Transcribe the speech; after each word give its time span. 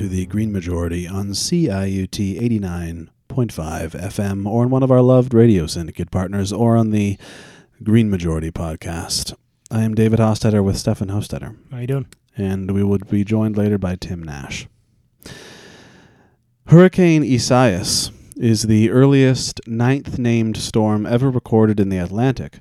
to 0.00 0.08
the 0.08 0.24
Green 0.24 0.50
Majority 0.50 1.06
on 1.06 1.32
CIUT 1.34 2.40
89.5 2.40 3.10
FM 3.28 4.46
or 4.46 4.62
on 4.62 4.70
one 4.70 4.82
of 4.82 4.90
our 4.90 5.02
loved 5.02 5.34
radio 5.34 5.66
syndicate 5.66 6.10
partners 6.10 6.54
or 6.54 6.74
on 6.74 6.88
the 6.88 7.18
Green 7.82 8.08
Majority 8.08 8.50
podcast. 8.50 9.34
I 9.70 9.82
am 9.82 9.94
David 9.94 10.18
Hostetter 10.18 10.64
with 10.64 10.78
Stefan 10.78 11.08
Hostetter, 11.08 11.54
How 11.70 11.80
you 11.80 11.86
doing? 11.86 12.06
and 12.34 12.70
we 12.70 12.82
would 12.82 13.10
be 13.10 13.24
joined 13.24 13.58
later 13.58 13.76
by 13.76 13.94
Tim 13.94 14.22
Nash. 14.22 14.66
Hurricane 16.68 17.22
Isaias 17.22 18.10
is 18.38 18.62
the 18.62 18.88
earliest 18.88 19.60
ninth 19.66 20.18
named 20.18 20.56
storm 20.56 21.04
ever 21.04 21.28
recorded 21.28 21.78
in 21.78 21.90
the 21.90 21.98
Atlantic, 21.98 22.60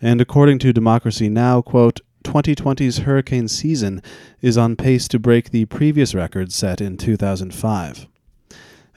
and 0.00 0.18
according 0.18 0.58
to 0.60 0.72
Democracy 0.72 1.28
Now, 1.28 1.60
quote, 1.60 2.00
2020's 2.24 2.98
hurricane 2.98 3.48
season 3.48 4.02
is 4.40 4.58
on 4.58 4.76
pace 4.76 5.08
to 5.08 5.18
break 5.18 5.50
the 5.50 5.64
previous 5.66 6.14
record 6.14 6.52
set 6.52 6.80
in 6.80 6.96
2005. 6.96 8.06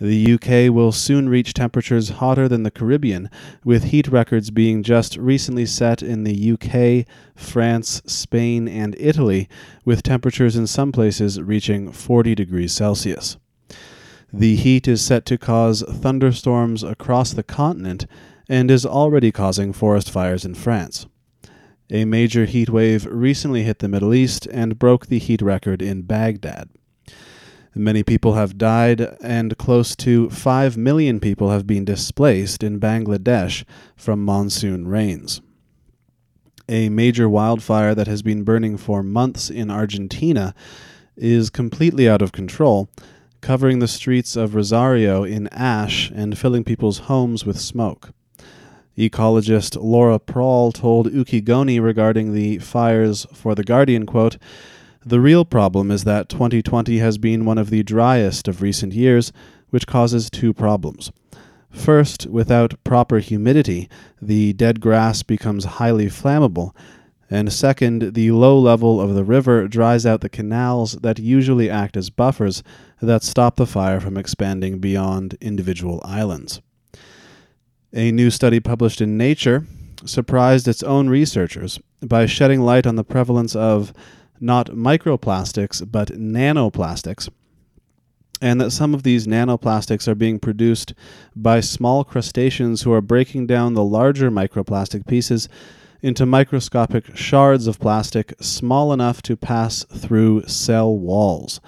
The 0.01 0.33
UK 0.33 0.73
will 0.73 0.91
soon 0.91 1.29
reach 1.29 1.53
temperatures 1.53 2.09
hotter 2.09 2.49
than 2.49 2.63
the 2.63 2.71
Caribbean, 2.71 3.29
with 3.63 3.85
heat 3.85 4.07
records 4.07 4.51
being 4.51 4.83
just 4.83 5.15
recently 5.15 5.65
set 5.65 6.01
in 6.01 6.23
the 6.23 6.51
UK, 6.51 7.07
France, 7.35 8.01
Spain, 8.05 8.67
and 8.67 8.95
Italy, 8.99 9.47
with 9.85 10.03
temperatures 10.03 10.55
in 10.57 10.67
some 10.67 10.91
places 10.91 11.39
reaching 11.39 11.91
40 11.91 12.35
degrees 12.35 12.73
Celsius. 12.73 13.37
The 14.33 14.55
heat 14.55 14.87
is 14.87 15.01
set 15.01 15.25
to 15.27 15.37
cause 15.37 15.83
thunderstorms 15.87 16.83
across 16.83 17.31
the 17.31 17.43
continent 17.43 18.07
and 18.49 18.69
is 18.71 18.85
already 18.85 19.31
causing 19.31 19.71
forest 19.71 20.09
fires 20.09 20.43
in 20.43 20.55
France. 20.55 21.05
A 21.89 22.05
major 22.05 22.45
heat 22.45 22.69
wave 22.69 23.05
recently 23.05 23.63
hit 23.63 23.79
the 23.79 23.89
Middle 23.89 24.13
East 24.13 24.47
and 24.47 24.79
broke 24.79 25.07
the 25.07 25.19
heat 25.19 25.41
record 25.41 25.81
in 25.81 26.03
Baghdad. 26.03 26.69
Many 27.75 28.03
people 28.03 28.35
have 28.35 28.57
died, 28.57 29.01
and 29.21 29.57
close 29.57 29.95
to 29.97 30.29
5 30.29 30.77
million 30.77 31.19
people 31.19 31.49
have 31.49 31.65
been 31.65 31.83
displaced 31.83 32.63
in 32.63 32.79
Bangladesh 32.79 33.63
from 33.95 34.23
monsoon 34.23 34.87
rains. 34.87 35.41
A 36.69 36.89
major 36.89 37.27
wildfire 37.27 37.95
that 37.95 38.07
has 38.07 38.21
been 38.21 38.43
burning 38.43 38.77
for 38.77 39.03
months 39.03 39.49
in 39.49 39.69
Argentina 39.69 40.53
is 41.17 41.49
completely 41.49 42.07
out 42.07 42.21
of 42.21 42.31
control, 42.31 42.89
covering 43.41 43.79
the 43.79 43.87
streets 43.87 44.35
of 44.35 44.55
Rosario 44.55 45.23
in 45.23 45.47
ash 45.47 46.11
and 46.11 46.37
filling 46.37 46.63
people's 46.63 46.99
homes 46.99 47.43
with 47.45 47.59
smoke. 47.59 48.11
Ecologist 48.97 49.75
Laura 49.81 50.19
Prawl 50.19 50.71
told 50.71 51.11
Ukigoni 51.11 51.81
regarding 51.81 52.33
the 52.33 52.59
fires 52.59 53.25
for 53.33 53.55
The 53.55 53.63
Guardian, 53.63 54.05
quote, 54.05 54.37
The 55.03 55.19
real 55.19 55.45
problem 55.45 55.89
is 55.89 56.03
that 56.03 56.29
2020 56.29 56.99
has 56.99 57.17
been 57.17 57.43
one 57.43 57.57
of 57.57 57.71
the 57.71 57.81
driest 57.81 58.47
of 58.47 58.61
recent 58.61 58.93
years, 58.93 59.33
which 59.71 59.87
causes 59.87 60.29
two 60.29 60.53
problems. 60.53 61.11
First, 61.71 62.27
without 62.27 62.75
proper 62.83 63.17
humidity, 63.17 63.89
the 64.21 64.53
dead 64.53 64.79
grass 64.79 65.23
becomes 65.23 65.65
highly 65.65 66.05
flammable, 66.05 66.75
and 67.31 67.51
second, 67.51 68.13
the 68.13 68.29
low 68.29 68.59
level 68.59 69.01
of 69.01 69.15
the 69.15 69.23
river 69.23 69.67
dries 69.67 70.05
out 70.05 70.21
the 70.21 70.29
canals 70.29 70.91
that 71.01 71.17
usually 71.17 71.67
act 71.67 71.97
as 71.97 72.11
buffers 72.11 72.61
that 73.01 73.23
stop 73.23 73.55
the 73.55 73.65
fire 73.65 73.99
from 73.99 74.17
expanding 74.17 74.77
beyond 74.77 75.35
individual 75.41 75.99
islands. 76.05 76.61
A 77.95 78.11
new 78.11 78.31
study 78.31 78.59
published 78.59 79.01
in 79.01 79.17
Nature 79.17 79.67
surprised 80.03 80.67
its 80.67 80.81
own 80.81 81.09
researchers 81.09 81.79
by 82.01 82.25
shedding 82.25 82.61
light 82.61 82.87
on 82.87 82.95
the 82.95 83.03
prevalence 83.03 83.55
of 83.55 83.93
not 84.39 84.71
microplastics 84.71 85.87
but 85.91 86.07
nanoplastics, 86.07 87.29
and 88.41 88.59
that 88.59 88.71
some 88.71 88.95
of 88.95 89.03
these 89.03 89.27
nanoplastics 89.27 90.07
are 90.07 90.15
being 90.15 90.39
produced 90.39 90.95
by 91.35 91.59
small 91.59 92.03
crustaceans 92.03 92.81
who 92.81 92.91
are 92.91 92.99
breaking 92.99 93.45
down 93.45 93.75
the 93.75 93.83
larger 93.83 94.31
microplastic 94.31 95.05
pieces 95.05 95.47
into 96.01 96.25
microscopic 96.25 97.15
shards 97.15 97.67
of 97.67 97.79
plastic 97.79 98.33
small 98.41 98.91
enough 98.91 99.21
to 99.21 99.37
pass 99.37 99.83
through 99.83 100.41
cell 100.47 100.97
walls, 100.97 101.61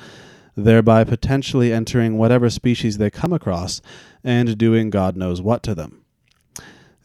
thereby 0.55 1.03
potentially 1.03 1.71
entering 1.71 2.17
whatever 2.17 2.49
species 2.49 2.97
they 2.97 3.11
come 3.11 3.31
across 3.31 3.79
and 4.23 4.57
doing 4.57 4.89
God 4.89 5.15
knows 5.15 5.39
what 5.39 5.61
to 5.61 5.75
them. 5.75 6.01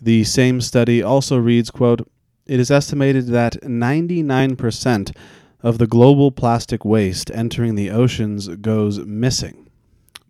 The 0.01 0.25
same 0.25 0.61
study 0.61 1.03
also 1.03 1.37
reads, 1.37 1.71
quote, 1.71 2.09
It 2.47 2.59
is 2.59 2.71
estimated 2.71 3.27
that 3.29 3.61
99% 3.63 5.15
of 5.63 5.79
the 5.79 5.87
global 5.87 6.33
plastic 6.33 6.85
waste 6.85 7.31
entering 7.35 7.75
the 7.75 7.91
oceans 7.91 8.49
goes 8.49 8.99
missing, 9.01 9.69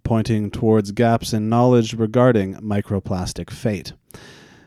pointing 0.02 0.50
towards 0.50 0.90
gaps 0.90 1.32
in 1.32 1.48
knowledge 1.48 1.94
regarding 1.94 2.54
microplastic 2.54 3.50
fate. 3.50 3.92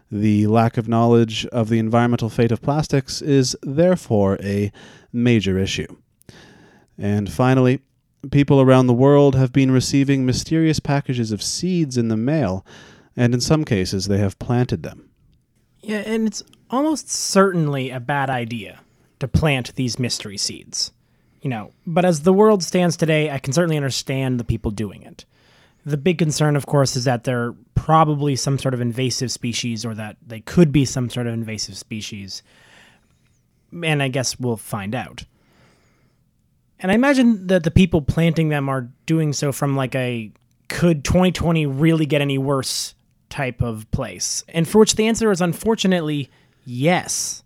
The 0.10 0.48
lack 0.48 0.78
of 0.78 0.88
knowledge 0.88 1.46
of 1.48 1.70
the 1.70 1.80
environmental 1.80 2.30
fate 2.30 2.52
of 2.52 2.62
plastics 2.62 3.22
is 3.22 3.58
therefore 3.62 4.38
a 4.42 4.72
major 5.12 5.58
issue. 5.58 5.98
And 6.98 7.30
finally, 7.32 7.82
people 8.32 8.62
around 8.62 8.88
the 8.88 8.94
world 8.94 9.36
have 9.36 9.52
been 9.52 9.72
receiving 9.72 10.26
mysterious 10.26 10.80
packages 10.80 11.32
of 11.32 11.42
seeds 11.42 11.98
in 11.98 12.08
the 12.08 12.16
mail 12.16 12.66
and 13.16 13.34
in 13.34 13.42
some 13.42 13.64
cases 13.66 14.06
they 14.06 14.18
have 14.18 14.40
planted 14.40 14.84
them. 14.84 15.10
Yeah, 15.82 16.04
and 16.06 16.28
it's 16.28 16.44
almost 16.70 17.10
certainly 17.10 17.90
a 17.90 18.00
bad 18.00 18.30
idea 18.30 18.80
to 19.20 19.28
plant 19.28 19.76
these 19.76 20.00
mystery 20.00 20.38
seeds. 20.38 20.92
You 21.42 21.50
know, 21.50 21.72
but 21.86 22.06
as 22.06 22.22
the 22.22 22.32
world 22.32 22.64
stands 22.64 22.96
today, 22.96 23.30
I 23.30 23.38
can 23.38 23.52
certainly 23.52 23.76
understand 23.76 24.40
the 24.40 24.46
people 24.46 24.72
doing 24.72 25.04
it. 25.04 25.26
The 25.86 25.98
big 25.98 26.18
concern, 26.18 26.56
of 26.56 26.66
course, 26.66 26.96
is 26.96 27.04
that 27.04 27.26
they're 27.26 27.54
probably 27.76 28.38
some 28.38 28.58
sort 28.58 28.74
of 28.74 28.80
invasive 28.80 29.30
species 29.30 29.84
or 29.84 29.94
that 29.96 30.16
they 30.26 30.40
could 30.40 30.72
be 30.72 30.86
some 30.86 31.10
sort 31.10 31.28
of 31.28 31.34
invasive 31.34 31.78
species. 31.78 32.44
And 33.84 34.02
I 34.02 34.08
guess 34.08 34.40
we'll 34.40 34.56
find 34.56 34.96
out. 34.96 35.26
And 36.80 36.92
I 36.92 36.96
imagine 36.96 37.48
that 37.48 37.64
the 37.64 37.72
people 37.72 38.02
planting 38.02 38.48
them 38.48 38.70
are 38.70 38.90
doing 39.06 39.34
so 39.34 39.52
from 39.52 39.76
like 39.76 39.96
a 39.96 40.32
could 40.70 41.04
2020 41.04 41.66
really 41.66 42.06
get 42.06 42.22
any 42.22 42.38
worse 42.38 42.96
type 43.34 43.62
of 43.64 43.90
place? 43.92 44.44
And 44.48 44.68
for 44.68 44.78
which 44.78 44.96
the 44.96 45.08
answer 45.08 45.32
is 45.32 45.42
unfortunately 45.42 46.30
yes. 46.66 47.44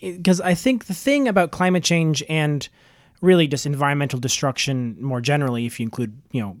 Because 0.00 0.40
I 0.40 0.54
think 0.54 0.86
the 0.86 0.94
thing 0.94 1.28
about 1.28 1.52
climate 1.52 1.84
change 1.84 2.24
and 2.28 2.68
really 3.22 3.46
just 3.46 3.66
environmental 3.66 4.18
destruction 4.18 4.96
more 5.00 5.20
generally, 5.20 5.64
if 5.64 5.78
you 5.80 5.84
include, 5.84 6.20
you 6.32 6.40
know, 6.42 6.56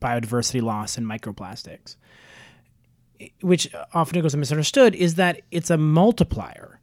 biodiversity 0.00 0.62
loss 0.62 0.96
and 0.96 1.06
microplastics, 1.06 1.96
which 3.42 3.68
often 3.92 4.22
goes 4.22 4.34
misunderstood, 4.34 4.94
is 4.94 5.16
that 5.16 5.42
it's 5.50 5.68
a 5.68 5.76
multiplier. 5.76 6.80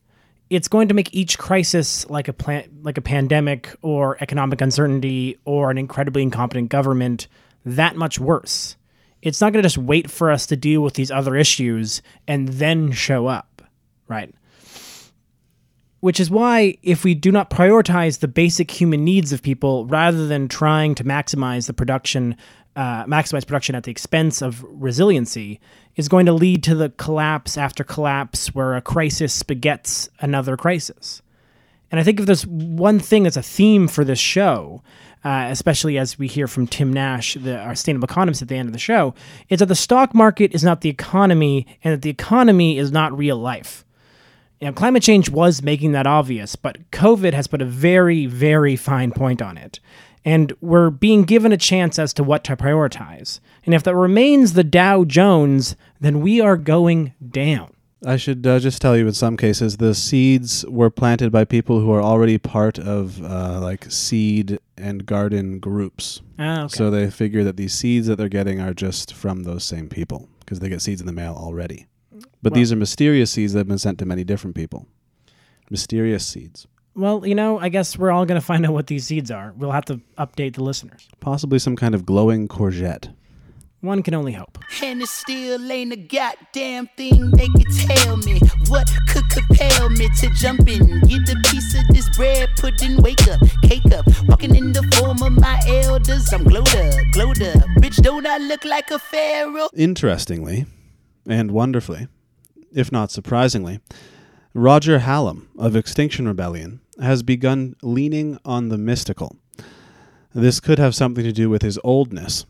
It's 0.49 0.67
going 0.67 0.87
to 0.89 0.93
make 0.93 1.13
each 1.13 1.37
crisis 1.37 2.07
like 2.09 2.27
a 2.27 2.33
plant, 2.33 2.83
like 2.83 2.97
a 2.97 3.01
pandemic 3.01 3.75
or 3.81 4.17
economic 4.21 4.61
uncertainty 4.61 5.37
or 5.45 5.71
an 5.71 5.77
incredibly 5.77 6.21
incompetent 6.21 6.69
government 6.69 7.27
that 7.65 7.95
much 7.95 8.19
worse. 8.19 8.76
It's 9.21 9.41
not 9.41 9.51
going 9.51 9.63
to 9.63 9.65
just 9.65 9.77
wait 9.77 10.09
for 10.09 10.31
us 10.31 10.45
to 10.47 10.55
deal 10.55 10.81
with 10.81 10.93
these 10.93 11.11
other 11.11 11.35
issues 11.35 12.01
and 12.27 12.47
then 12.47 12.91
show 12.91 13.27
up, 13.27 13.61
right? 14.07 14.33
Which 15.99 16.19
is 16.19 16.29
why, 16.29 16.77
if 16.83 17.03
we 17.03 17.15
do 17.15 17.31
not 17.31 17.49
prioritize 17.49 18.19
the 18.19 18.27
basic 18.27 18.69
human 18.69 19.03
needs 19.03 19.33
of 19.33 19.41
people 19.41 19.87
rather 19.87 20.27
than 20.27 20.47
trying 20.47 20.93
to 20.95 21.03
maximize 21.03 21.65
the 21.65 21.73
production, 21.73 22.35
uh, 22.75 23.05
maximize 23.05 23.47
production 23.47 23.73
at 23.73 23.83
the 23.83 23.91
expense 23.91 24.43
of 24.43 24.63
resiliency, 24.69 25.59
is 25.95 26.07
going 26.07 26.27
to 26.27 26.33
lead 26.33 26.61
to 26.63 26.75
the 26.75 26.89
collapse 26.91 27.57
after 27.57 27.83
collapse 27.83 28.53
where 28.53 28.75
a 28.75 28.81
crisis 28.81 29.41
begets 29.41 30.07
another 30.19 30.55
crisis. 30.55 31.23
And 31.89 31.99
I 31.99 32.03
think 32.03 32.19
if 32.19 32.25
there's 32.25 32.45
one 32.45 32.99
thing 32.99 33.23
that's 33.23 33.37
a 33.37 33.41
theme 33.41 33.87
for 33.87 34.03
this 34.03 34.19
show, 34.19 34.83
uh, 35.23 35.47
especially 35.49 35.97
as 35.97 36.17
we 36.17 36.27
hear 36.27 36.47
from 36.47 36.67
Tim 36.67 36.91
Nash, 36.93 37.35
the, 37.35 37.57
our 37.57 37.75
sustainable 37.75 38.05
economist 38.05 38.41
at 38.41 38.47
the 38.47 38.55
end 38.55 38.69
of 38.69 38.73
the 38.73 38.79
show, 38.79 39.13
is 39.49 39.59
that 39.59 39.65
the 39.65 39.75
stock 39.75 40.13
market 40.13 40.53
is 40.53 40.63
not 40.63 40.81
the 40.81 40.89
economy 40.89 41.67
and 41.83 41.93
that 41.93 42.01
the 42.01 42.09
economy 42.09 42.77
is 42.77 42.91
not 42.91 43.17
real 43.17 43.37
life. 43.37 43.83
Know, 44.61 44.73
climate 44.73 45.03
change 45.03 45.29
was 45.29 45.61
making 45.61 45.91
that 45.91 46.07
obvious, 46.07 46.55
but 46.55 46.89
COVID 46.91 47.33
has 47.33 47.47
put 47.47 47.61
a 47.61 47.65
very, 47.65 48.25
very 48.25 48.75
fine 48.75 49.11
point 49.11 49.41
on 49.41 49.57
it. 49.57 49.79
And 50.25 50.51
we're 50.61 50.89
being 50.89 51.23
given 51.23 51.51
a 51.51 51.57
chance 51.57 51.99
as 51.99 52.11
to 52.13 52.23
what 52.23 52.43
to 52.45 52.57
prioritize. 52.57 53.39
And 53.65 53.75
if 53.75 53.83
that 53.83 53.95
remains 53.95 54.53
the 54.53 54.63
Dow 54.63 55.03
Jones, 55.03 55.75
then 56.01 56.21
we 56.21 56.41
are 56.41 56.57
going 56.57 57.13
down. 57.29 57.71
I 58.05 58.17
should 58.17 58.45
uh, 58.45 58.59
just 58.59 58.81
tell 58.81 58.95
you 58.95 59.07
in 59.07 59.13
some 59.13 59.37
cases, 59.37 59.77
the 59.77 59.95
seeds 59.95 60.63
were 60.67 60.89
planted 60.91 61.31
by 61.31 61.45
people 61.45 61.79
who 61.79 61.91
are 61.91 62.01
already 62.01 62.37
part 62.37 62.77
of 62.77 63.23
uh, 63.23 63.59
like 63.59 63.91
seed 63.91 64.59
and 64.77 65.05
garden 65.05 65.59
groups. 65.59 66.21
Ah, 66.37 66.65
okay. 66.65 66.75
So 66.75 66.91
they 66.91 67.09
figure 67.09 67.43
that 67.43 67.57
these 67.57 67.73
seeds 67.73 68.05
that 68.07 68.17
they're 68.17 68.29
getting 68.29 68.59
are 68.61 68.73
just 68.73 69.13
from 69.13 69.43
those 69.43 69.63
same 69.63 69.89
people 69.89 70.29
because 70.41 70.59
they 70.59 70.69
get 70.69 70.81
seeds 70.81 71.01
in 71.01 71.07
the 71.07 71.13
mail 71.13 71.33
already. 71.37 71.87
But 72.43 72.51
Well- 72.53 72.59
these 72.59 72.71
are 72.71 72.75
mysterious 72.75 73.31
seeds 73.31 73.53
that 73.53 73.59
have 73.59 73.67
been 73.67 73.79
sent 73.79 73.97
to 73.99 74.05
many 74.05 74.23
different 74.23 74.55
people. 74.55 74.87
Mysterious 75.69 76.25
seeds. 76.25 76.67
Well, 76.95 77.27
you 77.27 77.35
know, 77.35 77.59
I 77.59 77.69
guess 77.69 77.97
we're 77.97 78.09
all 78.11 78.25
going 78.25 78.39
to 78.39 78.45
find 78.45 78.65
out 78.65 78.73
what 78.73 78.87
these 78.87 79.05
seeds 79.05 79.29
are. 79.29 79.53
We'll 79.55 79.71
have 79.71 79.85
to 79.85 80.01
update 80.17 80.55
the 80.55 80.63
listeners. 80.63 81.07
Possibly 81.19 81.59
some 81.59 81.75
kind 81.75 81.93
of 81.93 82.05
glowing 82.05 82.47
courgette. 82.47 83.13
One 83.87 84.03
can 84.03 84.15
only 84.15 84.33
hope. 84.33 84.57
And 84.83 85.01
it 85.01 85.07
still 85.07 85.71
ain't 85.71 85.93
a 85.93 85.95
goddamn 85.95 86.89
thing 86.97 87.31
they 87.31 87.47
can 87.47 87.71
tell 87.87 88.17
me. 88.17 88.41
What 88.67 88.91
could 89.07 89.29
compel 89.29 89.89
me 89.91 90.09
to 90.19 90.29
jump 90.31 90.67
in? 90.67 90.99
Get 91.07 91.29
a 91.29 91.37
piece 91.49 91.73
of 91.73 91.87
this 91.95 92.09
bread, 92.17 92.49
pudding, 92.57 93.01
wake 93.01 93.25
up, 93.29 93.39
cake 93.63 93.89
up. 93.93 94.03
Walking 94.27 94.55
in 94.55 94.73
the 94.73 94.83
form 94.97 95.23
of 95.23 95.41
my 95.41 95.57
elders, 95.85 96.33
I'm 96.33 96.43
glowed 96.43 96.67
up, 96.67 96.93
glowed 97.13 97.41
up. 97.41 97.63
Bitch, 97.79 97.95
don't 98.01 98.27
I 98.27 98.39
look 98.39 98.65
like 98.65 98.91
a 98.91 98.99
pharaoh? 98.99 99.69
Interestingly, 99.73 100.65
and 101.25 101.51
wonderfully, 101.51 102.09
if 102.73 102.91
not 102.91 103.09
surprisingly, 103.09 103.79
Roger 104.53 104.99
Hallam 104.99 105.47
of 105.57 105.77
Extinction 105.77 106.27
Rebellion 106.27 106.81
has 107.01 107.23
begun 107.23 107.73
leaning 107.81 108.37
on 108.43 108.67
the 108.67 108.77
mystical. 108.77 109.37
This 110.35 110.59
could 110.59 110.77
have 110.77 110.93
something 110.93 111.23
to 111.23 111.31
do 111.31 111.49
with 111.49 111.61
his 111.61 111.79
oldness. 111.85 112.45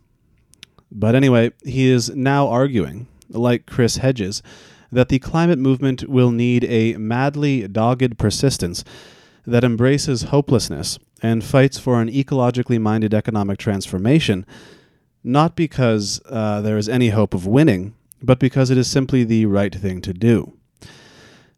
But 0.91 1.15
anyway, 1.15 1.51
he 1.63 1.89
is 1.89 2.09
now 2.15 2.47
arguing, 2.47 3.07
like 3.29 3.65
Chris 3.65 3.97
Hedges, 3.97 4.41
that 4.91 5.09
the 5.09 5.19
climate 5.19 5.59
movement 5.59 6.07
will 6.07 6.31
need 6.31 6.63
a 6.65 6.95
madly 6.97 7.67
dogged 7.67 8.17
persistence 8.17 8.83
that 9.45 9.63
embraces 9.63 10.23
hopelessness 10.23 10.99
and 11.21 11.43
fights 11.43 11.77
for 11.77 12.01
an 12.01 12.09
ecologically 12.09 12.79
minded 12.79 13.13
economic 13.13 13.57
transformation, 13.57 14.45
not 15.23 15.55
because 15.55 16.21
uh, 16.29 16.61
there 16.61 16.77
is 16.77 16.87
any 16.87 17.09
hope 17.09 17.33
of 17.33 17.47
winning, 17.47 17.93
but 18.21 18.39
because 18.39 18.69
it 18.69 18.77
is 18.77 18.89
simply 18.89 19.23
the 19.23 19.45
right 19.45 19.73
thing 19.73 20.01
to 20.01 20.13
do. 20.13 20.53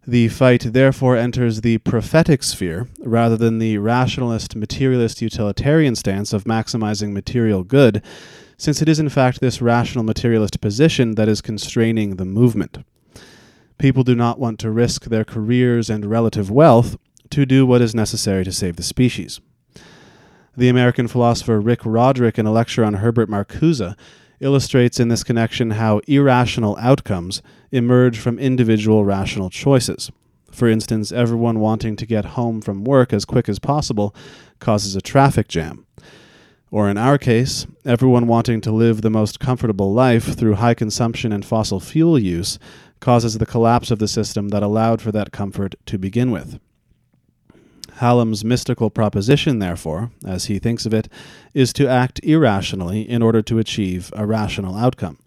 The 0.08 0.28
fight 0.30 0.74
therefore 0.74 1.18
enters 1.18 1.62
the 1.62 1.78
prophetic 1.80 2.42
sphere 2.42 2.88
rather 3.00 3.38
than 3.38 3.60
the 3.60 3.78
rationalist, 3.78 4.56
materialist, 4.56 5.22
utilitarian 5.22 5.96
stance 5.96 6.34
of 6.34 6.46
maximizing 6.46 7.12
material 7.12 7.64
good, 7.64 8.02
since 8.60 8.82
it 8.82 8.90
is 8.90 9.00
in 9.00 9.10
fact 9.10 9.40
this 9.40 9.62
rational 9.62 10.04
materialist 10.04 10.60
position 10.60 11.16
that 11.16 11.30
is 11.30 11.42
constraining 11.42 12.18
the 12.18 12.26
movement. 12.26 12.78
People 13.78 14.04
do 14.04 14.14
not 14.14 14.38
want 14.38 14.60
to 14.60 14.70
risk 14.70 15.06
their 15.06 15.24
careers 15.24 15.90
and 15.90 16.06
relative 16.06 16.52
wealth 16.52 16.98
to 17.30 17.46
do 17.46 17.66
what 17.66 17.82
is 17.82 17.96
necessary 17.96 18.44
to 18.44 18.52
save 18.52 18.76
the 18.76 18.84
species. 18.84 19.40
The 20.58 20.68
American 20.68 21.08
philosopher 21.08 21.62
Rick 21.62 21.86
Roderick, 21.86 22.38
in 22.38 22.46
a 22.46 22.52
lecture 22.52 22.84
on 22.84 22.96
Herbert 22.96 23.30
Marcuse, 23.30 23.96
illustrates 24.42 25.00
in 25.00 25.08
this 25.08 25.24
connection 25.24 25.72
how 25.72 26.02
irrational 26.08 26.78
outcomes 26.82 27.42
emerge 27.72 28.20
from 28.20 28.38
individual 28.38 29.06
rational 29.06 29.50
choices. 29.50 30.12
For 30.52 30.68
instance, 30.68 31.14
everyone 31.14 31.62
wanting 31.62 31.96
to 31.96 32.06
get 32.06 32.26
home 32.26 32.60
from 32.60 32.84
work 32.84 33.14
as 33.14 33.24
quick 33.24 33.48
as 33.48 33.60
possible 33.60 34.14
causes 34.60 34.98
a 34.98 35.02
traffic 35.02 35.48
jam. 35.48 35.86
Or 36.72 36.90
in 36.90 36.98
our 36.98 37.18
case, 37.18 37.66
everyone 37.84 38.28
wanting 38.28 38.62
to 38.62 38.72
live 38.72 39.02
the 39.02 39.10
most 39.10 39.40
comfortable 39.40 39.92
life 39.92 40.38
through 40.38 40.56
high 40.56 40.76
consumption 40.76 41.32
and 41.32 41.44
fossil 41.44 41.80
fuel 41.80 42.20
use 42.20 42.60
causes 43.00 43.38
the 43.38 43.46
collapse 43.46 43.90
of 43.92 44.00
the 44.00 44.08
system 44.08 44.50
that 44.50 44.62
allowed 44.62 45.02
for 45.02 45.12
that 45.12 45.32
comfort 45.32 45.76
to 45.88 45.98
begin 45.98 46.30
with. 46.30 46.60
Hallam's 47.96 48.46
mystical 48.46 48.90
proposition, 48.90 49.60
therefore, 49.60 50.12
as 50.26 50.46
he 50.46 50.60
thinks 50.60 50.86
of 50.86 50.94
it, 50.94 51.10
is 51.54 51.74
to 51.74 51.88
act 51.88 52.24
irrationally 52.24 53.02
in 53.02 53.22
order 53.22 53.42
to 53.42 53.60
achieve 53.60 54.14
a 54.16 54.26
rational 54.26 54.76
outcome. 54.76 55.18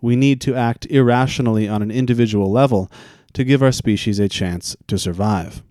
We 0.00 0.16
need 0.16 0.40
to 0.42 0.54
act 0.54 0.84
irrationally 0.86 1.68
on 1.68 1.80
an 1.80 1.90
individual 1.90 2.50
level 2.50 2.90
to 3.34 3.44
give 3.44 3.62
our 3.62 3.72
species 3.72 4.18
a 4.18 4.28
chance 4.28 4.76
to 4.88 4.98
survive. 4.98 5.62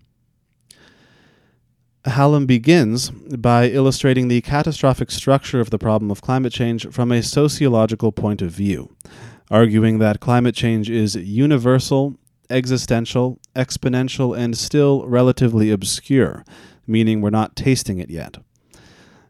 Hallam 2.06 2.46
begins 2.46 3.10
by 3.12 3.70
illustrating 3.70 4.28
the 4.28 4.42
catastrophic 4.42 5.12
structure 5.12 5.60
of 5.60 5.70
the 5.70 5.78
problem 5.78 6.10
of 6.10 6.22
climate 6.22 6.52
change 6.52 6.88
from 6.90 7.12
a 7.12 7.22
sociological 7.22 8.12
point 8.12 8.42
of 8.42 8.52
view, 8.52 8.96
arguing 9.50 10.00
that 10.00 10.20
climate 10.20 10.56
change 10.56 10.90
is 10.90 11.16
universal 11.16 12.16
existential, 12.52 13.40
exponential, 13.56 14.38
and 14.38 14.58
still 14.58 15.08
relatively 15.08 15.72
obscure, 15.72 16.44
meaning 16.86 17.22
we're 17.22 17.30
not 17.30 17.56
tasting 17.56 17.98
it 17.98 18.10
yet. 18.10 18.38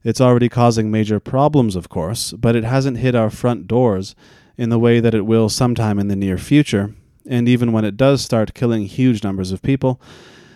It's 0.04 0.20
already 0.20 0.50
causing 0.50 0.90
major 0.90 1.20
problems, 1.20 1.76
of 1.76 1.88
course, 1.88 2.34
but 2.34 2.56
it 2.56 2.64
hasn't 2.64 2.98
hit 2.98 3.16
our 3.16 3.30
front 3.30 3.68
doors 3.68 4.16
in 4.58 4.70
the 4.70 4.80
way 4.80 5.00
that 5.00 5.14
it 5.14 5.26
will 5.26 5.48
sometime 5.48 6.00
in 6.00 6.08
the 6.08 6.16
near 6.16 6.38
future, 6.38 6.96
and 7.28 7.48
even 7.48 7.72
when 7.72 7.86
it 7.86 7.98
does 7.98 8.22
start 8.22 8.56
killing 8.56 8.86
huge 8.86 9.24
numbers 9.24 9.52
of 9.52 9.62
people, 9.62 10.02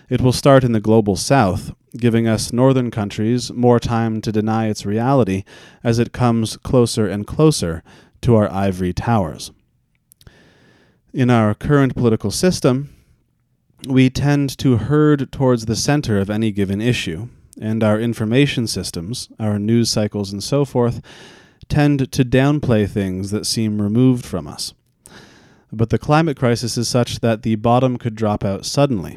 it 0.08 0.20
will 0.20 0.32
start 0.32 0.64
in 0.64 0.72
the 0.72 0.80
global 0.80 1.16
south, 1.16 1.72
giving 1.98 2.26
us 2.26 2.52
northern 2.52 2.90
countries 2.90 3.52
more 3.52 3.80
time 3.80 4.20
to 4.20 4.32
deny 4.32 4.68
its 4.68 4.86
reality 4.86 5.44
as 5.82 5.98
it 5.98 6.12
comes 6.12 6.56
closer 6.58 7.08
and 7.08 7.26
closer 7.26 7.82
to 8.22 8.34
our 8.34 8.50
ivory 8.52 8.92
towers 8.92 9.50
in 11.16 11.30
our 11.30 11.54
current 11.54 11.96
political 11.96 12.30
system, 12.30 12.94
we 13.88 14.10
tend 14.10 14.56
to 14.58 14.76
herd 14.76 15.32
towards 15.32 15.64
the 15.64 15.74
center 15.74 16.18
of 16.18 16.28
any 16.28 16.52
given 16.52 16.82
issue, 16.82 17.28
and 17.58 17.82
our 17.82 17.98
information 17.98 18.66
systems, 18.66 19.30
our 19.40 19.58
news 19.58 19.88
cycles, 19.88 20.30
and 20.30 20.44
so 20.44 20.66
forth, 20.66 21.00
tend 21.70 22.12
to 22.12 22.22
downplay 22.22 22.86
things 22.86 23.30
that 23.30 23.46
seem 23.46 23.80
removed 23.80 24.26
from 24.26 24.46
us. 24.46 24.74
But 25.72 25.88
the 25.88 25.98
climate 25.98 26.36
crisis 26.36 26.76
is 26.76 26.86
such 26.86 27.20
that 27.20 27.42
the 27.42 27.54
bottom 27.56 27.96
could 27.96 28.14
drop 28.14 28.44
out 28.44 28.66
suddenly. 28.66 29.16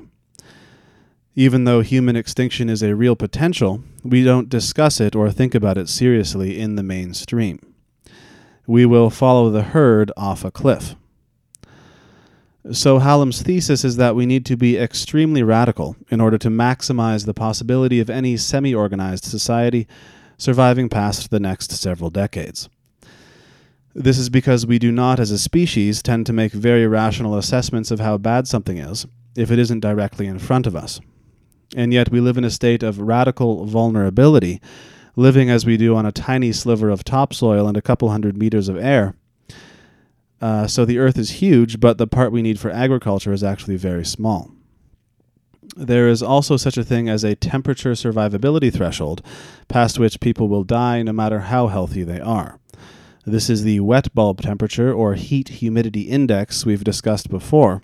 Even 1.36 1.64
though 1.64 1.82
human 1.82 2.16
extinction 2.16 2.70
is 2.70 2.82
a 2.82 2.96
real 2.96 3.16
potential, 3.16 3.84
we 4.04 4.24
don't 4.24 4.50
discuss 4.50 5.00
it 5.00 5.16
or 5.16 5.32
think 5.32 5.56
about 5.56 5.78
it 5.78 5.88
seriously 5.88 6.60
in 6.60 6.76
the 6.76 6.84
mainstream. 6.84 7.60
We 8.68 8.86
will 8.86 9.10
follow 9.10 9.50
the 9.50 9.64
herd 9.64 10.12
off 10.18 10.44
a 10.44 10.52
cliff. 10.52 10.96
So, 12.72 13.00
Hallam's 13.00 13.42
thesis 13.42 13.86
is 13.86 13.96
that 13.96 14.16
we 14.16 14.26
need 14.26 14.46
to 14.48 14.58
be 14.58 14.78
extremely 14.78 15.42
radical 15.44 15.96
in 16.10 16.20
order 16.20 16.38
to 16.40 16.50
maximize 16.50 17.26
the 17.26 17.34
possibility 17.34 18.00
of 18.00 18.10
any 18.10 18.36
semi 18.36 18.76
organized 18.76 19.24
society 19.24 19.88
surviving 20.38 20.90
past 20.90 21.32
the 21.32 21.40
next 21.40 21.72
several 21.72 22.10
decades. 22.10 22.70
This 23.96 24.18
is 24.18 24.30
because 24.30 24.66
we 24.66 24.78
do 24.78 24.92
not, 24.92 25.20
as 25.20 25.32
a 25.32 25.40
species, 25.40 26.04
tend 26.04 26.26
to 26.26 26.34
make 26.34 26.52
very 26.52 26.86
rational 26.86 27.38
assessments 27.38 27.92
of 27.92 28.00
how 28.00 28.18
bad 28.18 28.48
something 28.48 28.78
is 28.78 29.08
if 29.36 29.52
it 29.52 29.60
isn't 29.60 29.80
directly 29.80 30.28
in 30.28 30.38
front 30.38 30.68
of 30.68 30.76
us. 30.76 31.00
And 31.76 31.94
yet 31.94 32.12
we 32.12 32.20
live 32.20 32.38
in 32.38 32.44
a 32.44 32.50
state 32.50 32.84
of 32.84 33.00
radical 33.00 33.66
vulnerability, 33.66 34.62
living 35.16 35.50
as 35.50 35.66
we 35.66 35.78
do 35.78 35.96
on 35.96 36.06
a 36.06 36.12
tiny 36.12 36.52
sliver 36.52 36.90
of 36.90 37.04
topsoil 37.04 37.68
and 37.68 37.78
a 37.78 37.82
couple 37.82 38.10
hundred 38.10 38.38
meters 38.38 38.70
of 38.70 38.78
air 38.78 39.16
uh, 40.42 40.68
so 40.68 40.86
the 40.86 41.00
earth 41.00 41.18
is 41.18 41.42
huge, 41.42 41.80
but 41.80 41.98
the 41.98 42.08
part 42.08 42.32
we 42.32 42.42
need 42.42 42.60
for 42.60 42.72
agriculture 42.72 43.34
is 43.34 43.44
actually 43.44 43.76
very 43.76 44.06
small. 44.06 44.52
There 45.76 46.08
is 46.08 46.24
also 46.24 46.58
such 46.58 46.78
a 46.78 46.84
thing 46.84 47.10
as 47.10 47.24
a 47.24 47.36
temperature 47.36 47.92
survivability 47.92 48.74
threshold, 48.74 49.22
past 49.68 50.00
which 50.00 50.20
people 50.20 50.48
will 50.48 50.64
die 50.64 51.04
no 51.04 51.14
matter 51.14 51.42
how 51.42 51.68
healthy 51.68 52.04
they 52.04 52.20
are. 52.20 52.60
This 53.26 53.50
is 53.50 53.64
the 53.64 53.82
wet 53.82 54.14
bulb 54.16 54.42
temperature 54.42 54.92
or 54.92 55.14
heat 55.14 55.50
humidity 55.50 56.02
index 56.04 56.66
we've 56.66 56.84
discussed 56.84 57.30
before, 57.30 57.84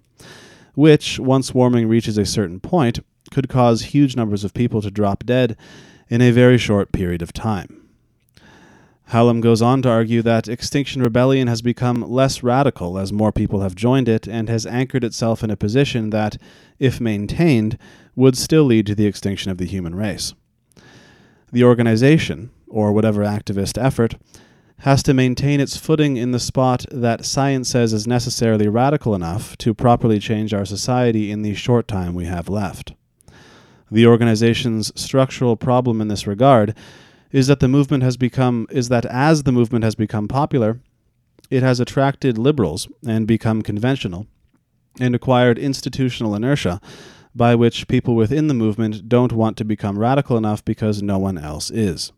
which, 0.73 1.19
once 1.19 1.53
warming 1.53 1.87
reaches 1.87 2.17
a 2.17 2.25
certain 2.25 2.59
point, 2.59 2.99
could 3.35 3.49
cause 3.49 3.91
huge 3.91 4.15
numbers 4.15 4.45
of 4.45 4.53
people 4.53 4.81
to 4.81 4.89
drop 4.89 5.25
dead 5.25 5.57
in 6.07 6.21
a 6.21 6.31
very 6.31 6.57
short 6.57 6.93
period 6.93 7.21
of 7.21 7.33
time. 7.33 7.85
Hallam 9.07 9.41
goes 9.41 9.61
on 9.61 9.81
to 9.81 9.89
argue 9.89 10.21
that 10.21 10.47
Extinction 10.47 11.03
Rebellion 11.03 11.49
has 11.49 11.61
become 11.61 12.09
less 12.09 12.43
radical 12.43 12.97
as 12.97 13.11
more 13.11 13.33
people 13.33 13.59
have 13.59 13.75
joined 13.75 14.07
it 14.07 14.25
and 14.25 14.47
has 14.47 14.65
anchored 14.65 15.03
itself 15.03 15.43
in 15.43 15.51
a 15.51 15.57
position 15.57 16.11
that, 16.11 16.37
if 16.79 17.01
maintained, 17.01 17.77
would 18.15 18.37
still 18.37 18.63
lead 18.63 18.87
to 18.87 18.95
the 18.95 19.05
extinction 19.05 19.51
of 19.51 19.57
the 19.57 19.65
human 19.65 19.95
race. 19.95 20.33
The 21.51 21.65
organization, 21.65 22.51
or 22.67 22.93
whatever 22.93 23.25
activist 23.25 23.77
effort, 23.77 24.15
has 24.79 25.03
to 25.03 25.13
maintain 25.13 25.59
its 25.59 25.75
footing 25.75 26.15
in 26.15 26.31
the 26.31 26.39
spot 26.39 26.85
that 26.89 27.25
science 27.25 27.67
says 27.67 27.91
is 27.91 28.07
necessarily 28.07 28.69
radical 28.69 29.13
enough 29.13 29.57
to 29.57 29.73
properly 29.73 30.19
change 30.19 30.53
our 30.53 30.63
society 30.63 31.31
in 31.31 31.41
the 31.41 31.53
short 31.53 31.85
time 31.85 32.13
we 32.13 32.23
have 32.23 32.47
left. 32.47 32.93
The 33.91 34.07
organization's 34.07 34.91
structural 34.99 35.55
problem 35.55 36.01
in 36.01 36.07
this 36.07 36.27
regard 36.27 36.75
is 37.31 37.47
that 37.47 37.59
the 37.59 37.67
movement 37.67 38.03
has 38.03 38.17
become 38.17 38.67
is 38.69 38.89
that 38.89 39.05
as 39.05 39.43
the 39.43 39.51
movement 39.51 39.83
has 39.83 39.95
become 39.95 40.27
popular, 40.27 40.79
it 41.49 41.63
has 41.63 41.79
attracted 41.79 42.37
liberals 42.37 42.87
and 43.05 43.27
become 43.27 43.61
conventional 43.61 44.27
and 44.99 45.13
acquired 45.13 45.57
institutional 45.57 46.35
inertia 46.35 46.79
by 47.35 47.53
which 47.53 47.87
people 47.87 48.15
within 48.15 48.47
the 48.47 48.53
movement 48.53 49.09
don't 49.09 49.33
want 49.33 49.57
to 49.57 49.65
become 49.65 49.99
radical 49.99 50.37
enough 50.37 50.63
because 50.63 51.03
no 51.03 51.17
one 51.17 51.37
else 51.37 51.69
is. 51.69 52.11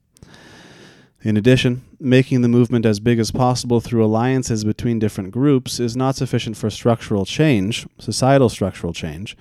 In 1.23 1.35
addition, 1.35 1.83
making 1.99 2.41
the 2.41 2.47
movement 2.47 2.85
as 2.85 2.99
big 2.99 3.17
as 3.17 3.31
possible 3.31 3.81
through 3.81 4.05
alliances 4.05 4.63
between 4.63 4.99
different 4.99 5.31
groups 5.31 5.79
is 5.79 5.97
not 5.97 6.15
sufficient 6.15 6.55
for 6.55 6.69
structural 6.69 7.25
change, 7.25 7.87
societal 7.97 8.49
structural 8.49 8.93
change, 8.93 9.35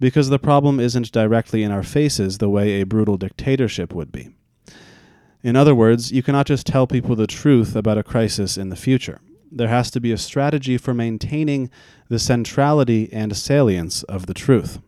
because 0.00 0.28
the 0.28 0.38
problem 0.38 0.78
isn't 0.78 1.12
directly 1.12 1.62
in 1.62 1.72
our 1.72 1.82
faces 1.82 2.38
the 2.38 2.48
way 2.48 2.80
a 2.80 2.86
brutal 2.86 3.16
dictatorship 3.16 3.92
would 3.92 4.12
be. 4.12 4.30
In 5.42 5.56
other 5.56 5.74
words, 5.74 6.12
you 6.12 6.22
cannot 6.22 6.46
just 6.46 6.66
tell 6.66 6.86
people 6.86 7.14
the 7.14 7.26
truth 7.26 7.76
about 7.76 7.98
a 7.98 8.02
crisis 8.02 8.56
in 8.56 8.68
the 8.68 8.76
future. 8.76 9.20
There 9.50 9.68
has 9.68 9.90
to 9.92 10.00
be 10.00 10.12
a 10.12 10.18
strategy 10.18 10.76
for 10.76 10.92
maintaining 10.92 11.70
the 12.08 12.18
centrality 12.18 13.08
and 13.12 13.36
salience 13.36 14.02
of 14.04 14.26
the 14.26 14.34
truth. 14.34 14.80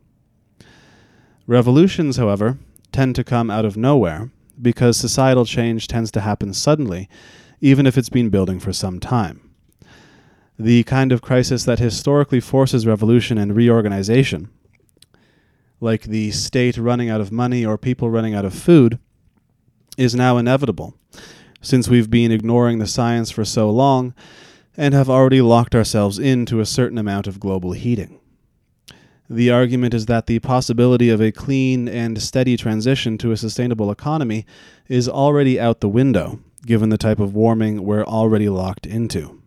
Revolutions, 1.47 2.17
however, 2.17 2.59
tend 2.93 3.15
to 3.17 3.25
come 3.25 3.51
out 3.51 3.65
of 3.65 3.77
nowhere 3.77 4.31
because 4.61 4.97
societal 4.97 5.45
change 5.45 5.89
tends 5.89 6.11
to 6.11 6.21
happen 6.21 6.53
suddenly, 6.53 7.09
even 7.61 7.87
if 7.87 7.97
it's 7.97 8.09
been 8.09 8.29
building 8.29 8.61
for 8.61 8.73
some 8.73 9.01
time. 9.01 9.41
The 10.59 10.83
kind 10.85 11.13
of 11.13 11.23
crisis 11.23 11.65
that 11.65 11.79
historically 11.79 12.41
forces 12.41 12.87
revolution 12.87 13.39
and 13.39 13.57
reorganization, 13.57 14.51
like 15.81 16.03
the 16.03 16.31
state 16.31 16.77
running 16.77 17.09
out 17.09 17.21
of 17.21 17.33
money 17.33 17.65
or 17.65 17.79
people 17.79 18.11
running 18.11 18.35
out 18.35 18.45
of 18.45 18.55
food, 18.55 18.99
is 19.97 20.15
now 20.15 20.39
inevitable, 20.39 20.95
since 21.61 21.89
we've 21.89 22.11
been 22.11 22.33
ignoring 22.33 22.79
the 22.79 22.87
science 22.87 23.31
for 23.31 23.45
so 23.45 23.71
long 23.71 24.15
and 24.77 24.95
have 24.95 25.11
already 25.11 25.43
locked 25.43 25.75
ourselves 25.75 26.19
into 26.19 26.61
a 26.61 26.67
certain 26.67 26.99
amount 26.99 27.27
of 27.27 27.41
global 27.41 27.73
heating. 27.73 28.19
The 29.29 29.51
argument 29.51 29.95
is 29.95 30.07
that 30.07 30.27
the 30.27 30.41
possibility 30.41 31.09
of 31.09 31.21
a 31.21 31.31
clean 31.31 31.89
and 31.89 32.21
steady 32.21 32.57
transition 32.57 33.17
to 33.19 33.31
a 33.31 33.37
sustainable 33.37 33.91
economy 33.91 34.45
is 34.89 35.09
already 35.09 35.61
out 35.61 35.81
the 35.81 35.89
window, 35.89 36.41
given 36.67 36.89
the 36.89 36.99
type 36.99 37.21
of 37.21 37.35
warming 37.35 37.85
we're 37.85 38.05
already 38.05 38.49
locked 38.49 38.87
into. 38.87 39.41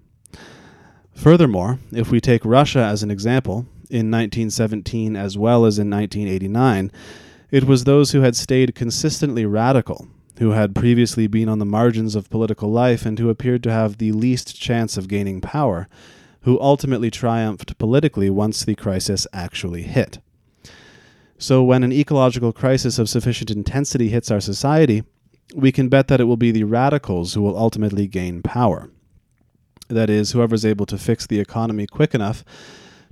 Furthermore, 1.13 1.79
if 1.91 2.11
we 2.11 2.21
take 2.21 2.45
Russia 2.45 2.79
as 2.79 3.03
an 3.03 3.11
example, 3.11 3.65
in 3.89 4.09
1917 4.09 5.15
as 5.15 5.37
well 5.37 5.65
as 5.65 5.79
in 5.79 5.89
1989, 5.89 6.91
it 7.51 7.65
was 7.65 7.83
those 7.83 8.11
who 8.11 8.21
had 8.21 8.35
stayed 8.35 8.73
consistently 8.73 9.45
radical, 9.45 10.07
who 10.39 10.51
had 10.51 10.73
previously 10.73 11.27
been 11.27 11.47
on 11.47 11.59
the 11.59 11.65
margins 11.65 12.15
of 12.15 12.29
political 12.29 12.71
life 12.71 13.05
and 13.05 13.19
who 13.19 13.29
appeared 13.29 13.61
to 13.63 13.71
have 13.71 13.97
the 13.97 14.11
least 14.11 14.59
chance 14.59 14.97
of 14.97 15.07
gaining 15.07 15.39
power, 15.39 15.87
who 16.41 16.59
ultimately 16.59 17.11
triumphed 17.11 17.77
politically 17.77 18.29
once 18.29 18.65
the 18.65 18.75
crisis 18.75 19.27
actually 19.33 19.83
hit. 19.83 20.19
So, 21.37 21.63
when 21.63 21.83
an 21.83 21.91
ecological 21.91 22.53
crisis 22.53 22.97
of 22.97 23.09
sufficient 23.09 23.51
intensity 23.51 24.09
hits 24.09 24.31
our 24.31 24.39
society, 24.39 25.03
we 25.53 25.71
can 25.71 25.89
bet 25.89 26.07
that 26.07 26.21
it 26.21 26.25
will 26.25 26.37
be 26.37 26.51
the 26.51 26.63
radicals 26.63 27.33
who 27.33 27.41
will 27.41 27.57
ultimately 27.57 28.07
gain 28.07 28.41
power. 28.41 28.89
That 29.89 30.09
is, 30.09 30.31
whoever's 30.31 30.65
able 30.65 30.85
to 30.87 30.97
fix 30.97 31.27
the 31.27 31.39
economy 31.39 31.85
quick 31.85 32.15
enough 32.15 32.43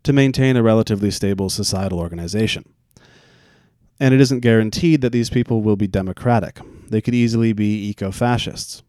to 0.04 0.14
maintain 0.14 0.56
a 0.56 0.64
relatively 0.64 1.12
stable 1.12 1.50
societal 1.50 2.00
organization. 2.00 2.66
And 4.00 4.14
it 4.14 4.22
isn't 4.22 4.40
guaranteed 4.40 5.02
that 5.02 5.12
these 5.12 5.30
people 5.30 5.62
will 5.62 5.76
be 5.76 5.88
democratic. 5.88 6.60
They 6.90 7.02
could 7.02 7.14
easily 7.14 7.54
be 7.54 7.88
eco 7.90 8.12
fascists. 8.12 8.82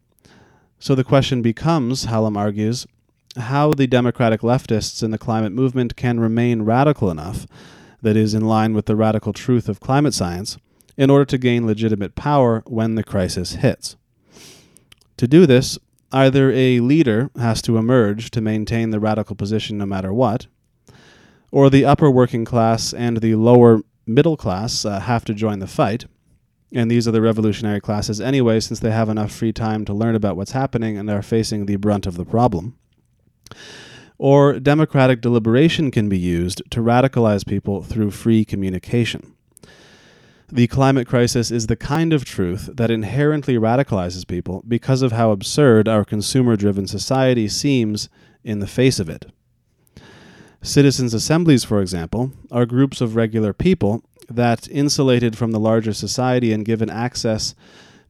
So 0.79 0.95
the 0.95 1.03
question 1.03 1.41
becomes, 1.41 2.05
Hallam 2.05 2.35
argues, 2.35 2.87
how 3.37 3.71
the 3.71 3.87
democratic 3.87 4.41
leftists 4.41 5.01
in 5.03 5.11
the 5.11 5.17
climate 5.17 5.53
movement 5.53 5.95
can 5.95 6.19
remain 6.19 6.63
radical 6.63 7.09
enough, 7.09 7.47
that 8.01 8.17
is, 8.17 8.33
in 8.33 8.45
line 8.45 8.73
with 8.73 8.85
the 8.85 8.95
radical 8.95 9.33
truth 9.33 9.69
of 9.69 9.79
climate 9.79 10.13
science, 10.13 10.57
in 10.97 11.09
order 11.09 11.25
to 11.25 11.37
gain 11.37 11.65
legitimate 11.65 12.15
power 12.15 12.63
when 12.65 12.95
the 12.95 13.03
crisis 13.03 13.53
hits. 13.53 13.95
To 15.17 15.27
do 15.27 15.45
this, 15.45 15.79
either 16.11 16.51
a 16.51 16.79
leader 16.79 17.29
has 17.39 17.61
to 17.63 17.77
emerge 17.77 18.29
to 18.31 18.41
maintain 18.41 18.89
the 18.89 18.99
radical 18.99 19.35
position 19.35 19.77
no 19.77 19.85
matter 19.85 20.13
what, 20.13 20.47
or 21.53 21.69
the 21.69 21.85
upper 21.85 22.09
working 22.09 22.43
class 22.43 22.93
and 22.93 23.17
the 23.17 23.35
lower 23.35 23.79
middle 24.07 24.35
class 24.35 24.85
uh, 24.85 24.99
have 24.99 25.23
to 25.23 25.35
join 25.35 25.59
the 25.59 25.67
fight. 25.67 26.05
And 26.73 26.89
these 26.89 27.07
are 27.07 27.11
the 27.11 27.21
revolutionary 27.21 27.79
classes 27.79 28.19
anyway, 28.19 28.59
since 28.59 28.79
they 28.79 28.89
have 28.89 29.07
enough 29.07 29.31
free 29.31 29.53
time 29.53 29.85
to 29.85 29.93
learn 29.93 30.15
about 30.15 30.35
what's 30.35 30.53
happening 30.53 30.97
and 30.97 31.07
are 31.11 31.21
facing 31.21 31.67
the 31.67 31.75
brunt 31.75 32.07
of 32.07 32.17
the 32.17 32.25
problem. 32.25 32.75
Or 34.17 34.59
democratic 34.59 35.21
deliberation 35.21 35.91
can 35.91 36.09
be 36.09 36.17
used 36.17 36.63
to 36.71 36.79
radicalize 36.79 37.45
people 37.45 37.83
through 37.83 38.09
free 38.09 38.43
communication. 38.43 39.35
The 40.51 40.65
climate 40.65 41.07
crisis 41.07 41.51
is 41.51 41.67
the 41.67 41.75
kind 41.75 42.13
of 42.13 42.25
truth 42.25 42.67
that 42.73 42.89
inherently 42.89 43.57
radicalizes 43.57 44.27
people 44.27 44.63
because 44.67 45.03
of 45.03 45.11
how 45.11 45.29
absurd 45.29 45.87
our 45.87 46.03
consumer 46.03 46.55
driven 46.55 46.87
society 46.87 47.47
seems 47.47 48.09
in 48.43 48.57
the 48.57 48.65
face 48.65 48.99
of 48.99 49.07
it. 49.07 49.27
Citizens' 50.63 51.13
assemblies, 51.13 51.65
for 51.65 51.81
example, 51.81 52.31
are 52.49 52.65
groups 52.65 53.01
of 53.01 53.17
regular 53.17 53.51
people 53.51 54.01
that, 54.29 54.65
insulated 54.69 55.37
from 55.37 55.51
the 55.51 55.59
larger 55.59 55.91
society 55.91 56.53
and 56.53 56.63
given 56.63 56.89
access 56.89 57.53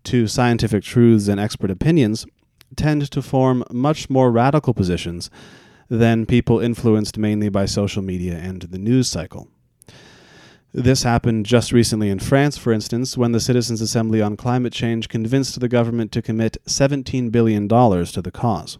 to 0.04 0.28
scientific 0.28 0.84
truths 0.84 1.28
and 1.28 1.40
expert 1.40 1.72
opinions, 1.72 2.28
tend 2.76 3.10
to 3.10 3.22
form 3.24 3.64
much 3.72 4.08
more 4.08 4.32
radical 4.32 4.72
positions 4.72 5.32
than 5.90 6.28
people 6.28 6.60
influenced 6.60 7.18
mainly 7.18 7.50
by 7.50 7.66
social 7.66 8.04
media 8.04 8.36
and 8.36 8.62
the 8.62 8.78
news 8.78 9.10
cycle. 9.10 9.48
This 10.72 11.02
happened 11.02 11.48
just 11.48 11.72
recently 11.72 12.12
in 12.12 12.20
France, 12.20 12.56
for 12.56 12.72
instance, 12.72 13.18
when 13.18 13.32
the 13.32 13.40
Citizens' 13.40 13.82
Assembly 13.82 14.22
on 14.22 14.38
Climate 14.38 14.74
Change 14.74 15.10
convinced 15.10 15.60
the 15.60 15.68
government 15.68 16.12
to 16.12 16.22
commit 16.22 16.58
$17 16.68 17.32
billion 17.32 17.68
to 17.68 18.22
the 18.22 18.32
cause. 18.32 18.78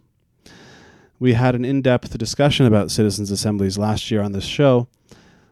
We 1.24 1.36
had 1.36 1.56
an 1.56 1.64
in 1.64 1.82
depth 1.82 2.18
discussion 2.18 2.66
about 2.66 2.92
citizens' 2.92 3.32
assemblies 3.32 3.78
last 3.78 4.12
year 4.12 4.22
on 4.22 4.34
this 4.34 4.44
show, 4.44 4.90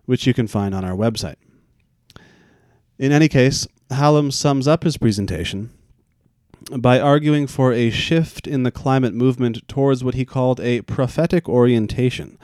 which 0.04 0.28
you 0.28 0.34
can 0.34 0.46
find 0.46 0.76
on 0.76 0.84
our 0.84 0.98
website. 0.98 1.38
In 3.00 3.14
any 3.14 3.30
case, 3.30 3.70
Hallam 3.90 4.32
sums 4.32 4.68
up 4.68 4.84
his 4.84 4.98
presentation 4.98 5.70
by 6.78 7.00
arguing 7.00 7.48
for 7.48 7.72
a 7.72 7.90
shift 7.90 8.48
in 8.48 8.64
the 8.64 8.70
climate 8.70 9.14
movement 9.14 9.66
towards 9.70 10.04
what 10.04 10.14
he 10.14 10.26
called 10.26 10.60
a 10.60 10.82
prophetic 10.82 11.48
orientation 11.48 12.38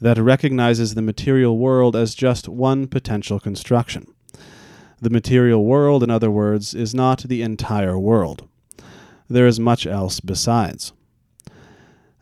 that 0.00 0.16
recognizes 0.16 0.94
the 0.94 1.02
material 1.02 1.58
world 1.58 1.96
as 1.96 2.14
just 2.14 2.48
one 2.48 2.86
potential 2.86 3.40
construction. 3.40 4.06
The 5.00 5.10
material 5.10 5.64
world, 5.64 6.04
in 6.04 6.10
other 6.10 6.30
words, 6.30 6.74
is 6.74 6.94
not 6.94 7.24
the 7.24 7.42
entire 7.42 7.98
world. 7.98 8.48
There 9.28 9.48
is 9.48 9.58
much 9.58 9.84
else 9.84 10.20
besides. 10.20 10.92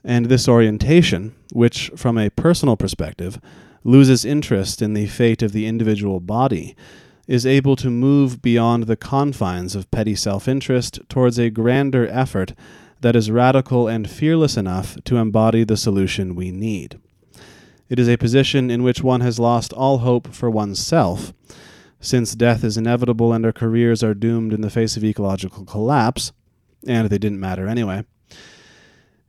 And 0.06 0.26
this 0.26 0.48
orientation, 0.48 1.34
which, 1.52 1.90
from 1.96 2.16
a 2.16 2.30
personal 2.30 2.76
perspective, 2.76 3.40
loses 3.82 4.24
interest 4.24 4.80
in 4.80 4.94
the 4.94 5.08
fate 5.08 5.42
of 5.42 5.50
the 5.50 5.66
individual 5.66 6.20
body, 6.20 6.76
is 7.26 7.44
able 7.44 7.74
to 7.74 7.90
move 7.90 8.40
beyond 8.40 8.84
the 8.84 8.96
confines 8.96 9.74
of 9.74 9.90
petty 9.90 10.14
self 10.14 10.46
interest 10.46 11.00
towards 11.08 11.40
a 11.40 11.50
grander 11.50 12.06
effort 12.06 12.52
that 13.00 13.16
is 13.16 13.32
radical 13.32 13.88
and 13.88 14.08
fearless 14.08 14.56
enough 14.56 14.96
to 15.02 15.16
embody 15.16 15.64
the 15.64 15.76
solution 15.76 16.36
we 16.36 16.52
need. 16.52 17.00
It 17.88 17.98
is 17.98 18.08
a 18.08 18.16
position 18.16 18.70
in 18.70 18.84
which 18.84 19.02
one 19.02 19.22
has 19.22 19.40
lost 19.40 19.72
all 19.72 19.98
hope 19.98 20.32
for 20.32 20.48
oneself, 20.48 21.32
since 22.00 22.36
death 22.36 22.62
is 22.62 22.76
inevitable 22.76 23.32
and 23.32 23.44
our 23.44 23.52
careers 23.52 24.04
are 24.04 24.14
doomed 24.14 24.52
in 24.52 24.60
the 24.60 24.70
face 24.70 24.96
of 24.96 25.02
ecological 25.02 25.64
collapse, 25.64 26.30
and 26.86 27.10
they 27.10 27.18
didn't 27.18 27.40
matter 27.40 27.66
anyway. 27.66 28.04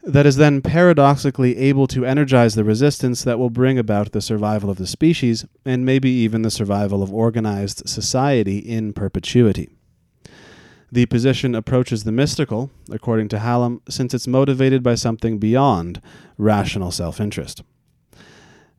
That 0.08 0.26
is 0.26 0.38
then 0.38 0.62
paradoxically 0.62 1.58
able 1.58 1.86
to 1.88 2.06
energize 2.06 2.56
the 2.56 2.64
resistance 2.64 3.26
that 3.26 3.38
will 3.38 3.50
bring 3.50 3.78
about 3.78 4.14
the 4.14 4.22
survival 4.22 4.70
of 4.70 4.78
the 4.78 4.88
species, 4.88 5.46
and 5.66 5.86
maybe 5.86 6.10
even 6.10 6.44
the 6.44 6.50
survival 6.50 7.04
of 7.04 7.14
organized 7.14 7.90
society 7.90 8.58
in 8.60 8.94
perpetuity. 8.94 9.70
The 10.90 11.08
position 11.08 11.54
approaches 11.54 12.06
the 12.06 12.14
mystical, 12.14 12.72
according 12.90 13.28
to 13.30 13.40
Hallam, 13.40 13.82
since 13.90 14.14
it's 14.14 14.28
motivated 14.28 14.82
by 14.82 14.96
something 14.96 15.40
beyond 15.40 16.02
rational 16.38 16.92
self 16.92 17.20
interest. 17.20 17.62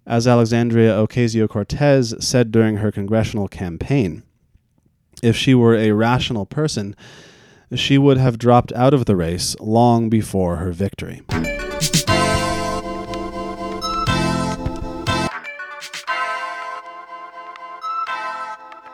As 0.06 0.26
Alexandria 0.26 0.94
Ocasio 0.94 1.46
Cortez 1.46 2.14
said 2.20 2.50
during 2.50 2.78
her 2.78 2.90
congressional 2.90 3.48
campaign, 3.48 4.22
if 5.22 5.36
she 5.36 5.54
were 5.54 5.74
a 5.74 5.92
rational 5.92 6.46
person, 6.46 6.96
she 7.74 7.98
would 7.98 8.16
have 8.16 8.38
dropped 8.38 8.72
out 8.72 8.94
of 8.94 9.04
the 9.04 9.16
race 9.16 9.56
long 9.60 10.08
before 10.08 10.56
her 10.56 10.72
victory. 10.72 11.22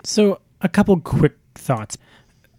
So, 0.05 0.41
a 0.61 0.69
couple 0.69 1.01
quick 1.01 1.37
thoughts. 1.55 1.99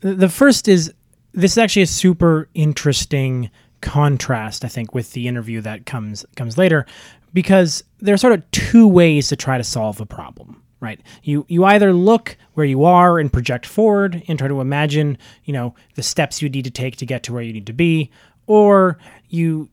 The 0.01 0.29
first 0.29 0.67
is 0.67 0.93
this 1.33 1.53
is 1.53 1.57
actually 1.57 1.83
a 1.83 1.87
super 1.87 2.49
interesting 2.53 3.49
contrast, 3.81 4.65
I 4.65 4.67
think, 4.67 4.93
with 4.93 5.13
the 5.13 5.27
interview 5.27 5.61
that 5.61 5.85
comes 5.85 6.25
comes 6.35 6.57
later, 6.57 6.85
because 7.33 7.83
there 7.99 8.13
are 8.13 8.17
sort 8.17 8.33
of 8.33 8.49
two 8.51 8.87
ways 8.87 9.29
to 9.29 9.35
try 9.35 9.57
to 9.57 9.63
solve 9.63 10.01
a 10.01 10.05
problem 10.05 10.61
right? 10.85 11.01
You 11.23 11.45
you 11.49 11.65
either 11.65 11.91
look 11.91 12.37
where 12.53 12.65
you 12.65 12.83
are 12.83 13.19
and 13.19 13.31
project 13.31 13.65
forward 13.65 14.23
and 14.27 14.39
try 14.39 14.47
to 14.47 14.61
imagine 14.61 15.17
you 15.43 15.53
know 15.53 15.75
the 15.95 16.03
steps 16.03 16.41
you 16.41 16.49
need 16.49 16.65
to 16.65 16.71
take 16.71 16.95
to 16.97 17.05
get 17.05 17.23
to 17.23 17.33
where 17.33 17.43
you 17.43 17.51
need 17.51 17.67
to 17.67 17.73
be 17.73 18.09
or 18.47 18.97
you 19.29 19.69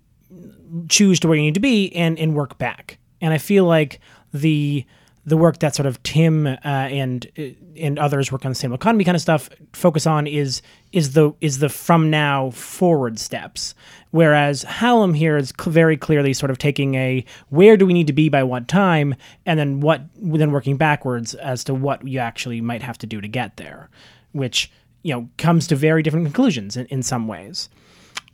choose 0.88 1.20
to 1.20 1.28
where 1.28 1.36
you 1.36 1.42
need 1.42 1.54
to 1.54 1.60
be 1.60 1.94
and 1.94 2.18
and 2.18 2.34
work 2.34 2.58
back. 2.58 2.98
And 3.20 3.32
i 3.32 3.38
feel 3.38 3.64
like 3.64 4.00
the 4.32 4.84
the 5.24 5.36
work 5.36 5.58
that 5.58 5.74
sort 5.74 5.86
of 5.86 6.02
Tim 6.02 6.46
uh, 6.46 6.58
and 6.64 7.26
uh, 7.38 7.42
and 7.76 7.98
others 7.98 8.32
work 8.32 8.44
on 8.44 8.50
the 8.50 8.56
same 8.56 8.72
economy 8.72 9.04
kind 9.04 9.14
of 9.14 9.22
stuff 9.22 9.48
focus 9.72 10.06
on 10.06 10.26
is 10.26 10.62
is 10.92 11.14
the 11.14 11.32
is 11.40 11.58
the 11.58 11.68
from 11.68 12.10
now 12.10 12.50
forward 12.50 13.18
steps. 13.18 13.74
Whereas 14.10 14.62
Hallam 14.62 15.14
here 15.14 15.36
is 15.36 15.52
cl- 15.58 15.72
very 15.72 15.96
clearly 15.96 16.32
sort 16.34 16.50
of 16.50 16.58
taking 16.58 16.94
a 16.94 17.24
where 17.48 17.76
do 17.76 17.86
we 17.86 17.94
need 17.94 18.06
to 18.06 18.12
be 18.12 18.28
by 18.28 18.42
what 18.42 18.68
time, 18.68 19.14
and 19.46 19.58
then 19.58 19.80
what 19.80 20.02
then 20.16 20.52
working 20.52 20.76
backwards 20.76 21.34
as 21.34 21.64
to 21.64 21.74
what 21.74 22.06
you 22.06 22.18
actually 22.18 22.60
might 22.60 22.82
have 22.82 22.98
to 22.98 23.06
do 23.06 23.20
to 23.20 23.28
get 23.28 23.56
there, 23.56 23.88
which 24.32 24.70
you 25.02 25.14
know 25.14 25.28
comes 25.38 25.66
to 25.68 25.76
very 25.76 26.02
different 26.02 26.26
conclusions 26.26 26.76
in, 26.76 26.86
in 26.86 27.02
some 27.02 27.26
ways. 27.26 27.68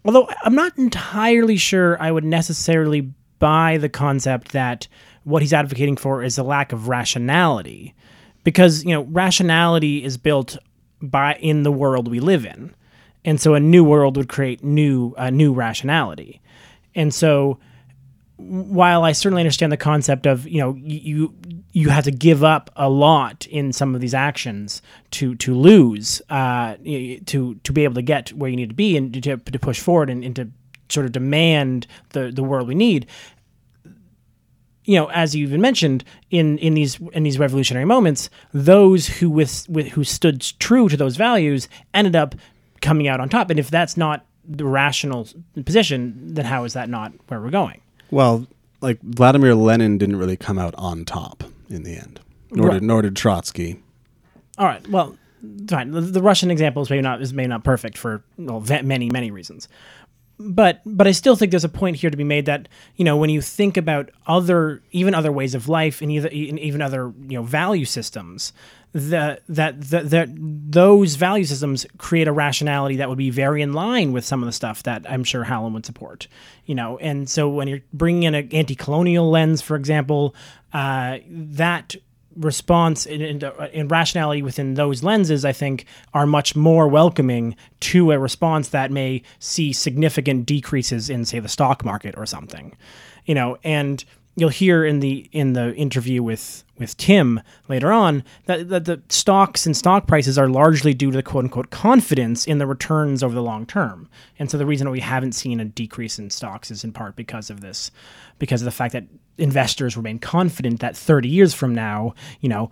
Although 0.05 0.29
I'm 0.43 0.55
not 0.55 0.77
entirely 0.79 1.57
sure 1.57 2.01
I 2.01 2.11
would 2.11 2.25
necessarily 2.25 3.13
buy 3.39 3.79
the 3.79 3.89
concept 3.89 4.53
that 4.53 4.89
what 5.25 5.43
he's 5.43 5.53
advocating 5.53 5.97
for 5.97 6.23
is 6.23 6.39
a 6.39 6.43
lack 6.43 6.73
of 6.73 6.89
rationality 6.89 7.95
because 8.43 8.85
you 8.85 8.93
know 8.93 9.03
rationality 9.03 10.03
is 10.03 10.17
built 10.17 10.57
by 11.01 11.35
in 11.35 11.63
the 11.63 11.73
world 11.73 12.09
we 12.09 12.21
live 12.21 12.45
in. 12.45 12.75
And 13.25 13.41
so 13.41 13.55
a 13.55 13.61
new 13.61 13.85
world 13.85 14.17
would 14.17 14.29
create 14.29 14.63
new 14.63 15.15
uh, 15.17 15.31
new 15.31 15.53
rationality. 15.53 16.41
And 16.95 17.13
so 17.13 17.59
while 18.39 19.03
I 19.03 19.13
certainly 19.13 19.43
understand 19.43 19.73
the 19.73 19.77
concept 19.77 20.27
of 20.27 20.47
you 20.47 20.61
know 20.61 20.75
you 20.81 21.35
you 21.73 21.91
have 21.91 22.05
to 22.05 22.13
give 22.13 22.45
up 22.45 22.71
a 22.77 22.89
lot 22.89 23.47
in 23.47 23.73
some 23.73 23.95
of 23.95 24.01
these 24.01 24.15
actions 24.15 24.81
to 25.13 25.35
to 25.37 25.55
lose 25.55 26.23
uh, 26.31 26.77
to 27.27 27.55
to 27.57 27.73
be 27.73 27.85
able 27.85 27.95
to 27.95 28.03
get 28.03 28.33
where 28.33 28.49
you 28.49 28.57
need 28.57 28.69
to 28.71 28.75
be 28.75 28.97
and 28.97 29.13
to, 29.23 29.37
to 29.37 29.59
push 29.59 29.81
forward 29.81 30.09
and, 30.09 30.25
and 30.25 30.37
to 30.37 30.49
sort 30.89 31.05
of 31.05 31.13
demand 31.13 31.87
the 32.11 32.31
the 32.31 32.45
world 32.45 32.69
we 32.69 32.75
need 32.77 33.07
you 34.89 34.95
know, 34.95 35.11
as 35.11 35.37
you 35.37 35.47
even 35.47 35.61
mentioned 35.61 36.03
in 36.31 36.57
in 36.59 36.73
these 36.73 36.99
in 37.13 37.23
these 37.23 37.39
revolutionary 37.39 37.85
moments, 37.85 38.31
those 38.55 39.07
who 39.07 39.29
with, 39.29 39.69
with 39.69 39.89
who 39.89 40.03
stood 40.03 40.41
true 40.59 40.89
to 40.89 40.97
those 40.97 41.17
values 41.17 41.69
ended 41.93 42.17
up 42.17 42.35
coming 42.81 43.07
out 43.07 43.21
on 43.21 43.29
top. 43.29 43.51
And 43.51 43.61
if 43.61 43.71
that's 43.71 43.99
not 43.99 44.25
the 44.49 44.65
rational 44.65 45.29
position, 45.67 46.33
then 46.35 46.47
how 46.47 46.65
is 46.65 46.73
that 46.73 46.89
not 46.89 47.13
where 47.27 47.39
we're 47.39 47.51
going? 47.51 47.83
Well, 48.11 48.47
like 48.81 48.99
Vladimir 49.03 49.55
Lenin 49.55 49.99
didn't 49.99 50.17
really 50.17 50.39
come 50.39 50.59
out 50.59 50.75
on 50.77 51.05
top 51.05 51.45
in 51.69 51.83
the 51.83 51.95
end, 51.95 52.21
nor 52.51 52.69
Right. 52.69 52.75
did 52.75 52.83
nor 52.83 53.03
did 53.03 53.15
Trotsky. 53.15 53.83
All 54.57 54.65
right. 54.65 54.89
Well, 54.89 55.19
fine. 55.69 55.91
The, 55.91 56.01
the 56.01 56.23
Russian 56.23 56.51
example 56.51 56.81
is 56.81 56.89
maybe 56.89 57.03
not 57.03 57.21
is 57.21 57.35
maybe 57.35 57.49
not 57.49 57.63
perfect 57.63 57.99
for 57.99 58.23
well, 58.39 58.65
many 58.83 59.11
many 59.11 59.31
reasons. 59.31 59.69
But 60.41 60.83
but 60.87 61.07
I 61.07 61.13
still 61.13 61.35
think 61.35 61.51
there's 61.51 61.65
a 61.65 61.69
point 61.69 61.97
here 61.97 62.11
to 62.11 62.17
be 62.17 62.25
made 62.25 62.47
that 62.47 62.69
you 62.97 63.05
know 63.05 63.17
when 63.17 63.31
you 63.31 63.41
think 63.41 63.77
about 63.77 64.11
other 64.27 64.83
even 64.93 65.15
other 65.15 65.33
ways 65.33 65.55
of 65.55 65.69
life 65.69 66.01
and 66.01 66.13
either 66.13 66.29
even 66.29 66.81
other 66.81 67.13
you 67.29 67.39
know 67.39 67.43
value 67.43 67.85
systems 67.85 68.53
that 68.93 69.43
that 69.49 69.81
that 69.81 70.29
those 70.35 71.17
value 71.17 71.45
systems 71.45 71.87
create 71.99 72.27
a 72.27 72.33
rationality 72.33 72.97
that 72.97 73.09
would 73.09 73.19
be 73.19 73.31
very 73.31 73.63
in 73.63 73.73
line 73.73 74.13
with 74.13 74.25
some 74.25 74.43
of 74.43 74.47
the 74.47 74.53
stuff 74.53 74.83
that 74.85 75.05
I'm 75.11 75.25
sure 75.25 75.45
Hallam 75.45 75.75
would 75.75 75.85
support. 75.85 76.27
You 76.67 76.75
know, 76.75 76.99
and 76.99 77.29
so 77.29 77.49
when 77.49 77.69
you're 77.69 77.83
bringing 77.93 78.23
in 78.25 78.35
an 78.35 78.49
anti-colonial 78.53 79.29
lens, 79.31 79.61
for 79.61 79.77
example, 79.77 80.35
uh, 80.73 81.19
that 81.29 81.97
response 82.39 83.07
and, 83.07 83.23
and, 83.23 83.45
uh, 83.45 83.53
and 83.73 83.91
rationality 83.91 84.43
within 84.43 84.75
those 84.75 85.03
lenses, 85.03 85.45
I 85.45 85.53
think, 85.53 85.87
are 86.15 86.27
much 86.27 86.57
more 86.57 86.89
welcoming 86.89 87.57
to 87.81 88.13
a 88.13 88.19
response 88.19 88.69
that 88.69 88.91
may 88.91 89.23
see 89.39 89.73
significant 89.73 90.47
decreases 90.47 91.11
in, 91.11 91.25
say, 91.25 91.41
the 91.41 91.49
stock 91.49 91.85
market 91.85 92.15
or 92.17 92.27
something. 92.27 92.77
You 93.27 93.35
know, 93.35 93.59
and 93.63 94.05
you'll 94.39 94.49
hear 94.49 94.85
in 94.85 95.01
the 95.01 95.29
in 95.33 95.53
the 95.53 95.75
interview 95.75 96.23
with 96.23 96.65
with 96.79 96.97
Tim 96.97 97.41
later 97.69 97.93
on 97.93 98.23
that, 98.47 98.69
that 98.69 98.85
the 98.85 99.03
stocks 99.09 99.67
and 99.67 99.77
stock 99.77 100.07
prices 100.07 100.39
are 100.39 100.49
largely 100.49 100.95
due 100.95 101.11
to 101.11 101.17
the 101.17 101.23
quote 101.23 101.45
unquote 101.45 101.71
confidence 101.71 102.47
in 102.47 102.59
the 102.59 102.67
returns 102.67 103.23
over 103.23 103.35
the 103.35 103.43
long 103.43 103.67
term. 103.67 104.09
And 104.39 104.51
so 104.51 104.57
the 104.57 104.67
reason 104.67 104.89
we 104.91 105.01
haven't 105.01 105.33
seen 105.33 105.59
a 105.59 105.65
decrease 105.65 106.19
in 106.19 106.31
stocks 106.31 106.71
is 106.71 106.85
in 106.85 106.93
part 106.93 107.17
because 107.17 107.51
of 107.51 107.61
this, 107.61 107.91
because 108.39 108.63
of 108.63 108.67
the 108.67 108.71
fact 108.71 108.93
that 108.93 109.05
investors 109.39 109.97
remain 109.97 110.19
confident 110.19 110.81
that 110.81 110.97
30 110.97 111.29
years 111.29 111.55
from 111.55 111.75
now, 111.75 112.15
you 112.41 112.49
know, 112.49 112.71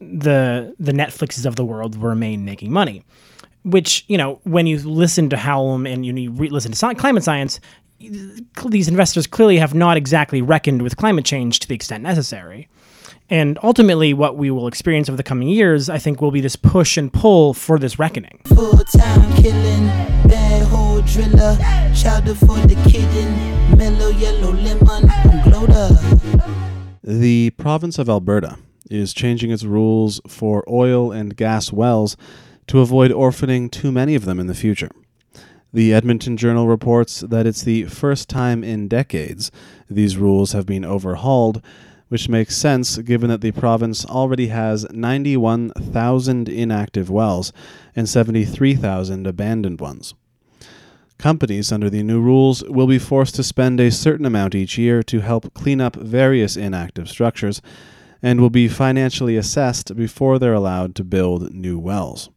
the 0.00 0.74
the 0.78 0.92
Netflixes 0.92 1.46
of 1.46 1.56
the 1.56 1.64
world 1.64 1.96
will 1.96 2.08
remain 2.08 2.44
making 2.44 2.72
money. 2.72 3.04
Which 3.64 4.04
you 4.08 4.18
know, 4.18 4.40
when 4.44 4.66
you 4.66 4.78
listen 4.78 5.30
to 5.30 5.36
Hallam 5.36 5.86
and 5.86 6.04
you 6.04 6.30
re- 6.32 6.50
listen 6.50 6.72
to 6.72 6.94
climate 6.94 7.22
science, 7.22 7.60
these 8.66 8.88
investors 8.88 9.26
clearly 9.26 9.58
have 9.58 9.74
not 9.74 9.96
exactly 9.96 10.42
reckoned 10.42 10.82
with 10.82 10.96
climate 10.96 11.24
change 11.24 11.60
to 11.60 11.68
the 11.68 11.74
extent 11.74 12.02
necessary. 12.02 12.68
And 13.30 13.58
ultimately, 13.62 14.12
what 14.12 14.36
we 14.36 14.50
will 14.50 14.66
experience 14.66 15.08
over 15.08 15.16
the 15.16 15.22
coming 15.22 15.48
years, 15.48 15.88
I 15.88 15.98
think, 15.98 16.20
will 16.20 16.30
be 16.30 16.42
this 16.42 16.56
push 16.56 16.96
and 16.96 17.12
pull 17.12 17.54
for 17.54 17.78
this 17.78 17.98
reckoning. 17.98 18.42
Full 18.46 18.76
time 18.78 19.32
killing, 19.42 19.86
bad 20.28 20.66
hole 20.66 21.00
driller, 21.02 21.56
chowder 21.94 22.34
for 22.34 22.58
the 22.66 22.76
kitten, 22.88 23.78
mellow 23.78 24.10
yellow 24.10 24.52
lemon, 24.52 25.10
glowed. 25.42 25.64
The 27.02 27.50
province 27.50 27.98
of 27.98 28.08
Alberta 28.08 28.58
is 28.90 29.14
changing 29.14 29.50
its 29.50 29.64
rules 29.64 30.20
for 30.26 30.64
oil 30.68 31.10
and 31.10 31.36
gas 31.36 31.72
wells 31.72 32.16
to 32.66 32.80
avoid 32.80 33.10
orphaning 33.10 33.70
too 33.70 33.92
many 33.92 34.14
of 34.14 34.24
them 34.24 34.38
in 34.38 34.46
the 34.46 34.54
future. 34.54 34.90
The 35.72 35.92
Edmonton 35.92 36.36
Journal 36.36 36.68
reports 36.68 37.20
that 37.20 37.46
it's 37.46 37.62
the 37.62 37.84
first 37.84 38.28
time 38.28 38.62
in 38.62 38.86
decades 38.86 39.50
these 39.90 40.16
rules 40.16 40.52
have 40.52 40.66
been 40.66 40.84
overhauled, 40.84 41.60
which 42.14 42.28
makes 42.28 42.56
sense 42.56 42.96
given 42.98 43.28
that 43.28 43.40
the 43.40 43.50
province 43.50 44.06
already 44.06 44.46
has 44.46 44.86
91,000 44.92 46.48
inactive 46.48 47.10
wells 47.10 47.52
and 47.96 48.08
73,000 48.08 49.26
abandoned 49.26 49.80
ones. 49.80 50.14
Companies 51.18 51.72
under 51.72 51.90
the 51.90 52.04
new 52.04 52.20
rules 52.20 52.62
will 52.68 52.86
be 52.86 53.00
forced 53.00 53.34
to 53.34 53.42
spend 53.42 53.80
a 53.80 53.90
certain 53.90 54.24
amount 54.24 54.54
each 54.54 54.78
year 54.78 55.02
to 55.02 55.22
help 55.22 55.52
clean 55.54 55.80
up 55.80 55.96
various 55.96 56.56
inactive 56.56 57.08
structures 57.08 57.60
and 58.22 58.40
will 58.40 58.48
be 58.48 58.68
financially 58.68 59.36
assessed 59.36 59.96
before 59.96 60.38
they're 60.38 60.54
allowed 60.54 60.94
to 60.94 61.02
build 61.02 61.52
new 61.52 61.80
wells. 61.80 62.30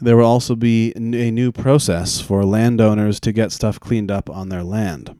There 0.00 0.16
will 0.16 0.24
also 0.24 0.56
be 0.56 0.94
a 0.96 1.30
new 1.30 1.52
process 1.52 2.22
for 2.22 2.42
landowners 2.46 3.20
to 3.20 3.32
get 3.32 3.52
stuff 3.52 3.78
cleaned 3.78 4.10
up 4.10 4.30
on 4.30 4.48
their 4.48 4.64
land. 4.64 5.14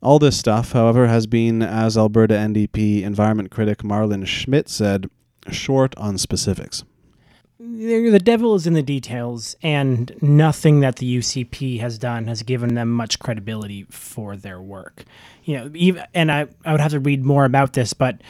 All 0.00 0.18
this 0.18 0.38
stuff, 0.38 0.72
however, 0.72 1.08
has 1.08 1.26
been, 1.26 1.62
as 1.62 1.98
Alberta 1.98 2.34
NDP 2.34 3.02
environment 3.02 3.50
critic 3.50 3.82
Marlin 3.82 4.24
Schmidt 4.24 4.68
said, 4.68 5.10
short 5.50 5.96
on 5.96 6.18
specifics. 6.18 6.84
The 7.58 8.20
devil 8.22 8.54
is 8.54 8.68
in 8.68 8.74
the 8.74 8.82
details, 8.82 9.56
and 9.62 10.14
nothing 10.22 10.80
that 10.80 10.96
the 10.96 11.18
UCP 11.18 11.80
has 11.80 11.98
done 11.98 12.28
has 12.28 12.44
given 12.44 12.74
them 12.74 12.90
much 12.90 13.18
credibility 13.18 13.84
for 13.90 14.36
their 14.36 14.62
work. 14.62 15.04
You 15.44 15.70
know, 15.70 16.02
and 16.14 16.30
I, 16.30 16.46
I 16.64 16.70
would 16.70 16.80
have 16.80 16.92
to 16.92 17.00
read 17.00 17.24
more 17.24 17.44
about 17.44 17.72
this, 17.72 17.92
but 17.92 18.20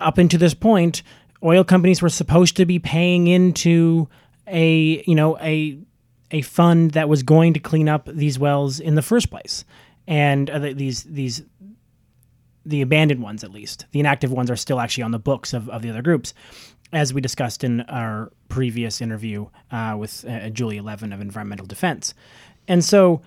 up 0.00 0.18
until 0.18 0.38
this 0.38 0.52
point, 0.52 1.02
oil 1.42 1.64
companies 1.64 2.02
were 2.02 2.08
supposed 2.10 2.56
to 2.56 2.66
be 2.66 2.78
paying 2.78 3.26
into 3.26 4.08
a 4.46 5.02
you 5.06 5.14
know 5.14 5.38
a 5.38 5.78
a 6.30 6.42
fund 6.42 6.90
that 6.90 7.08
was 7.08 7.22
going 7.22 7.54
to 7.54 7.60
clean 7.60 7.88
up 7.88 8.06
these 8.06 8.38
wells 8.38 8.80
in 8.80 8.96
the 8.96 9.02
first 9.02 9.30
place, 9.30 9.64
and 10.08 10.50
uh, 10.50 10.58
these 10.58 11.04
these 11.04 11.44
the 12.66 12.82
abandoned 12.82 13.22
ones 13.22 13.44
at 13.44 13.52
least 13.52 13.86
the 13.92 14.00
inactive 14.00 14.32
ones 14.32 14.50
are 14.50 14.56
still 14.56 14.80
actually 14.80 15.04
on 15.04 15.12
the 15.12 15.18
books 15.18 15.52
of, 15.52 15.68
of 15.68 15.82
the 15.82 15.90
other 15.90 16.02
groups 16.02 16.34
as 16.92 17.12
we 17.14 17.20
discussed 17.20 17.62
in 17.62 17.82
our 17.82 18.32
previous 18.48 19.00
interview 19.00 19.46
uh, 19.70 19.94
with 19.98 20.24
uh, 20.26 20.48
Julia 20.48 20.82
Levin 20.82 21.12
of 21.12 21.20
Environmental 21.20 21.66
Defense. 21.66 22.14
And 22.66 22.82
so 22.84 23.20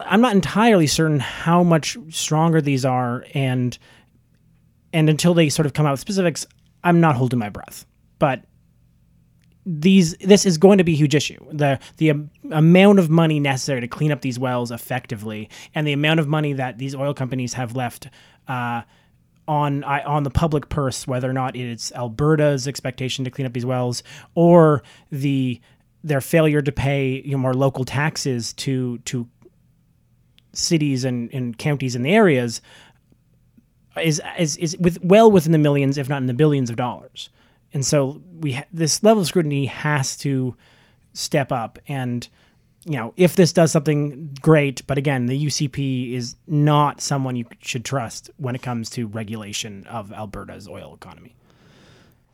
I'm 0.00 0.20
not 0.20 0.34
entirely 0.34 0.86
certain 0.86 1.20
how 1.20 1.62
much 1.62 1.96
stronger 2.10 2.60
these 2.60 2.84
are, 2.84 3.26
and 3.34 3.76
and 4.92 5.08
until 5.08 5.34
they 5.34 5.48
sort 5.48 5.66
of 5.66 5.74
come 5.74 5.86
out 5.86 5.92
with 5.92 6.00
specifics, 6.00 6.46
I'm 6.82 7.00
not 7.00 7.16
holding 7.16 7.38
my 7.38 7.48
breath. 7.48 7.86
But 8.18 8.44
these 9.64 10.16
this 10.16 10.44
is 10.44 10.58
going 10.58 10.78
to 10.78 10.84
be 10.84 10.92
a 10.92 10.96
huge 10.96 11.14
issue. 11.14 11.44
The 11.52 11.78
the 11.98 12.10
am- 12.10 12.30
amount 12.50 12.98
of 12.98 13.10
money 13.10 13.38
necessary 13.38 13.80
to 13.80 13.88
clean 13.88 14.10
up 14.10 14.20
these 14.20 14.38
wells 14.38 14.70
effectively, 14.70 15.48
and 15.74 15.86
the 15.86 15.92
amount 15.92 16.20
of 16.20 16.28
money 16.28 16.52
that 16.54 16.78
these 16.78 16.94
oil 16.94 17.14
companies 17.14 17.54
have 17.54 17.76
left. 17.76 18.08
Uh, 18.48 18.82
on 19.48 19.82
I, 19.82 20.02
on 20.02 20.22
the 20.22 20.30
public 20.30 20.68
purse, 20.68 21.04
whether 21.04 21.28
or 21.28 21.32
not 21.32 21.56
it's 21.56 21.90
Alberta's 21.92 22.68
expectation 22.68 23.24
to 23.24 23.30
clean 23.30 23.44
up 23.44 23.52
these 23.52 23.66
wells 23.66 24.04
or 24.36 24.84
the 25.10 25.60
their 26.04 26.20
failure 26.20 26.62
to 26.62 26.70
pay 26.72 27.22
you 27.24 27.32
know, 27.32 27.38
more 27.38 27.54
local 27.54 27.84
taxes 27.84 28.52
to 28.54 28.98
to 28.98 29.28
cities 30.52 31.04
and, 31.04 31.32
and 31.32 31.58
counties 31.58 31.96
in 31.96 32.02
the 32.02 32.14
areas 32.14 32.60
is, 34.00 34.20
is 34.38 34.56
is 34.58 34.76
with 34.78 35.02
well 35.02 35.30
within 35.30 35.52
the 35.52 35.58
millions, 35.58 35.98
if 35.98 36.08
not 36.08 36.18
in 36.18 36.26
the 36.26 36.34
billions 36.34 36.70
of 36.70 36.76
dollars. 36.76 37.30
And 37.74 37.84
so 37.84 38.22
we 38.38 38.52
ha- 38.52 38.64
this 38.72 39.02
level 39.02 39.22
of 39.22 39.28
scrutiny 39.28 39.66
has 39.66 40.16
to 40.18 40.56
step 41.12 41.52
up 41.52 41.78
and 41.88 42.28
you 42.84 42.96
know, 42.96 43.14
if 43.16 43.36
this 43.36 43.52
does 43.52 43.70
something 43.70 44.36
great, 44.40 44.84
but 44.86 44.98
again, 44.98 45.26
the 45.26 45.46
UCP 45.46 46.14
is 46.14 46.34
not 46.48 47.00
someone 47.00 47.36
you 47.36 47.44
should 47.60 47.84
trust 47.84 48.30
when 48.38 48.54
it 48.56 48.62
comes 48.62 48.90
to 48.90 49.06
regulation 49.06 49.86
of 49.86 50.12
Alberta's 50.12 50.66
oil 50.66 50.92
economy. 50.94 51.36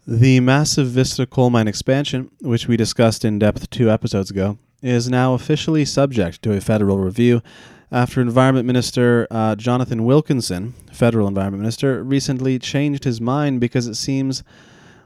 The 0.07 0.41
massive 0.41 0.87
Vista 0.89 1.27
coal 1.27 1.51
mine 1.51 1.69
expansion, 1.69 2.31
which 2.41 2.67
we 2.67 2.79
discussed 2.79 3.27
in 3.27 3.39
depth 3.39 3.69
two 3.69 3.91
episodes 3.91 4.31
ago, 4.31 4.57
is 4.81 5.11
now 5.11 5.35
officially 5.35 5.85
subject 5.85 6.41
to 6.43 6.55
a 6.55 6.63
federal 6.63 6.99
review 6.99 7.43
after 7.93 8.21
Environment 8.21 8.67
Minister 8.67 9.27
uh, 9.31 9.55
Jonathan 9.55 10.05
Wilkinson, 10.05 10.73
federal 10.93 11.29
Environment 11.29 11.61
Minister, 11.61 12.03
recently 12.03 12.59
changed 12.59 13.05
his 13.05 13.21
mind 13.21 13.61
because 13.61 13.87
it 13.87 13.97
seems 13.97 14.43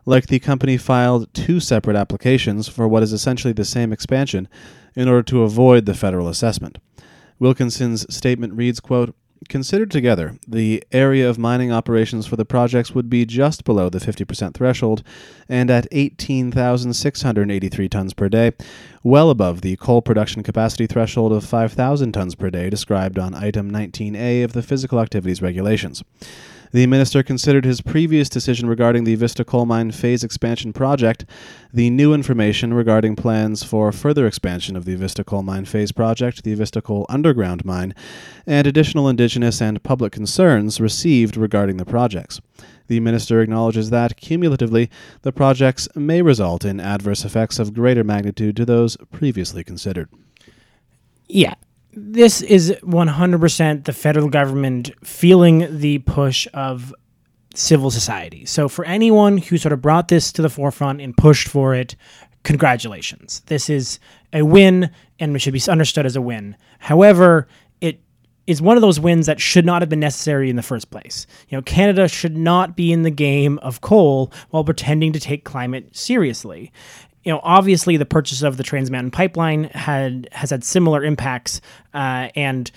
like 0.05 0.27
the 0.27 0.39
company 0.39 0.77
filed 0.77 1.33
two 1.35 1.61
separate 1.61 1.97
applications 1.97 2.69
for 2.69 2.89
what 2.89 3.03
is 3.03 3.13
essentially 3.13 3.53
the 3.53 3.65
same 3.65 3.93
expansion 3.93 4.49
in 4.95 5.09
order 5.09 5.23
to 5.23 5.43
avoid 5.43 5.87
the 5.87 5.95
federal 5.95 6.29
assessment. 6.29 6.79
Wilkinson's 7.39 8.13
statement 8.15 8.55
reads, 8.55 8.81
quote, 8.81 9.15
Considered 9.49 9.91
together, 9.91 10.39
the 10.47 10.85
area 10.93 11.29
of 11.29 11.39
mining 11.39 11.73
operations 11.73 12.27
for 12.27 12.37
the 12.37 12.45
projects 12.45 12.95
would 12.95 13.11
be 13.11 13.27
just 13.27 13.65
below 13.65 13.89
the 13.89 13.99
50% 13.99 14.55
threshold 14.55 15.03
and 15.49 15.71
at 15.71 15.89
18,683 15.91 17.89
tons 17.89 18.15
per 18.15 18.29
day, 18.29 18.53
well 19.03 19.31
above 19.31 19.63
the 19.63 19.77
coal 19.77 20.01
production 20.01 20.43
capacity 20.43 20.87
threshold 20.87 21.33
of 21.33 21.45
5,000 21.45 22.13
tons 22.13 22.35
per 22.35 22.51
day 22.51 22.71
described 22.71 23.19
on 23.19 23.35
item 23.35 23.71
19A 23.71 24.45
of 24.45 24.53
the 24.53 24.63
Physical 24.63 25.01
Activities 25.01 25.43
Regulations. 25.43 26.05
The 26.73 26.87
minister 26.87 27.23
considered 27.23 27.67
his 27.67 27.83
previous 27.83 28.31
decision 28.31 28.67
regarding 28.67 29.05
the 29.05 29.15
Vista 29.15 29.45
Coal 29.45 29.67
Mine 29.67 29.91
phase 29.91 30.25
expansion 30.25 30.73
project, 30.73 31.27
the 31.71 31.91
new 31.91 32.15
information 32.15 32.73
regarding 32.73 33.15
plans 33.15 33.63
for 33.63 33.93
further 33.93 34.27
expansion 34.27 34.75
of 34.75 34.87
the 34.87 34.95
Vista 34.95 35.23
Coal 35.23 35.43
Mine 35.43 35.67
phase 35.67 35.93
project, 35.93 36.45
the 36.45 36.55
Vista 36.55 36.81
Coal 36.81 37.05
underground 37.11 37.67
mine, 37.67 37.95
and 38.47 38.67
additional 38.67 39.07
indigenous 39.07 39.61
and 39.61 39.83
public 39.83 40.13
concerns 40.13 40.81
received 40.81 41.37
regarding 41.37 41.77
the 41.77 41.85
projects. 41.85 42.41
The 42.87 43.01
minister 43.01 43.43
acknowledges 43.43 43.91
that, 43.91 44.17
cumulatively, 44.17 44.89
the 45.21 45.33
projects 45.33 45.91
may 45.95 46.23
result 46.23 46.65
in 46.65 46.81
adverse 46.81 47.23
effects 47.27 47.59
of 47.59 47.75
greater 47.75 48.03
magnitude 48.03 48.57
to 48.57 48.65
those 48.65 48.97
previously 49.11 49.63
considered. 49.63 50.09
Yeah, 51.29 51.55
this 51.93 52.41
is 52.43 52.73
100% 52.83 53.85
the 53.85 53.93
federal 53.93 54.29
government 54.29 54.91
feeling 55.05 55.79
the 55.79 55.99
push 55.99 56.47
of 56.55 56.95
civil 57.55 57.91
society. 57.91 58.47
So, 58.47 58.69
for 58.69 58.85
anyone 58.85 59.39
who 59.39 59.59
sort 59.59 59.73
of 59.73 59.83
brought 59.83 60.09
this 60.09 60.33
to 60.33 60.43
the 60.43 60.49
forefront 60.49 61.01
and 61.01 61.17
pushed 61.17 61.49
for 61.49 61.75
it, 61.75 61.97
congratulations. 62.45 63.41
This 63.47 63.69
is 63.69 63.99
a 64.33 64.43
win 64.43 64.91
and 65.19 65.37
it 65.37 65.39
should 65.41 65.53
be 65.53 65.63
understood 65.69 66.07
as 66.07 66.17
a 66.17 66.23
win. 66.23 66.57
However, 66.79 67.47
it 67.81 68.01
is 68.47 68.63
one 68.63 68.77
of 68.77 68.81
those 68.81 68.99
wins 68.99 69.27
that 69.27 69.41
should 69.41 69.67
not 69.67 69.83
have 69.83 69.89
been 69.89 70.01
necessary 70.01 70.49
in 70.51 70.57
the 70.57 70.63
first 70.63 70.91
place. 70.91 71.27
You 71.49 71.59
know, 71.59 71.63
Canada 71.63 72.09
should 72.09 72.37
not 72.37 72.75
be 72.75 72.91
in 72.91 73.03
the 73.03 73.11
game 73.11 73.59
of 73.59 73.83
coal 73.83 74.33
while 74.51 74.65
pretending 74.65 75.13
to 75.13 75.21
take 75.21 75.45
climate 75.45 75.95
seriously 75.95 76.73
you 77.25 77.33
know, 77.33 77.41
obviously 77.43 77.97
the 77.97 78.07
purchase 78.07 78.43
of 78.43 78.57
the 78.57 78.63
Trans 78.63 78.91
Mountain 78.91 79.13
Pipeline 79.13 79.65
had 79.65 80.29
has 80.33 80.51
had 80.51 80.65
similar 80.65 81.05
impacts 81.05 81.61
uh, 81.95 82.29
and 82.35 82.71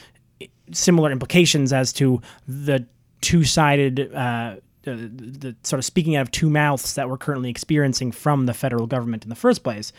similar 0.71 1.11
implications 1.11 1.73
as 1.73 1.93
to 1.93 2.21
the 2.47 2.85
two-sided. 3.21 4.13
Uh, 4.13 4.55
the, 4.83 4.91
the, 4.93 5.55
sort 5.63 5.79
of 5.79 5.85
speaking 5.85 6.15
out 6.15 6.21
of 6.21 6.29
two 6.29 6.47
mouths 6.47 6.93
that 6.93 7.09
we're 7.09 7.17
currently 7.17 7.49
experiencing 7.49 8.11
from 8.11 8.45
the 8.45 8.53
federal 8.53 8.85
government 8.85 9.23
in 9.23 9.29
the 9.29 9.35
first 9.35 9.63
place, 9.63 9.91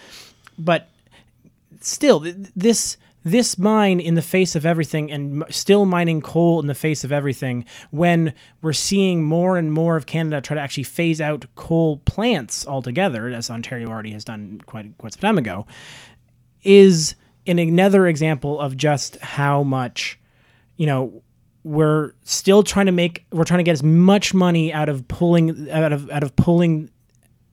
but 0.60 0.88
still, 1.80 2.24
this 2.54 2.96
this 3.26 3.58
mine 3.58 3.98
in 3.98 4.14
the 4.14 4.22
face 4.22 4.54
of 4.54 4.64
everything 4.64 5.10
and 5.10 5.42
still 5.50 5.84
mining 5.84 6.20
coal 6.20 6.60
in 6.60 6.68
the 6.68 6.76
face 6.76 7.02
of 7.02 7.10
everything 7.10 7.64
when 7.90 8.32
we're 8.62 8.72
seeing 8.72 9.24
more 9.24 9.58
and 9.58 9.72
more 9.72 9.96
of 9.96 10.06
Canada 10.06 10.40
try 10.40 10.54
to 10.54 10.60
actually 10.60 10.84
phase 10.84 11.20
out 11.20 11.44
coal 11.56 11.96
plants 12.04 12.64
altogether, 12.68 13.26
as 13.26 13.50
Ontario 13.50 13.88
already 13.88 14.12
has 14.12 14.24
done 14.24 14.60
quite, 14.66 14.96
quite 14.98 15.12
some 15.12 15.20
time 15.20 15.38
ago, 15.38 15.66
is 16.62 17.16
in 17.46 17.58
another 17.58 18.06
example 18.06 18.60
of 18.60 18.76
just 18.76 19.16
how 19.16 19.64
much, 19.64 20.20
you 20.76 20.86
know, 20.86 21.20
we're 21.64 22.12
still 22.22 22.62
trying 22.62 22.86
to 22.86 22.92
make 22.92 23.26
we're 23.32 23.42
trying 23.42 23.58
to 23.58 23.64
get 23.64 23.72
as 23.72 23.82
much 23.82 24.34
money 24.34 24.72
out 24.72 24.88
of 24.88 25.08
pulling 25.08 25.68
out 25.72 25.92
of 25.92 26.08
out 26.10 26.22
of 26.22 26.36
pulling 26.36 26.88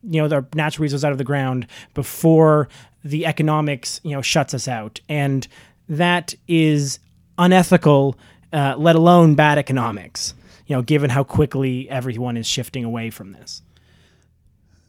you 0.03 0.21
know 0.21 0.27
the 0.27 0.45
natural 0.53 0.83
resources 0.83 1.05
out 1.05 1.11
of 1.11 1.17
the 1.17 1.23
ground 1.23 1.67
before 1.93 2.69
the 3.03 3.25
economics 3.25 3.99
you 4.03 4.11
know 4.11 4.21
shuts 4.21 4.53
us 4.53 4.67
out. 4.67 4.99
And 5.09 5.47
that 5.89 6.33
is 6.47 6.99
unethical 7.37 8.17
uh, 8.51 8.75
let 8.77 8.95
alone 8.95 9.35
bad 9.35 9.57
economics 9.57 10.33
you 10.67 10.75
know 10.75 10.81
given 10.81 11.09
how 11.09 11.23
quickly 11.23 11.89
everyone 11.89 12.37
is 12.37 12.47
shifting 12.47 12.83
away 12.83 13.09
from 13.09 13.31
this. 13.33 13.61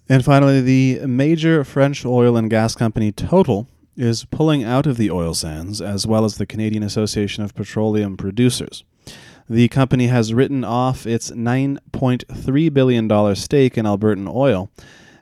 And 0.08 0.24
finally 0.24 0.60
the 0.60 1.06
major 1.06 1.64
french 1.64 2.04
oil 2.04 2.36
and 2.36 2.50
gas 2.50 2.74
company 2.74 3.12
total 3.12 3.68
is 3.96 4.24
pulling 4.24 4.64
out 4.64 4.86
of 4.86 4.96
the 4.96 5.10
oil 5.10 5.34
sands 5.34 5.80
as 5.80 6.06
well 6.06 6.24
as 6.24 6.36
the 6.36 6.46
canadian 6.46 6.82
association 6.82 7.44
of 7.44 7.54
petroleum 7.54 8.16
producers. 8.16 8.84
The 9.48 9.68
company 9.68 10.06
has 10.06 10.32
written 10.32 10.64
off 10.64 11.06
its 11.06 11.30
$9.3 11.30 12.72
billion 12.72 13.36
stake 13.36 13.76
in 13.76 13.84
Albertan 13.84 14.32
oil 14.32 14.70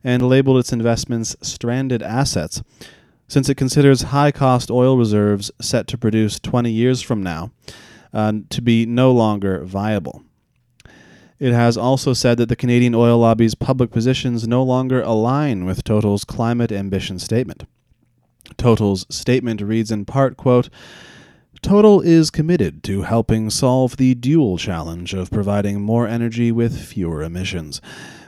and 0.04 0.28
labeled 0.28 0.58
its 0.58 0.72
investments 0.72 1.36
stranded 1.42 2.02
assets, 2.02 2.62
since 3.28 3.48
it 3.48 3.56
considers 3.56 4.02
high 4.02 4.32
cost 4.32 4.70
oil 4.70 4.96
reserves 4.96 5.50
set 5.60 5.86
to 5.86 5.98
produce 5.98 6.38
20 6.40 6.70
years 6.70 7.00
from 7.00 7.22
now 7.22 7.50
uh, 8.12 8.32
to 8.50 8.60
be 8.60 8.84
no 8.86 9.12
longer 9.12 9.64
viable. 9.64 10.22
It 11.38 11.52
has 11.52 11.76
also 11.76 12.12
said 12.12 12.38
that 12.38 12.48
the 12.48 12.56
Canadian 12.56 12.94
oil 12.94 13.18
lobby's 13.18 13.56
public 13.56 13.90
positions 13.90 14.46
no 14.46 14.62
longer 14.62 15.02
align 15.02 15.64
with 15.64 15.82
Total's 15.82 16.24
climate 16.24 16.70
ambition 16.70 17.18
statement. 17.18 17.64
Total's 18.56 19.06
statement 19.08 19.60
reads 19.60 19.90
in 19.90 20.04
part, 20.04 20.36
quote, 20.36 20.68
Total 21.60 22.00
is 22.00 22.30
committed 22.30 22.82
to 22.84 23.02
helping 23.02 23.48
solve 23.48 23.96
the 23.96 24.14
dual 24.14 24.58
challenge 24.58 25.14
of 25.14 25.30
providing 25.30 25.80
more 25.80 26.06
energy 26.06 26.50
with 26.52 26.80
fewer 26.80 27.22
emissions 27.22 27.80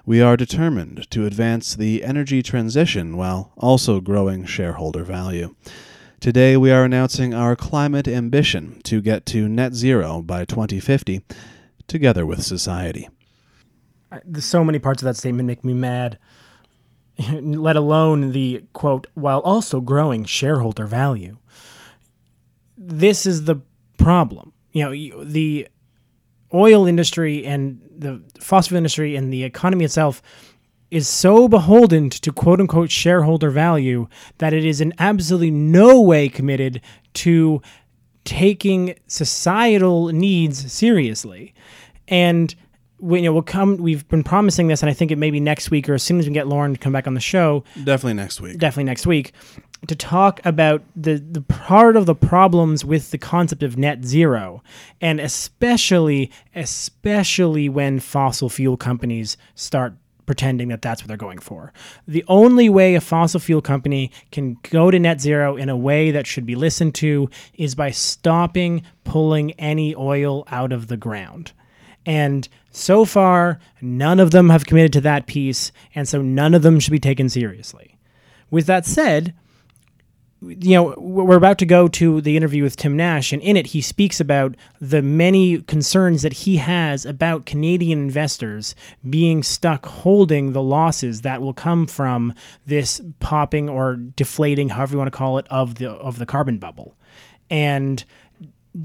we 0.07 0.21
are 0.21 0.37
determined 0.37 1.11
to 1.11 1.27
advance 1.27 1.75
the 1.75 2.05
energy 2.05 2.43
transition 2.43 3.17
while 3.17 3.53
also 3.57 4.01
growing 4.01 4.45
shareholder 4.45 5.03
value. 5.03 5.55
Today, 6.21 6.57
we 6.57 6.71
are 6.71 6.85
announcing 6.85 7.35
our 7.35 7.57
climate 7.57 8.07
ambition 8.07 8.81
to 8.85 9.01
get 9.01 9.27
to 9.27 9.49
net 9.49 9.75
zero 9.75 10.23
by 10.23 10.45
2050, 10.45 11.23
together 11.87 12.27
with 12.27 12.43
society. 12.43 13.09
So 14.39 14.63
many 14.63 14.79
parts 14.79 15.03
of 15.03 15.07
that 15.07 15.17
statement 15.17 15.47
make 15.47 15.65
me 15.65 15.75
mad, 15.75 16.19
let 17.31 17.77
alone 17.77 18.33
the 18.33 18.65
quote, 18.73 19.07
while 19.15 19.41
also 19.41 19.81
growing 19.81 20.25
shareholder 20.25 20.87
value. 20.87 21.39
This 22.77 23.27
is 23.27 23.45
the 23.45 23.57
problem. 23.99 24.53
You 24.73 24.85
know, 24.85 25.25
the 25.25 25.69
oil 26.55 26.87
industry 26.87 27.45
and 27.45 27.81
the 27.97 28.23
fossil 28.41 28.77
industry 28.77 29.17
and 29.17 29.33
the 29.33 29.45
economy 29.45 29.85
itself 29.85 30.23
is 30.91 31.09
so 31.09 31.49
beholden 31.49 32.09
to 32.09 32.33
quote 32.33 32.61
unquote 32.61 32.91
shareholder 32.91 33.51
value 33.51 34.07
that 34.39 34.53
it 34.53 34.65
is 34.65 34.81
in 34.81 34.93
absolutely 34.99 35.51
no 35.51 36.01
way 36.01 36.29
committed 36.29 36.81
to 37.13 37.61
taking 38.25 38.95
societal 39.07 40.09
needs 40.09 40.73
seriously. 40.73 41.53
And 42.07 42.55
we, 43.01 43.21
you 43.21 43.25
know, 43.25 43.33
we'll 43.33 43.43
come. 43.43 43.77
We've 43.79 44.07
been 44.09 44.23
promising 44.23 44.69
this, 44.69 44.83
and 44.83 44.89
I 44.89 44.95
think 44.95 45.11
it 45.11 45.19
may 45.19 45.31
be 45.31 45.41
next 45.41 45.71
week 45.71 45.89
or 45.89 45.95
as 45.95 46.03
soon 46.03 46.19
as 46.21 46.27
we 46.27 46.33
get 46.33 46.47
Lauren 46.47 46.73
to 46.73 46.79
come 46.79 46.93
back 46.93 47.07
on 47.07 47.15
the 47.15 47.21
show. 47.21 47.65
Definitely 47.77 48.15
next 48.15 48.41
week. 48.41 48.59
Definitely 48.59 48.85
next 48.85 49.07
week 49.07 49.33
to 49.87 49.97
talk 49.97 50.41
about 50.45 50.83
the 50.97 51.17
the 51.17 51.41
part 51.41 51.97
of 51.97 52.07
the 52.07 52.15
problems 52.15 52.85
with 52.85 53.11
the 53.11 53.19
concept 53.19 53.63
of 53.63 53.77
net 53.77 54.05
zero, 54.05 54.63
and 55.01 55.21
especially 55.21 56.31
especially 56.55 57.69
when 57.69 58.01
fossil 58.01 58.49
fuel 58.49 58.77
companies 58.77 59.37
start 59.55 59.95
pretending 60.27 60.69
that 60.69 60.83
that's 60.83 61.03
what 61.03 61.09
they're 61.09 61.17
going 61.17 61.39
for. 61.39 61.73
The 62.09 62.25
only 62.29 62.69
way 62.69 62.95
a 62.95 63.01
fossil 63.01 63.41
fuel 63.41 63.61
company 63.61 64.11
can 64.33 64.57
go 64.71 64.91
to 64.91 64.99
net 64.99 65.21
zero 65.21 65.57
in 65.57 65.69
a 65.69 65.77
way 65.77 66.11
that 66.11 66.27
should 66.27 66.47
be 66.47 66.55
listened 66.55 66.95
to 66.97 67.29
is 67.55 67.75
by 67.75 67.91
stopping 67.91 68.83
pulling 69.05 69.53
any 69.53 69.95
oil 69.95 70.45
out 70.49 70.73
of 70.73 70.89
the 70.89 70.97
ground. 70.97 71.53
And 72.07 72.49
so 72.71 73.05
far, 73.05 73.59
none 73.81 74.21
of 74.21 74.31
them 74.31 74.51
have 74.51 74.67
committed 74.67 74.93
to 74.95 75.01
that 75.03 75.27
piece, 75.27 75.73
and 75.95 76.09
so 76.09 76.21
none 76.21 76.55
of 76.55 76.63
them 76.63 76.81
should 76.81 76.91
be 76.91 76.99
taken 76.99 77.29
seriously. 77.29 77.97
With 78.51 78.67
that 78.67 78.85
said, 78.85 79.35
you 80.49 80.75
know, 80.75 80.95
we're 80.97 81.37
about 81.37 81.59
to 81.59 81.67
go 81.67 81.89
to 81.89 82.21
the 82.21 82.37
interview 82.37 82.63
with 82.63 82.77
Tim 82.77 82.97
Nash, 82.97 83.33
and 83.33 83.43
in 83.43 83.57
it, 83.57 83.69
he 83.69 83.81
speaks 83.81 84.21
about 84.21 84.57
the 84.81 85.03
many 85.03 85.63
concerns 85.63 86.23
that 86.23 86.33
he 86.33 86.57
has 86.57 87.05
about 87.05 87.47
Canadian 87.47 87.99
investors 87.99 88.75
being 89.09 89.43
stuck 89.43 89.87
holding 89.87 90.53
the 90.53 90.63
losses 90.63 91.23
that 91.23 91.41
will 91.41 91.55
come 91.55 91.87
from 91.87 92.35
this 92.67 93.01
popping 93.21 93.69
or 93.69 93.97
deflating, 93.97 94.71
however 94.71 94.93
you 94.93 94.99
want 94.99 95.13
to 95.13 95.17
call 95.17 95.39
it, 95.39 95.47
of 95.51 95.77
the 95.77 95.91
of 95.91 96.19
the 96.19 96.27
carbon 96.27 96.59
bubble. 96.59 96.97
And 97.51 98.05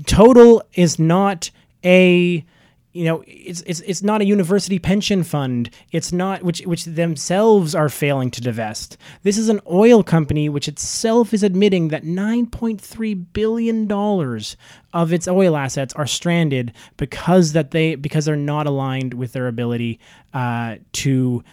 Total 0.05 0.61
is 0.73 0.99
not 0.99 1.49
a 1.83 2.45
you 2.91 3.05
know 3.05 3.23
it's 3.27 3.61
it's 3.61 3.81
it's 3.81 4.01
not 4.01 4.21
a 4.21 4.25
university 4.25 4.79
pension 4.79 5.23
fund. 5.23 5.69
It's 5.91 6.11
not 6.11 6.43
which 6.43 6.61
which 6.61 6.85
themselves 6.85 7.75
are 7.75 7.89
failing 7.89 8.31
to 8.31 8.41
divest. 8.41 8.97
This 9.21 9.37
is 9.37 9.47
an 9.47 9.61
oil 9.69 10.01
company 10.01 10.49
which 10.49 10.67
itself 10.67 11.33
is 11.33 11.43
admitting 11.43 11.89
that 11.89 12.03
9.3 12.03 13.25
billion 13.33 13.85
dollars 13.85 14.57
of 14.93 15.13
its 15.13 15.27
oil 15.27 15.55
assets 15.55 15.93
are 15.93 16.07
stranded 16.07 16.73
because 16.97 17.53
that 17.53 17.71
they 17.71 17.93
because 17.93 18.25
they're 18.25 18.35
not 18.35 18.65
aligned 18.65 19.13
with 19.13 19.33
their 19.33 19.47
ability 19.47 19.99
uh, 20.33 20.77
to 20.93 21.43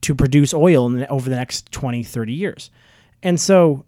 to 0.00 0.14
produce 0.14 0.52
oil 0.52 1.04
over 1.08 1.30
the 1.30 1.36
next 1.36 1.70
20 1.70 2.02
30 2.02 2.32
years. 2.32 2.70
And 3.22 3.40
so 3.40 3.84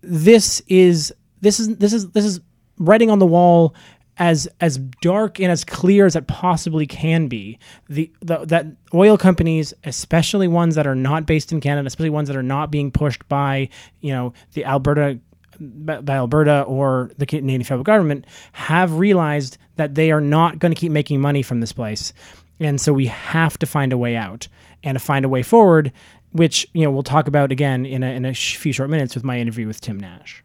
this 0.00 0.62
is 0.68 1.12
this 1.40 1.58
is 1.58 1.76
this 1.76 1.92
is 1.92 2.10
this 2.10 2.24
is 2.24 2.40
writing 2.78 3.10
on 3.10 3.18
the 3.18 3.26
wall 3.26 3.74
as 4.22 4.46
as 4.60 4.78
dark 5.00 5.40
and 5.40 5.50
as 5.50 5.64
clear 5.64 6.06
as 6.06 6.14
it 6.14 6.28
possibly 6.28 6.86
can 6.86 7.26
be. 7.26 7.58
The, 7.88 8.10
the 8.20 8.44
that 8.46 8.66
oil 8.94 9.18
companies, 9.18 9.74
especially 9.82 10.46
ones 10.46 10.76
that 10.76 10.86
are 10.86 10.94
not 10.94 11.26
based 11.26 11.50
in 11.50 11.60
Canada, 11.60 11.88
especially 11.88 12.10
ones 12.10 12.28
that 12.28 12.36
are 12.36 12.42
not 12.42 12.70
being 12.70 12.92
pushed 12.92 13.28
by 13.28 13.68
you 14.00 14.12
know 14.12 14.32
the 14.54 14.64
Alberta 14.64 15.18
by 15.58 16.14
Alberta 16.14 16.62
or 16.62 17.10
the 17.18 17.26
Canadian 17.26 17.64
federal 17.64 17.82
government, 17.82 18.24
have 18.52 18.94
realized 18.94 19.58
that 19.74 19.96
they 19.96 20.12
are 20.12 20.20
not 20.20 20.60
going 20.60 20.72
to 20.72 20.80
keep 20.80 20.92
making 20.92 21.20
money 21.20 21.42
from 21.42 21.58
this 21.58 21.72
place, 21.72 22.12
and 22.60 22.80
so 22.80 22.92
we 22.92 23.06
have 23.06 23.58
to 23.58 23.66
find 23.66 23.92
a 23.92 23.98
way 23.98 24.14
out 24.14 24.46
and 24.84 24.94
to 24.94 25.00
find 25.00 25.24
a 25.24 25.28
way 25.28 25.42
forward, 25.42 25.92
which 26.30 26.64
you 26.74 26.84
know 26.84 26.92
we'll 26.92 27.02
talk 27.02 27.26
about 27.26 27.50
again 27.50 27.84
in 27.84 28.04
a, 28.04 28.10
in 28.12 28.24
a 28.24 28.34
few 28.34 28.72
short 28.72 28.88
minutes 28.88 29.16
with 29.16 29.24
my 29.24 29.40
interview 29.40 29.66
with 29.66 29.80
Tim 29.80 29.98
Nash. 29.98 30.44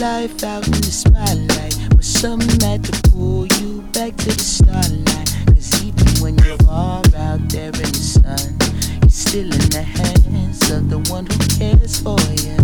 Life 0.00 0.44
out 0.44 0.64
in 0.66 0.72
the 0.72 0.92
spotlight. 0.92 1.76
But 1.90 2.04
something 2.04 2.60
had 2.60 2.84
to 2.84 3.10
pull 3.10 3.46
you 3.58 3.82
back 3.92 4.16
to 4.16 4.30
the 4.30 4.38
starlight. 4.38 5.28
Cause 5.46 5.82
even 5.82 6.06
when 6.22 6.38
you're 6.44 6.56
far 6.58 7.02
out 7.16 7.40
there 7.48 7.74
in 7.74 7.90
the 7.90 8.04
sun, 8.14 8.56
you're 9.02 9.10
still 9.10 9.50
in 9.50 9.66
the 9.74 9.82
hands 9.82 10.70
of 10.70 10.90
the 10.90 10.98
one 11.10 11.26
who 11.26 11.38
cares 11.58 11.98
for 11.98 12.20
you. 12.38 12.56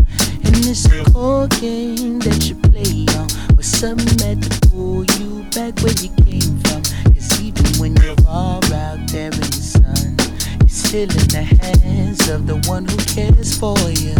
And 0.46 0.56
it's 0.70 0.86
a 0.86 1.02
cold 1.10 1.50
game 1.60 2.20
that 2.20 2.48
you 2.48 2.54
play 2.70 3.04
on. 3.18 3.26
But 3.56 3.64
something 3.64 4.18
had 4.22 4.42
to 4.42 4.70
pull 4.70 5.04
you 5.18 5.42
back 5.50 5.74
where 5.82 5.98
you 5.98 6.14
came 6.22 6.54
from. 6.62 6.82
Cause 7.12 7.42
even 7.42 7.66
when 7.80 7.96
you're 7.96 8.16
far 8.22 8.62
out 8.62 9.02
there 9.10 9.32
in 9.34 9.40
the 9.40 9.52
sun, 9.52 10.14
you're 10.60 10.68
still 10.68 11.10
in 11.10 11.28
the 11.34 11.42
hands 11.42 12.28
of 12.28 12.46
the 12.46 12.62
one 12.70 12.84
who 12.86 12.96
cares 13.10 13.58
for 13.58 13.76
you. 13.90 14.14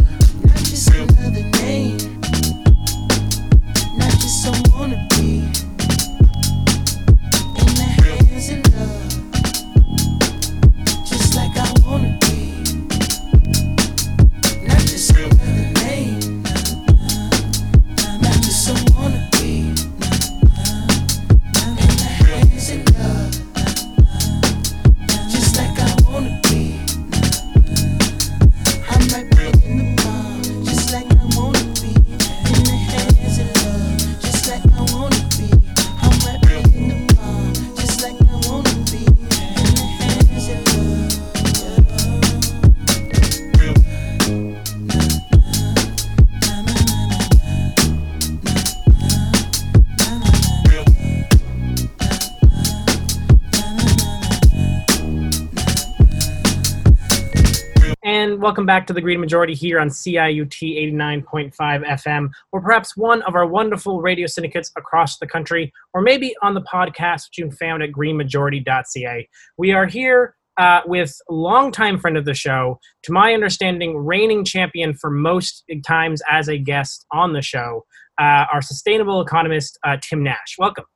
Welcome 58.56 58.64
back 58.64 58.86
to 58.86 58.94
the 58.94 59.02
Green 59.02 59.20
Majority 59.20 59.52
here 59.52 59.78
on 59.78 59.90
CIUT 59.90 60.48
89.5 60.48 61.52
FM, 61.52 62.30
or 62.52 62.62
perhaps 62.62 62.96
one 62.96 63.20
of 63.24 63.34
our 63.34 63.44
wonderful 63.44 64.00
radio 64.00 64.26
syndicates 64.26 64.72
across 64.78 65.18
the 65.18 65.26
country, 65.26 65.70
or 65.92 66.00
maybe 66.00 66.34
on 66.40 66.54
the 66.54 66.62
podcast 66.62 67.28
which 67.28 67.36
you 67.36 67.44
can 67.44 67.52
found 67.54 67.82
at 67.82 67.90
greenmajority.ca. 67.90 69.28
We 69.58 69.72
are 69.72 69.84
here 69.84 70.36
uh, 70.56 70.80
with 70.86 71.14
longtime 71.28 71.98
friend 71.98 72.16
of 72.16 72.24
the 72.24 72.32
show, 72.32 72.80
to 73.02 73.12
my 73.12 73.34
understanding, 73.34 73.94
reigning 73.94 74.42
champion 74.42 74.94
for 74.94 75.10
most 75.10 75.62
times 75.86 76.22
as 76.26 76.48
a 76.48 76.56
guest 76.56 77.04
on 77.12 77.34
the 77.34 77.42
show, 77.42 77.84
uh, 78.18 78.46
our 78.50 78.62
sustainable 78.62 79.20
economist, 79.20 79.78
uh, 79.84 79.98
Tim 80.00 80.22
Nash. 80.22 80.56
Welcome. 80.56 80.86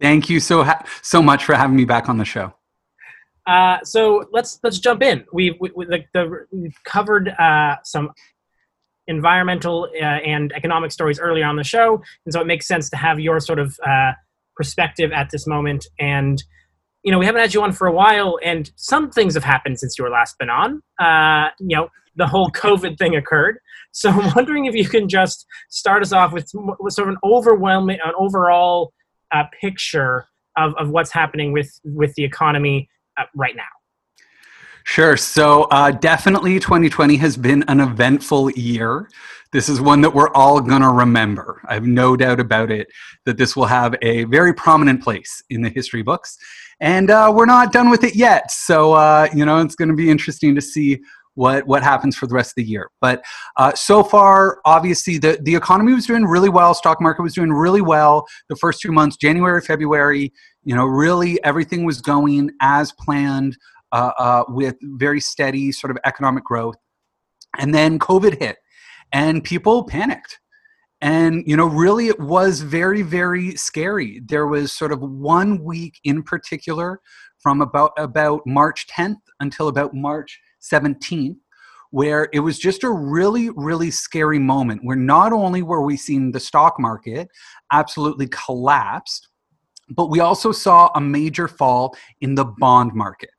Thank 0.00 0.28
you 0.28 0.40
so 0.40 0.64
ha- 0.64 0.84
so 1.02 1.22
much 1.22 1.44
for 1.44 1.54
having 1.54 1.76
me 1.76 1.84
back 1.84 2.08
on 2.08 2.18
the 2.18 2.24
show. 2.24 2.52
Uh, 3.50 3.78
so 3.82 4.24
let's 4.30 4.60
let's 4.62 4.78
jump 4.78 5.02
in. 5.02 5.24
We've 5.32 5.54
we, 5.58 5.72
we, 5.74 5.84
the, 5.84 6.04
the, 6.14 6.46
we've 6.52 6.78
covered 6.84 7.30
uh, 7.30 7.76
some 7.82 8.12
environmental 9.08 9.88
uh, 10.00 10.04
and 10.04 10.52
economic 10.52 10.92
stories 10.92 11.18
earlier 11.18 11.44
on 11.44 11.56
the 11.56 11.64
show, 11.64 12.00
and 12.24 12.32
so 12.32 12.40
it 12.40 12.46
makes 12.46 12.68
sense 12.68 12.88
to 12.90 12.96
have 12.96 13.18
your 13.18 13.40
sort 13.40 13.58
of 13.58 13.76
uh, 13.84 14.12
perspective 14.54 15.10
at 15.10 15.30
this 15.30 15.48
moment. 15.48 15.84
And 15.98 16.40
you 17.02 17.10
know, 17.10 17.18
we 17.18 17.26
haven't 17.26 17.40
had 17.40 17.52
you 17.52 17.60
on 17.62 17.72
for 17.72 17.88
a 17.88 17.92
while, 17.92 18.38
and 18.44 18.70
some 18.76 19.10
things 19.10 19.34
have 19.34 19.42
happened 19.42 19.80
since 19.80 19.98
you 19.98 20.04
were 20.04 20.10
last 20.10 20.38
been 20.38 20.50
on. 20.50 20.80
Uh, 21.00 21.48
you 21.58 21.76
know, 21.76 21.88
the 22.14 22.28
whole 22.28 22.50
COVID 22.54 22.98
thing 22.98 23.16
occurred. 23.16 23.58
So 23.90 24.10
I'm 24.10 24.32
wondering 24.36 24.66
if 24.66 24.76
you 24.76 24.88
can 24.88 25.08
just 25.08 25.44
start 25.70 26.02
us 26.02 26.12
off 26.12 26.32
with, 26.32 26.48
with 26.54 26.94
sort 26.94 27.08
of 27.08 27.14
an 27.14 27.18
overwhelming, 27.24 27.98
an 28.04 28.12
overall 28.16 28.92
picture 29.60 30.26
of, 30.56 30.72
of 30.78 30.90
what's 30.90 31.10
happening 31.10 31.52
with 31.52 31.80
with 31.82 32.14
the 32.14 32.22
economy 32.22 32.88
right 33.34 33.56
now? 33.56 33.62
Sure. 34.84 35.16
So, 35.16 35.64
uh, 35.64 35.90
definitely 35.90 36.58
2020 36.58 37.16
has 37.16 37.36
been 37.36 37.62
an 37.68 37.80
eventful 37.80 38.50
year. 38.52 39.08
This 39.52 39.68
is 39.68 39.80
one 39.80 40.00
that 40.00 40.14
we're 40.14 40.32
all 40.32 40.60
going 40.60 40.82
to 40.82 40.88
remember. 40.88 41.60
I 41.66 41.74
have 41.74 41.86
no 41.86 42.16
doubt 42.16 42.40
about 42.40 42.70
it 42.70 42.88
that 43.26 43.36
this 43.36 43.56
will 43.56 43.66
have 43.66 43.94
a 44.00 44.24
very 44.24 44.54
prominent 44.54 45.02
place 45.02 45.42
in 45.50 45.62
the 45.62 45.68
history 45.68 46.02
books. 46.02 46.36
And 46.80 47.10
uh, 47.10 47.32
we're 47.34 47.46
not 47.46 47.72
done 47.72 47.90
with 47.90 48.04
it 48.04 48.14
yet. 48.14 48.50
So, 48.50 48.92
uh, 48.92 49.28
you 49.34 49.44
know, 49.44 49.60
it's 49.60 49.74
going 49.74 49.90
to 49.90 49.94
be 49.94 50.08
interesting 50.08 50.54
to 50.54 50.60
see 50.60 51.00
what 51.34 51.66
what 51.66 51.82
happens 51.82 52.16
for 52.16 52.26
the 52.26 52.34
rest 52.34 52.50
of 52.50 52.54
the 52.56 52.64
year. 52.64 52.90
But 53.00 53.24
uh, 53.56 53.74
so 53.74 54.02
far, 54.02 54.60
obviously, 54.64 55.18
the 55.18 55.38
the 55.42 55.54
economy 55.54 55.92
was 55.92 56.06
doing 56.06 56.24
really 56.24 56.48
well. 56.48 56.74
Stock 56.74 57.00
market 57.00 57.22
was 57.22 57.34
doing 57.34 57.52
really 57.52 57.80
well 57.80 58.26
the 58.48 58.56
first 58.56 58.80
two 58.80 58.92
months, 58.92 59.16
January, 59.16 59.60
February. 59.60 60.32
You 60.64 60.76
know, 60.76 60.84
really 60.84 61.42
everything 61.44 61.84
was 61.84 62.00
going 62.00 62.50
as 62.60 62.92
planned 62.92 63.56
uh, 63.92 64.12
uh, 64.18 64.44
with 64.48 64.76
very 64.82 65.20
steady 65.20 65.72
sort 65.72 65.90
of 65.90 65.98
economic 66.04 66.44
growth. 66.44 66.76
And 67.58 67.74
then 67.74 67.98
COVID 67.98 68.38
hit, 68.38 68.58
and 69.12 69.42
people 69.42 69.84
panicked. 69.84 70.38
And 71.00 71.42
you 71.46 71.56
know, 71.56 71.66
really, 71.66 72.08
it 72.08 72.20
was 72.20 72.60
very, 72.60 73.02
very 73.02 73.56
scary. 73.56 74.20
There 74.26 74.46
was 74.46 74.72
sort 74.72 74.92
of 74.92 75.00
one 75.00 75.64
week 75.64 75.98
in 76.04 76.22
particular, 76.22 77.00
from 77.40 77.62
about 77.62 77.92
about 77.96 78.42
March 78.46 78.86
10th 78.88 79.16
until 79.40 79.68
about 79.68 79.94
March 79.94 80.38
17th, 80.62 81.36
where 81.90 82.28
it 82.32 82.40
was 82.40 82.58
just 82.58 82.84
a 82.84 82.90
really, 82.90 83.50
really 83.50 83.90
scary 83.90 84.38
moment 84.38 84.82
where 84.84 84.96
not 84.96 85.32
only 85.32 85.62
were 85.62 85.82
we 85.82 85.96
seeing 85.96 86.30
the 86.30 86.40
stock 86.40 86.78
market 86.78 87.28
absolutely 87.72 88.28
collapsed, 88.28 89.29
but 89.90 90.10
we 90.10 90.20
also 90.20 90.52
saw 90.52 90.90
a 90.94 91.00
major 91.00 91.48
fall 91.48 91.96
in 92.20 92.34
the 92.34 92.44
bond 92.44 92.94
market. 92.94 93.30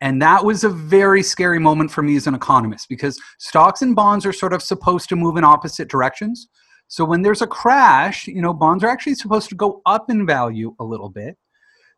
And 0.00 0.20
that 0.22 0.44
was 0.44 0.64
a 0.64 0.70
very 0.70 1.22
scary 1.22 1.58
moment 1.58 1.90
for 1.90 2.02
me 2.02 2.16
as 2.16 2.26
an 2.26 2.34
economist 2.34 2.88
because 2.88 3.20
stocks 3.38 3.82
and 3.82 3.94
bonds 3.94 4.24
are 4.24 4.32
sort 4.32 4.54
of 4.54 4.62
supposed 4.62 5.08
to 5.10 5.16
move 5.16 5.36
in 5.36 5.44
opposite 5.44 5.88
directions. 5.88 6.48
So 6.88 7.04
when 7.04 7.22
there's 7.22 7.42
a 7.42 7.46
crash, 7.46 8.26
you 8.26 8.40
know, 8.40 8.54
bonds 8.54 8.82
are 8.82 8.88
actually 8.88 9.14
supposed 9.14 9.48
to 9.50 9.54
go 9.54 9.82
up 9.86 10.10
in 10.10 10.26
value 10.26 10.74
a 10.80 10.84
little 10.84 11.10
bit. 11.10 11.36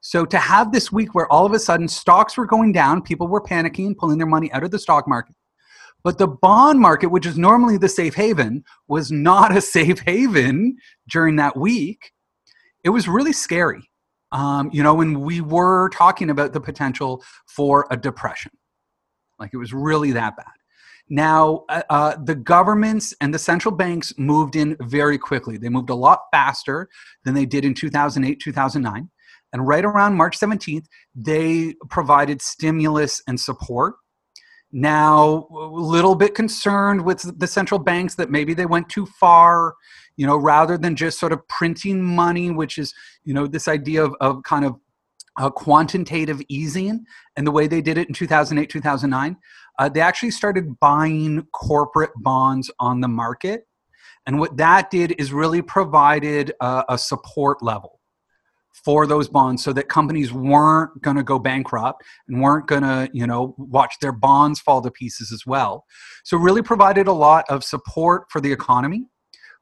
So 0.01 0.27
to 0.27 0.37
have 0.37 0.73
this 0.73 0.91
week 0.91 1.15
where 1.15 1.33
all 1.33 1.47
of 1.47 1.53
a 1.53 1.61
sudden 1.61 1.87
stocks 1.87 2.37
were 2.37 2.45
going 2.45 2.73
down, 2.73 3.03
people 3.03 3.29
were 3.29 3.41
panicking, 3.41 3.97
pulling 3.97 4.19
their 4.19 4.27
money 4.27 4.53
out 4.53 4.65
of 4.65 4.73
the 4.73 4.79
stock 4.81 5.07
market. 5.07 5.37
But 6.03 6.19
the 6.19 6.27
bond 6.27 6.81
market, 6.81 7.07
which 7.07 7.27
is 7.27 7.39
normally 7.39 7.79
the 7.79 7.89
safe 7.89 8.17
haven, 8.17 8.65
was 8.89 9.13
not 9.13 9.57
a 9.57 9.61
safe 9.61 10.01
haven 10.01 10.77
during 11.09 11.37
that 11.37 11.57
week. 11.57 12.11
It 12.85 12.90
was 12.90 13.09
really 13.09 13.33
scary. 13.33 13.88
Um, 14.33 14.71
you 14.73 14.83
know, 14.83 14.95
when 14.95 15.21
we 15.21 15.40
were 15.40 15.90
talking 15.90 16.31
about 16.31 16.53
the 16.53 16.61
potential 16.61 17.23
for 17.47 17.87
a 17.90 17.97
depression, 17.97 18.53
like 19.38 19.51
it 19.53 19.59
was 19.59 19.73
really 19.73 20.12
that 20.12 20.37
bad. 20.37 20.47
Now, 21.09 21.64
uh, 21.68 21.83
uh, 21.90 22.16
the 22.25 22.35
governments 22.35 23.12
and 23.21 23.35
the 23.35 23.38
central 23.38 23.75
banks 23.75 24.14
moved 24.16 24.57
in 24.57 24.77
very 24.81 25.18
quickly. 25.18 25.59
They 25.59 25.68
moved 25.68 25.90
a 25.90 25.95
lot 25.95 26.21
faster 26.33 26.88
than 27.25 27.35
they 27.35 27.45
did 27.45 27.64
in 27.64 27.75
2008, 27.75 28.40
2009. 28.40 29.11
And 29.53 29.66
right 29.66 29.85
around 29.85 30.14
March 30.14 30.38
17th, 30.38 30.87
they 31.14 31.75
provided 31.90 32.40
stimulus 32.40 33.21
and 33.29 33.38
support. 33.38 33.97
Now, 34.73 35.49
a 35.51 35.66
little 35.66 36.14
bit 36.14 36.35
concerned 36.35 37.05
with 37.05 37.38
the 37.38 37.47
central 37.47 37.79
banks 37.79 38.14
that 38.14 38.31
maybe 38.31 38.55
they 38.55 38.64
went 38.64 38.88
too 38.88 39.05
far, 39.05 39.75
you 40.16 40.27
know, 40.27 40.37
rather 40.37 40.77
than 40.77 40.96
just 40.96 41.18
sort 41.18 41.33
of 41.33 41.46
printing 41.48 42.03
money, 42.03 42.51
which 42.51 42.79
is, 42.79 42.94
you 43.25 43.35
know, 43.35 43.46
this 43.46 43.68
idea 43.68 44.05
of, 44.05 44.14
of 44.20 44.42
kind 44.42 44.64
of 44.64 44.77
a 45.38 45.51
quantitative 45.51 46.40
easing 46.48 47.05
and 47.37 47.46
the 47.46 47.51
way 47.51 47.66
they 47.66 47.81
did 47.81 47.96
it 47.98 48.09
in 48.09 48.14
2008, 48.14 48.68
2009. 48.68 49.37
Uh, 49.79 49.88
they 49.88 50.01
actually 50.01 50.31
started 50.31 50.79
buying 50.79 51.46
corporate 51.53 52.11
bonds 52.16 52.70
on 52.79 53.01
the 53.01 53.09
market. 53.09 53.66
And 54.27 54.38
what 54.38 54.57
that 54.59 54.90
did 54.90 55.14
is 55.18 55.33
really 55.33 55.62
provided 55.62 56.53
a 56.61 56.96
support 56.96 57.62
level 57.62 57.98
for 58.72 59.07
those 59.07 59.29
bonds 59.29 59.62
so 59.62 59.72
that 59.72 59.88
companies 59.88 60.33
weren't 60.33 61.03
going 61.03 61.16
to 61.16 61.22
go 61.22 61.38
bankrupt 61.38 62.03
and 62.29 62.40
weren't 62.40 62.66
going 62.66 62.83
to 62.83 63.09
you 63.12 63.27
know 63.27 63.55
watch 63.59 63.96
their 64.01 64.12
bonds 64.12 64.61
fall 64.61 64.81
to 64.81 64.90
pieces 64.90 65.31
as 65.31 65.44
well 65.46 65.85
so 66.25 66.37
really 66.37 66.62
provided 66.62 67.07
a 67.07 67.12
lot 67.12 67.44
of 67.48 67.62
support 67.62 68.25
for 68.31 68.40
the 68.40 68.51
economy 68.51 69.05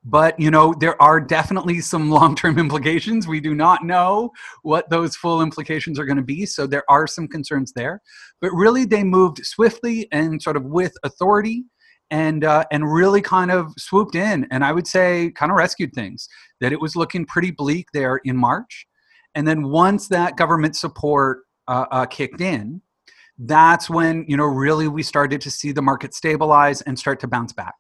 but 0.05 0.39
you 0.41 0.51
know 0.51 0.75
there 0.81 1.01
are 1.01 1.21
definitely 1.21 1.81
some 1.81 2.11
long-term 2.11 2.59
implications. 2.65 3.27
We 3.27 3.41
do 3.41 3.55
not 3.55 3.85
know 3.85 4.31
what 4.63 4.89
those 4.91 5.17
full 5.17 5.43
implications 5.43 5.99
are 5.99 6.05
going 6.05 6.17
to 6.17 6.23
be 6.23 6.47
so 6.47 6.67
there 6.67 6.85
are 6.89 7.07
some 7.07 7.29
concerns 7.29 7.73
there. 7.73 8.01
But 8.41 8.53
really 8.53 8.85
they 8.85 9.05
moved 9.05 9.45
swiftly 9.45 10.09
and 10.13 10.41
sort 10.43 10.57
of 10.57 10.65
with 10.65 10.93
authority 11.03 11.65
and 12.11 12.45
uh, 12.45 12.65
and 12.73 12.93
really 12.93 13.21
kind 13.23 13.51
of 13.51 13.73
swooped 13.79 14.17
in 14.17 14.47
and 14.51 14.65
i 14.65 14.73
would 14.73 14.87
say 14.87 15.31
kind 15.37 15.53
of 15.53 15.57
rescued 15.57 15.93
things. 15.93 16.29
That 16.61 16.73
it 16.73 16.81
was 16.81 16.97
looking 16.97 17.25
pretty 17.27 17.51
bleak 17.51 17.87
there 17.93 18.21
in 18.25 18.37
march 18.37 18.87
and 19.35 19.47
then 19.47 19.69
once 19.69 20.09
that 20.09 20.37
government 20.37 20.77
support 20.77 21.41
uh, 21.69 21.87
uh, 21.91 22.07
kicked 22.07 22.41
in, 22.41 22.83
that's 23.39 23.89
when 23.89 24.25
you 24.29 24.37
know 24.37 24.45
really 24.45 24.89
we 24.89 25.03
started 25.03 25.41
to 25.43 25.51
see 25.51 25.73
the 25.73 25.83
market 25.83 26.15
stabilize 26.15 26.83
and 26.83 26.99
start 26.99 27.21
to 27.21 27.29
bounce 27.29 27.53
back. 27.53 27.75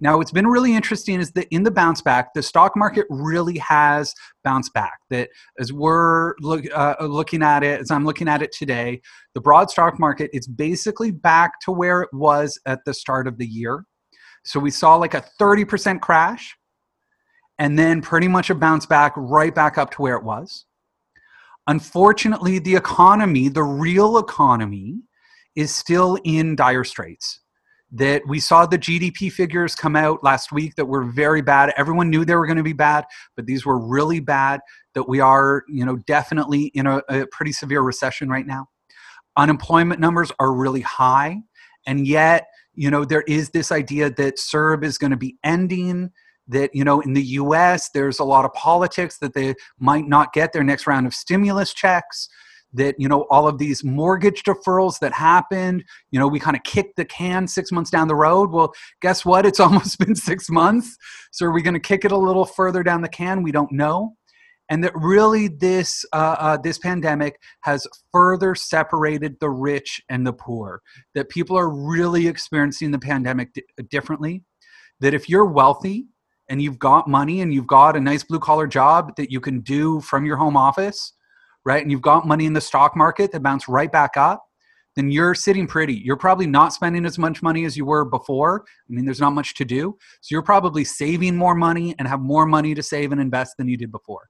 Now, 0.00 0.18
what's 0.18 0.32
been 0.32 0.46
really 0.46 0.74
interesting 0.74 1.20
is 1.20 1.30
that 1.32 1.46
in 1.50 1.62
the 1.62 1.70
bounce 1.70 2.02
back, 2.02 2.34
the 2.34 2.42
stock 2.42 2.72
market 2.76 3.06
really 3.08 3.58
has 3.58 4.12
bounced 4.42 4.72
back. 4.74 4.98
That 5.10 5.30
as 5.58 5.72
we're 5.72 6.34
look, 6.40 6.64
uh, 6.74 6.96
looking 7.00 7.42
at 7.42 7.62
it, 7.62 7.80
as 7.80 7.90
I'm 7.90 8.04
looking 8.04 8.28
at 8.28 8.42
it 8.42 8.52
today, 8.52 9.00
the 9.34 9.40
broad 9.40 9.70
stock 9.70 9.98
market 9.98 10.30
is 10.32 10.46
basically 10.46 11.10
back 11.10 11.60
to 11.60 11.72
where 11.72 12.02
it 12.02 12.10
was 12.12 12.58
at 12.66 12.80
the 12.84 12.94
start 12.94 13.26
of 13.26 13.38
the 13.38 13.46
year. 13.46 13.84
So 14.44 14.60
we 14.60 14.70
saw 14.70 14.96
like 14.96 15.14
a 15.14 15.24
30% 15.40 16.00
crash 16.00 16.56
and 17.58 17.78
then 17.78 18.02
pretty 18.02 18.28
much 18.28 18.50
a 18.50 18.54
bounce 18.54 18.86
back 18.86 19.12
right 19.16 19.54
back 19.54 19.78
up 19.78 19.90
to 19.92 20.02
where 20.02 20.16
it 20.16 20.24
was. 20.24 20.66
Unfortunately, 21.66 22.58
the 22.58 22.74
economy, 22.74 23.48
the 23.48 23.62
real 23.62 24.18
economy, 24.18 25.00
is 25.56 25.74
still 25.74 26.18
in 26.24 26.56
dire 26.56 26.84
straits. 26.84 27.40
That 27.96 28.22
we 28.26 28.40
saw 28.40 28.66
the 28.66 28.78
GDP 28.78 29.30
figures 29.30 29.76
come 29.76 29.94
out 29.94 30.24
last 30.24 30.50
week 30.50 30.74
that 30.76 30.86
were 30.86 31.04
very 31.04 31.42
bad. 31.42 31.72
Everyone 31.76 32.10
knew 32.10 32.24
they 32.24 32.34
were 32.34 32.46
going 32.46 32.56
to 32.56 32.64
be 32.64 32.72
bad, 32.72 33.04
but 33.36 33.46
these 33.46 33.64
were 33.64 33.78
really 33.78 34.20
bad. 34.20 34.60
That 34.94 35.08
we 35.08 35.20
are, 35.20 35.62
you 35.68 35.84
know, 35.84 35.96
definitely 35.96 36.66
in 36.74 36.86
a, 36.86 37.02
a 37.08 37.26
pretty 37.28 37.52
severe 37.52 37.82
recession 37.82 38.28
right 38.28 38.46
now. 38.46 38.66
Unemployment 39.36 40.00
numbers 40.00 40.32
are 40.38 40.52
really 40.52 40.80
high, 40.80 41.40
and 41.86 42.06
yet, 42.06 42.46
you 42.74 42.90
know, 42.90 43.04
there 43.04 43.22
is 43.22 43.50
this 43.50 43.70
idea 43.70 44.10
that 44.10 44.38
CERB 44.38 44.84
is 44.84 44.98
going 44.98 45.12
to 45.12 45.16
be 45.16 45.36
ending 45.44 46.10
that 46.48 46.74
you 46.74 46.84
know 46.84 47.00
in 47.00 47.14
the 47.14 47.22
US 47.22 47.90
there's 47.90 48.18
a 48.18 48.24
lot 48.24 48.44
of 48.44 48.52
politics 48.52 49.18
that 49.18 49.34
they 49.34 49.54
might 49.78 50.06
not 50.06 50.32
get 50.32 50.52
their 50.52 50.64
next 50.64 50.86
round 50.86 51.06
of 51.06 51.14
stimulus 51.14 51.72
checks 51.72 52.28
that 52.74 52.94
you 52.98 53.08
know 53.08 53.22
all 53.30 53.48
of 53.48 53.58
these 53.58 53.82
mortgage 53.82 54.42
deferrals 54.42 54.98
that 54.98 55.12
happened 55.12 55.84
you 56.10 56.18
know 56.18 56.28
we 56.28 56.38
kind 56.38 56.56
of 56.56 56.62
kicked 56.64 56.96
the 56.96 57.04
can 57.04 57.46
6 57.46 57.72
months 57.72 57.90
down 57.90 58.08
the 58.08 58.14
road. 58.14 58.50
Well 58.50 58.72
guess 59.00 59.24
what? 59.24 59.46
It's 59.46 59.60
almost 59.66 59.98
been 59.98 60.14
6 60.14 60.50
months. 60.50 60.96
So 61.32 61.46
are 61.46 61.52
we 61.52 61.62
going 61.62 61.74
to 61.74 61.80
kick 61.80 62.04
it 62.04 62.12
a 62.12 62.16
little 62.16 62.44
further 62.44 62.82
down 62.82 63.02
the 63.02 63.08
can? 63.08 63.42
We 63.42 63.52
don't 63.52 63.72
know. 63.72 64.16
And 64.70 64.82
that 64.82 64.92
really 64.94 65.48
this 65.48 66.04
uh, 66.12 66.36
uh, 66.38 66.56
this 66.56 66.78
pandemic 66.78 67.38
has 67.62 67.86
further 68.12 68.54
separated 68.54 69.38
the 69.40 69.50
rich 69.50 70.00
and 70.08 70.26
the 70.26 70.32
poor. 70.32 70.80
That 71.14 71.28
people 71.28 71.56
are 71.58 71.68
really 71.68 72.26
experiencing 72.26 72.90
the 72.90 72.98
pandemic 72.98 73.52
d- 73.52 73.64
differently. 73.90 74.42
That 75.00 75.12
if 75.12 75.28
you're 75.28 75.44
wealthy 75.44 76.06
and 76.48 76.62
you've 76.62 76.78
got 76.78 77.08
money 77.08 77.40
and 77.40 77.52
you've 77.52 77.66
got 77.66 77.96
a 77.96 78.00
nice 78.00 78.22
blue 78.22 78.38
collar 78.38 78.66
job 78.66 79.16
that 79.16 79.30
you 79.30 79.40
can 79.40 79.60
do 79.60 80.00
from 80.00 80.24
your 80.24 80.36
home 80.36 80.56
office, 80.56 81.12
right? 81.64 81.82
And 81.82 81.90
you've 81.90 82.02
got 82.02 82.26
money 82.26 82.46
in 82.46 82.52
the 82.52 82.60
stock 82.60 82.96
market 82.96 83.32
that 83.32 83.42
bounce 83.42 83.68
right 83.68 83.90
back 83.90 84.16
up, 84.16 84.44
then 84.96 85.10
you're 85.10 85.34
sitting 85.34 85.66
pretty. 85.66 85.94
You're 85.94 86.16
probably 86.16 86.46
not 86.46 86.72
spending 86.72 87.04
as 87.04 87.18
much 87.18 87.42
money 87.42 87.64
as 87.64 87.76
you 87.76 87.84
were 87.84 88.04
before. 88.04 88.64
I 88.88 88.92
mean, 88.92 89.04
there's 89.04 89.20
not 89.20 89.30
much 89.30 89.54
to 89.54 89.64
do. 89.64 89.96
So 90.20 90.34
you're 90.34 90.42
probably 90.42 90.84
saving 90.84 91.36
more 91.36 91.54
money 91.54 91.94
and 91.98 92.06
have 92.06 92.20
more 92.20 92.46
money 92.46 92.74
to 92.74 92.82
save 92.82 93.10
and 93.12 93.20
invest 93.20 93.56
than 93.56 93.68
you 93.68 93.76
did 93.76 93.90
before. 93.90 94.28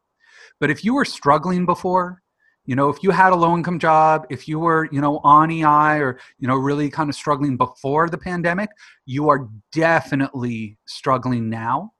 But 0.60 0.70
if 0.70 0.84
you 0.84 0.94
were 0.94 1.04
struggling 1.04 1.66
before, 1.66 2.22
you 2.64 2.76
know, 2.76 2.88
if 2.88 3.02
you 3.02 3.10
had 3.10 3.34
a 3.34 3.36
low 3.36 3.54
income 3.54 3.78
job, 3.78 4.26
if 4.30 4.48
you 4.48 4.58
were, 4.58 4.88
you 4.90 5.02
know, 5.02 5.18
on 5.22 5.50
EI 5.50 5.98
or, 5.98 6.18
you 6.38 6.48
know, 6.48 6.56
really 6.56 6.88
kind 6.88 7.10
of 7.10 7.14
struggling 7.14 7.58
before 7.58 8.08
the 8.08 8.16
pandemic, 8.16 8.70
you 9.04 9.28
are 9.28 9.50
definitely 9.72 10.78
struggling 10.86 11.50
now 11.50 11.90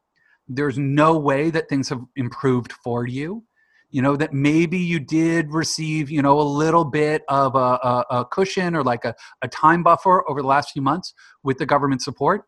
there's 0.49 0.79
no 0.79 1.17
way 1.17 1.51
that 1.51 1.69
things 1.69 1.89
have 1.89 2.03
improved 2.17 2.73
for 2.73 3.07
you 3.07 3.45
you 3.95 4.03
know 4.03 4.17
that 4.17 4.33
maybe 4.33 4.77
you 4.77 4.99
did 4.99 5.53
receive 5.53 6.11
you 6.11 6.21
know 6.21 6.41
a 6.41 6.43
little 6.43 6.85
bit 6.85 7.23
of 7.29 7.55
a, 7.55 7.59
a, 7.59 8.05
a 8.11 8.25
cushion 8.25 8.75
or 8.75 8.83
like 8.83 9.05
a, 9.05 9.15
a 9.41 9.47
time 9.47 9.85
buffer 9.85 10.29
over 10.29 10.43
the 10.43 10.49
last 10.49 10.73
few 10.73 10.83
months 10.83 11.15
with 11.45 11.59
the 11.59 11.65
government 11.65 12.03
support. 12.03 12.43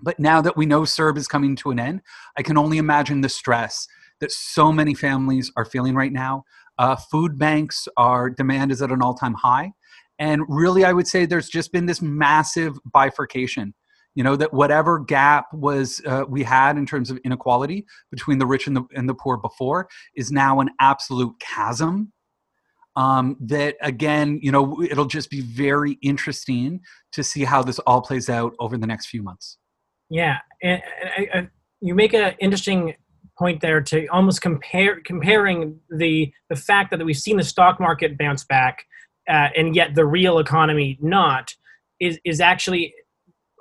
But 0.00 0.18
now 0.18 0.40
that 0.40 0.56
we 0.56 0.66
know 0.66 0.82
CERB 0.82 1.16
is 1.16 1.28
coming 1.28 1.54
to 1.56 1.70
an 1.70 1.78
end 1.78 2.00
i 2.36 2.42
can 2.42 2.58
only 2.58 2.78
imagine 2.78 3.20
the 3.20 3.28
stress 3.28 3.86
that 4.18 4.32
so 4.32 4.72
many 4.72 4.92
families 4.92 5.52
are 5.56 5.64
feeling 5.64 5.94
right 5.94 6.12
now. 6.12 6.42
Uh, 6.76 6.96
food 6.96 7.38
banks 7.38 7.86
are 7.96 8.28
demand 8.28 8.72
is 8.72 8.82
at 8.82 8.90
an 8.90 9.00
all-time 9.00 9.34
high. 9.34 9.72
And 10.18 10.42
really 10.48 10.84
i 10.84 10.92
would 10.92 11.06
say 11.06 11.24
there's 11.24 11.48
just 11.48 11.70
been 11.70 11.86
this 11.86 12.02
massive 12.02 12.76
bifurcation 12.84 13.74
you 14.14 14.24
know 14.24 14.36
that 14.36 14.52
whatever 14.52 14.98
gap 14.98 15.52
was 15.52 16.00
uh, 16.06 16.24
we 16.28 16.42
had 16.42 16.76
in 16.76 16.86
terms 16.86 17.10
of 17.10 17.18
inequality 17.18 17.86
between 18.10 18.38
the 18.38 18.46
rich 18.46 18.66
and 18.66 18.76
the, 18.76 18.84
and 18.94 19.08
the 19.08 19.14
poor 19.14 19.36
before 19.36 19.88
is 20.16 20.32
now 20.32 20.60
an 20.60 20.70
absolute 20.80 21.32
chasm 21.40 22.12
um, 22.96 23.36
that 23.40 23.76
again 23.82 24.38
you 24.42 24.50
know 24.50 24.82
it'll 24.82 25.04
just 25.06 25.30
be 25.30 25.40
very 25.40 25.98
interesting 26.02 26.80
to 27.12 27.22
see 27.22 27.44
how 27.44 27.62
this 27.62 27.78
all 27.80 28.00
plays 28.00 28.28
out 28.28 28.54
over 28.58 28.76
the 28.76 28.86
next 28.86 29.06
few 29.06 29.22
months. 29.22 29.58
Yeah 30.08 30.38
and, 30.62 30.82
I, 31.16 31.28
I, 31.34 31.48
you 31.80 31.94
make 31.94 32.14
an 32.14 32.34
interesting 32.40 32.94
point 33.38 33.60
there 33.60 33.80
to 33.80 34.06
almost 34.08 34.42
compare 34.42 35.00
comparing 35.00 35.80
the 35.88 36.32
the 36.48 36.56
fact 36.56 36.90
that 36.90 37.04
we've 37.04 37.16
seen 37.16 37.36
the 37.36 37.44
stock 37.44 37.80
market 37.80 38.18
bounce 38.18 38.44
back 38.44 38.84
uh, 39.28 39.48
and 39.56 39.74
yet 39.74 39.94
the 39.94 40.04
real 40.04 40.38
economy 40.38 40.98
not 41.00 41.54
is 42.00 42.18
is 42.24 42.40
actually 42.40 42.92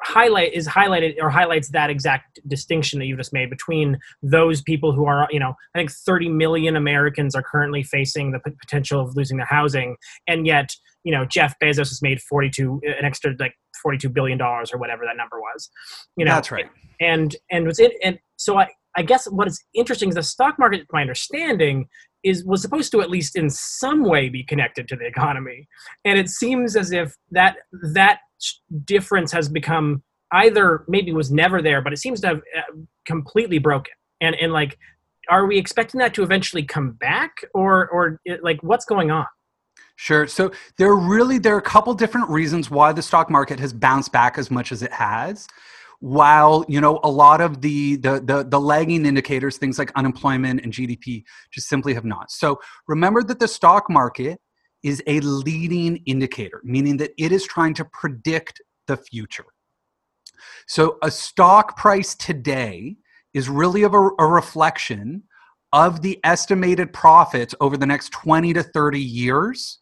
highlight 0.03 0.53
is 0.53 0.67
highlighted 0.67 1.15
or 1.21 1.29
highlights 1.29 1.69
that 1.69 1.89
exact 1.89 2.39
distinction 2.47 2.99
that 2.99 3.05
you 3.05 3.17
just 3.17 3.33
made 3.33 3.49
between 3.49 3.99
those 4.21 4.61
people 4.61 4.93
who 4.93 5.05
are 5.05 5.27
you 5.29 5.39
know 5.39 5.53
i 5.75 5.79
think 5.79 5.91
30 5.91 6.29
million 6.29 6.75
americans 6.75 7.35
are 7.35 7.43
currently 7.43 7.83
facing 7.83 8.31
the 8.31 8.39
p- 8.39 8.51
potential 8.59 9.01
of 9.01 9.15
losing 9.15 9.37
their 9.37 9.45
housing 9.45 9.97
and 10.27 10.45
yet 10.45 10.73
you 11.03 11.11
know 11.11 11.25
Jeff 11.25 11.55
Bezos 11.63 11.89
has 11.89 12.01
made 12.01 12.21
42 12.21 12.81
an 12.83 13.05
extra 13.05 13.33
like 13.39 13.53
42 13.81 14.09
billion 14.09 14.37
dollars 14.37 14.71
or 14.73 14.77
whatever 14.77 15.03
that 15.05 15.17
number 15.17 15.39
was. 15.39 15.69
You 16.15 16.25
know, 16.25 16.31
That's 16.31 16.51
right. 16.51 16.69
And 16.99 17.35
and 17.49 17.65
was 17.65 17.79
it 17.79 17.93
and 18.03 18.19
so 18.35 18.57
I 18.57 18.69
I 18.95 19.03
guess 19.03 19.25
what 19.25 19.47
is 19.47 19.63
interesting 19.73 20.09
is 20.09 20.15
the 20.15 20.23
stock 20.23 20.57
market. 20.59 20.85
My 20.91 21.01
understanding 21.01 21.87
is 22.23 22.43
was 22.45 22.61
supposed 22.61 22.91
to 22.91 23.01
at 23.01 23.09
least 23.09 23.35
in 23.35 23.49
some 23.49 24.03
way 24.03 24.29
be 24.29 24.43
connected 24.43 24.87
to 24.89 24.95
the 24.95 25.05
economy, 25.05 25.67
and 26.05 26.17
it 26.19 26.29
seems 26.29 26.75
as 26.75 26.91
if 26.91 27.15
that 27.31 27.57
that 27.93 28.19
difference 28.85 29.31
has 29.31 29.49
become 29.49 30.03
either 30.31 30.83
maybe 30.87 31.11
was 31.11 31.31
never 31.31 31.61
there, 31.61 31.81
but 31.81 31.93
it 31.93 31.97
seems 31.97 32.21
to 32.21 32.27
have 32.27 32.37
uh, 32.37 32.61
completely 33.05 33.57
broken. 33.57 33.93
And 34.21 34.35
and 34.35 34.51
like, 34.51 34.77
are 35.29 35.45
we 35.45 35.57
expecting 35.57 35.99
that 35.99 36.13
to 36.15 36.23
eventually 36.23 36.63
come 36.63 36.91
back, 36.91 37.43
or 37.53 37.89
or 37.89 38.19
like 38.41 38.61
what's 38.63 38.85
going 38.85 39.11
on? 39.11 39.25
Sure. 39.95 40.27
So 40.27 40.51
there 40.77 40.87
are 40.89 40.95
really 40.97 41.39
there 41.39 41.55
are 41.55 41.59
a 41.59 41.61
couple 41.61 41.93
different 41.93 42.29
reasons 42.29 42.69
why 42.69 42.93
the 42.93 43.01
stock 43.01 43.29
market 43.29 43.59
has 43.59 43.73
bounced 43.73 44.13
back 44.13 44.37
as 44.37 44.49
much 44.49 44.71
as 44.71 44.81
it 44.81 44.93
has 44.93 45.47
while 45.99 46.65
you 46.69 46.79
know 46.79 46.99
a 47.03 47.09
lot 47.09 47.41
of 47.41 47.61
the, 47.61 47.97
the 47.97 48.21
the 48.21 48.43
the, 48.43 48.59
lagging 48.59 49.05
indicators 49.05 49.57
things 49.57 49.77
like 49.77 49.91
unemployment 49.95 50.61
and 50.63 50.71
gdp 50.73 51.23
just 51.51 51.67
simply 51.67 51.93
have 51.93 52.05
not. 52.05 52.31
So 52.31 52.59
remember 52.87 53.23
that 53.23 53.39
the 53.39 53.47
stock 53.47 53.89
market 53.89 54.39
is 54.81 55.03
a 55.07 55.19
leading 55.19 55.97
indicator 56.05 56.61
meaning 56.63 56.97
that 56.97 57.11
it 57.17 57.31
is 57.31 57.43
trying 57.45 57.73
to 57.75 57.85
predict 57.85 58.61
the 58.87 58.97
future. 58.97 59.45
So 60.67 60.97
a 61.03 61.11
stock 61.11 61.75
price 61.77 62.15
today 62.15 62.95
is 63.33 63.49
really 63.49 63.83
of 63.83 63.93
a, 63.93 64.09
a 64.19 64.25
reflection 64.25 65.23
of 65.73 66.01
the 66.01 66.19
estimated 66.23 66.93
profits 66.93 67.53
over 67.61 67.77
the 67.77 67.85
next 67.85 68.09
20 68.11 68.53
to 68.53 68.63
30 68.63 68.99
years 68.99 69.79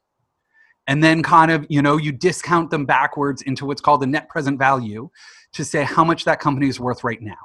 and 0.88 1.04
then 1.04 1.22
kind 1.22 1.52
of 1.52 1.66
you 1.70 1.82
know 1.82 1.98
you 1.98 2.12
discount 2.12 2.72
them 2.72 2.86
backwards 2.86 3.42
into 3.44 3.66
what's 3.66 3.82
called 3.82 4.02
the 4.02 4.08
net 4.08 4.30
present 4.30 4.58
value 4.58 5.10
to 5.54 5.64
say 5.64 5.84
how 5.84 6.04
much 6.04 6.26
that 6.26 6.40
company 6.40 6.68
is 6.68 6.80
worth 6.80 7.04
right 7.04 7.22
now. 7.22 7.36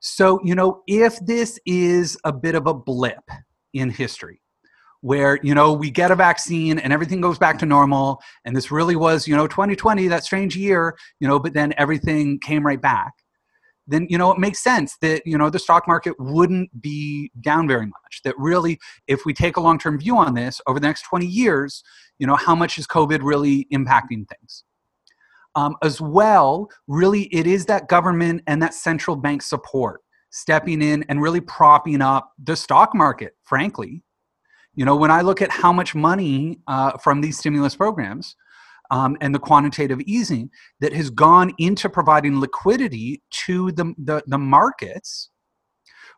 So 0.00 0.40
you 0.44 0.54
know 0.54 0.82
if 0.86 1.18
this 1.24 1.58
is 1.66 2.18
a 2.24 2.32
bit 2.32 2.54
of 2.54 2.66
a 2.66 2.74
blip 2.74 3.24
in 3.72 3.90
history 3.90 4.40
where 5.00 5.38
you 5.42 5.54
know 5.54 5.72
we 5.72 5.90
get 5.90 6.10
a 6.10 6.16
vaccine 6.16 6.78
and 6.78 6.92
everything 6.92 7.20
goes 7.20 7.38
back 7.38 7.58
to 7.58 7.66
normal 7.66 8.20
and 8.46 8.56
this 8.56 8.70
really 8.70 8.96
was 8.96 9.28
you 9.28 9.36
know 9.36 9.46
2020 9.46 10.08
that 10.08 10.24
strange 10.24 10.56
year 10.56 10.96
you 11.20 11.28
know 11.28 11.38
but 11.38 11.52
then 11.52 11.74
everything 11.76 12.38
came 12.40 12.64
right 12.64 12.80
back 12.80 13.12
then 13.86 14.06
you 14.08 14.18
know 14.18 14.30
it 14.30 14.38
makes 14.38 14.62
sense 14.62 14.96
that 15.00 15.26
you 15.26 15.36
know 15.36 15.50
the 15.50 15.58
stock 15.58 15.86
market 15.86 16.14
wouldn't 16.18 16.80
be 16.80 17.30
down 17.40 17.68
very 17.68 17.86
much 17.86 18.20
that 18.24 18.34
really 18.38 18.78
if 19.06 19.24
we 19.24 19.32
take 19.32 19.56
a 19.56 19.60
long-term 19.60 19.98
view 19.98 20.16
on 20.16 20.34
this 20.34 20.60
over 20.66 20.80
the 20.80 20.86
next 20.86 21.02
20 21.02 21.26
years 21.26 21.82
you 22.18 22.26
know 22.26 22.36
how 22.36 22.54
much 22.54 22.78
is 22.78 22.86
covid 22.86 23.20
really 23.22 23.66
impacting 23.72 24.26
things? 24.28 24.64
Um, 25.56 25.76
as 25.82 26.00
well 26.00 26.68
really 26.88 27.24
it 27.34 27.46
is 27.46 27.66
that 27.66 27.88
government 27.88 28.42
and 28.46 28.62
that 28.62 28.74
central 28.74 29.16
bank 29.16 29.42
support 29.42 30.00
stepping 30.30 30.82
in 30.82 31.04
and 31.08 31.22
really 31.22 31.40
propping 31.40 32.02
up 32.02 32.32
the 32.42 32.56
stock 32.56 32.94
market 32.94 33.36
frankly. 33.44 34.02
You 34.74 34.84
know 34.84 34.96
when 34.96 35.10
i 35.10 35.20
look 35.20 35.40
at 35.40 35.50
how 35.50 35.72
much 35.72 35.94
money 35.94 36.58
uh, 36.66 36.98
from 36.98 37.20
these 37.20 37.38
stimulus 37.38 37.76
programs 37.76 38.34
um, 38.90 39.16
and 39.20 39.34
the 39.34 39.38
quantitative 39.38 40.00
easing 40.02 40.50
that 40.80 40.92
has 40.92 41.10
gone 41.10 41.52
into 41.58 41.88
providing 41.88 42.40
liquidity 42.40 43.22
to 43.30 43.72
the, 43.72 43.94
the, 43.98 44.22
the 44.26 44.38
markets 44.38 45.30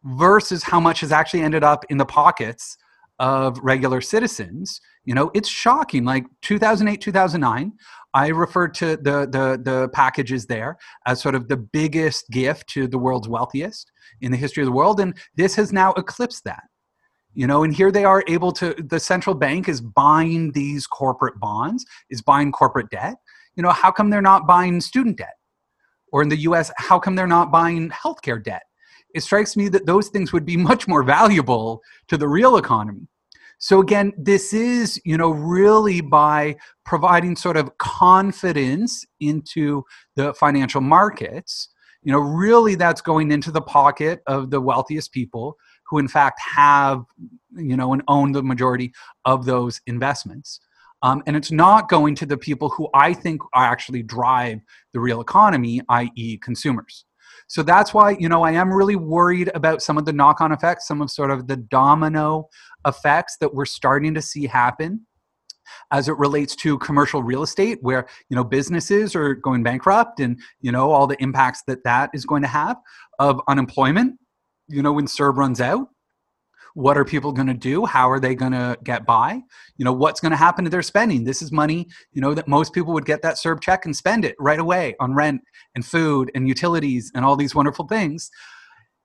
versus 0.04 0.62
how 0.62 0.80
much 0.80 1.00
has 1.00 1.12
actually 1.12 1.42
ended 1.42 1.64
up 1.64 1.84
in 1.88 1.98
the 1.98 2.04
pockets 2.04 2.76
of 3.18 3.58
regular 3.62 4.00
citizens. 4.00 4.80
You 5.04 5.14
know 5.14 5.30
it's 5.34 5.48
shocking 5.48 6.04
like 6.04 6.26
2008 6.42 7.00
2009 7.00 7.72
i 8.12 8.26
referred 8.28 8.74
to 8.74 8.96
the, 8.96 9.28
the 9.30 9.60
the 9.62 9.88
packages 9.90 10.46
there 10.46 10.76
as 11.06 11.20
sort 11.20 11.36
of 11.36 11.46
the 11.46 11.56
biggest 11.56 12.28
gift 12.30 12.68
to 12.70 12.88
the 12.88 12.98
world's 12.98 13.28
wealthiest 13.28 13.92
in 14.20 14.32
the 14.32 14.36
history 14.36 14.64
of 14.64 14.66
the 14.66 14.72
world 14.72 14.98
and 14.98 15.16
this 15.36 15.54
has 15.54 15.72
now 15.72 15.92
eclipsed 15.92 16.42
that 16.42 16.64
you 17.36 17.46
know 17.46 17.64
and 17.64 17.74
here 17.74 17.92
they 17.92 18.04
are 18.04 18.24
able 18.26 18.50
to 18.50 18.74
the 18.74 18.98
central 18.98 19.36
bank 19.36 19.68
is 19.68 19.82
buying 19.82 20.52
these 20.52 20.86
corporate 20.86 21.38
bonds 21.38 21.84
is 22.10 22.22
buying 22.22 22.50
corporate 22.50 22.88
debt. 22.90 23.16
You 23.54 23.62
know 23.62 23.70
how 23.70 23.90
come 23.90 24.08
they're 24.08 24.22
not 24.22 24.46
buying 24.46 24.80
student 24.80 25.18
debt? 25.18 25.36
Or 26.12 26.22
in 26.22 26.30
the 26.30 26.38
us 26.38 26.72
how 26.78 26.98
come 26.98 27.14
they're 27.14 27.26
not 27.26 27.52
buying 27.52 27.90
healthcare 27.90 28.42
debt? 28.42 28.62
It 29.14 29.22
strikes 29.22 29.54
me 29.54 29.68
that 29.68 29.84
those 29.84 30.08
things 30.08 30.32
would 30.32 30.46
be 30.46 30.56
much 30.70 30.88
more 30.88 31.02
valuable 31.02 31.82
to 32.08 32.16
the 32.16 32.26
real 32.26 32.56
economy. 32.56 33.06
So 33.58 33.80
again 33.80 34.14
this 34.16 34.54
is 34.54 34.98
you 35.04 35.18
know 35.18 35.30
really 35.30 36.00
by 36.00 36.56
providing 36.86 37.36
sort 37.36 37.58
of 37.58 37.76
confidence 37.76 39.04
into 39.20 39.84
the 40.14 40.32
financial 40.34 40.80
markets 40.80 41.68
you 42.02 42.12
know 42.12 42.20
really 42.20 42.76
that's 42.76 43.02
going 43.02 43.30
into 43.30 43.50
the 43.50 43.60
pocket 43.60 44.22
of 44.26 44.50
the 44.50 44.60
wealthiest 44.60 45.12
people 45.12 45.56
who 45.88 45.98
in 45.98 46.08
fact 46.08 46.40
have 46.40 47.04
you 47.56 47.76
know 47.76 47.92
and 47.92 48.02
own 48.08 48.32
the 48.32 48.42
majority 48.42 48.92
of 49.24 49.44
those 49.44 49.80
investments. 49.86 50.60
Um, 51.02 51.22
and 51.26 51.36
it's 51.36 51.52
not 51.52 51.90
going 51.90 52.14
to 52.16 52.26
the 52.26 52.38
people 52.38 52.68
who 52.70 52.88
i 52.94 53.12
think 53.12 53.42
are 53.52 53.64
actually 53.64 54.02
drive 54.02 54.60
the 54.92 55.00
real 55.00 55.20
economy 55.20 55.80
i.e 55.88 56.38
consumers. 56.38 57.04
So 57.48 57.62
that's 57.62 57.94
why 57.94 58.16
you 58.18 58.28
know 58.28 58.42
i 58.42 58.52
am 58.52 58.72
really 58.72 58.96
worried 58.96 59.50
about 59.54 59.82
some 59.82 59.98
of 59.98 60.04
the 60.04 60.12
knock-on 60.12 60.52
effects 60.52 60.88
some 60.88 61.02
of 61.02 61.10
sort 61.10 61.30
of 61.30 61.46
the 61.46 61.56
domino 61.56 62.48
effects 62.86 63.36
that 63.40 63.54
we're 63.54 63.66
starting 63.66 64.14
to 64.14 64.22
see 64.22 64.46
happen 64.46 65.06
as 65.90 66.08
it 66.08 66.16
relates 66.16 66.54
to 66.56 66.78
commercial 66.78 67.22
real 67.22 67.42
estate 67.42 67.78
where 67.82 68.06
you 68.28 68.36
know 68.36 68.44
businesses 68.44 69.14
are 69.14 69.34
going 69.34 69.62
bankrupt 69.62 70.20
and 70.20 70.38
you 70.60 70.72
know 70.72 70.90
all 70.90 71.06
the 71.06 71.20
impacts 71.22 71.62
that 71.66 71.82
that 71.84 72.10
is 72.12 72.24
going 72.24 72.42
to 72.42 72.48
have 72.48 72.76
of 73.18 73.40
unemployment 73.48 74.18
you 74.68 74.82
know 74.82 74.92
when 74.92 75.06
CERB 75.06 75.36
runs 75.36 75.60
out 75.60 75.88
what 76.76 76.98
are 76.98 77.06
people 77.06 77.32
going 77.32 77.46
to 77.46 77.54
do? 77.54 77.86
How 77.86 78.10
are 78.10 78.20
they 78.20 78.34
going 78.34 78.52
to 78.52 78.76
get 78.84 79.06
by? 79.06 79.40
You 79.78 79.86
know 79.86 79.94
what's 79.94 80.20
going 80.20 80.32
to 80.32 80.36
happen 80.36 80.62
to 80.64 80.70
their 80.70 80.82
spending? 80.82 81.24
This 81.24 81.40
is 81.40 81.50
money 81.50 81.88
you 82.12 82.20
know 82.20 82.34
that 82.34 82.46
most 82.46 82.74
people 82.74 82.92
would 82.92 83.06
get 83.06 83.22
that 83.22 83.36
CERB 83.36 83.62
check 83.62 83.86
and 83.86 83.96
spend 83.96 84.26
it 84.26 84.36
right 84.38 84.58
away 84.58 84.94
on 85.00 85.14
rent 85.14 85.40
and 85.74 85.86
food 85.86 86.30
and 86.34 86.46
utilities 86.46 87.10
and 87.14 87.24
all 87.24 87.34
these 87.34 87.54
wonderful 87.54 87.86
things. 87.86 88.30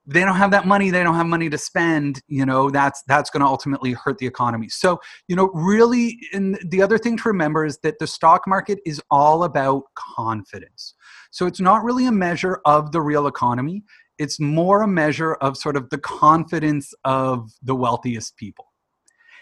They 0.06 0.20
don't 0.20 0.36
have 0.36 0.52
that 0.52 0.68
money 0.68 0.90
they 0.90 1.02
don't 1.02 1.16
have 1.16 1.28
money 1.28 1.50
to 1.50 1.58
spend 1.58 2.22
you 2.28 2.46
know 2.46 2.70
that's 2.70 3.04
that's 3.08 3.30
going 3.30 3.40
to 3.40 3.48
ultimately 3.48 3.94
hurt 3.94 4.18
the 4.18 4.28
economy. 4.28 4.68
So 4.68 5.00
you 5.30 5.38
know 5.38 5.50
really 5.54 6.20
and 6.34 6.60
the 6.68 6.82
other 6.82 6.98
thing 6.98 7.16
to 7.20 7.30
remember 7.30 7.64
is 7.64 7.78
that 7.84 8.00
the 8.00 8.08
stock 8.08 8.48
market 8.48 8.80
is 8.86 9.02
all 9.10 9.46
about 9.46 9.84
confidence. 9.96 10.94
So 11.32 11.46
it's 11.46 11.62
not 11.62 11.86
really 11.86 12.06
a 12.06 12.12
measure 12.12 12.60
of 12.66 12.92
the 12.92 13.02
real 13.02 13.28
economy 13.28 13.86
it's 14.22 14.40
more 14.40 14.84
a 14.84 14.88
measure 14.88 15.34
of 15.36 15.58
sort 15.58 15.76
of 15.76 15.90
the 15.90 15.98
confidence 15.98 16.94
of 17.06 17.50
the 17.64 17.74
wealthiest 17.74 18.38
people. 18.38 18.66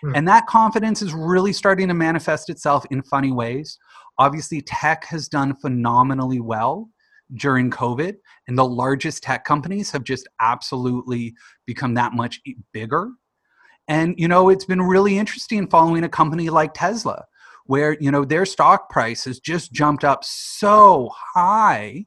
Hmm. 0.01 0.15
And 0.15 0.27
that 0.29 0.47
confidence 0.47 1.01
is 1.01 1.13
really 1.13 1.51
starting 1.51 1.89
to 1.89 1.93
manifest 1.93 2.49
itself 2.49 2.85
in 2.89 3.01
funny 3.01 3.33
ways. 3.33 3.77
Obviously, 4.17 4.61
tech 4.61 5.03
has 5.05 5.27
done 5.27 5.53
phenomenally 5.55 6.39
well 6.39 6.89
during 7.35 7.69
COVID, 7.69 8.15
and 8.47 8.57
the 8.57 8.65
largest 8.65 9.21
tech 9.21 9.43
companies 9.43 9.91
have 9.91 10.05
just 10.05 10.27
absolutely 10.39 11.35
become 11.67 11.93
that 11.95 12.13
much 12.13 12.39
bigger. 12.71 13.09
And, 13.89 14.15
you 14.17 14.29
know, 14.29 14.47
it's 14.47 14.65
been 14.65 14.81
really 14.81 15.17
interesting 15.17 15.67
following 15.67 16.05
a 16.05 16.09
company 16.09 16.49
like 16.49 16.73
Tesla, 16.73 17.25
where, 17.65 17.97
you 17.99 18.11
know, 18.11 18.23
their 18.23 18.45
stock 18.45 18.89
price 18.89 19.25
has 19.25 19.39
just 19.39 19.73
jumped 19.73 20.05
up 20.05 20.23
so 20.23 21.11
high 21.33 22.05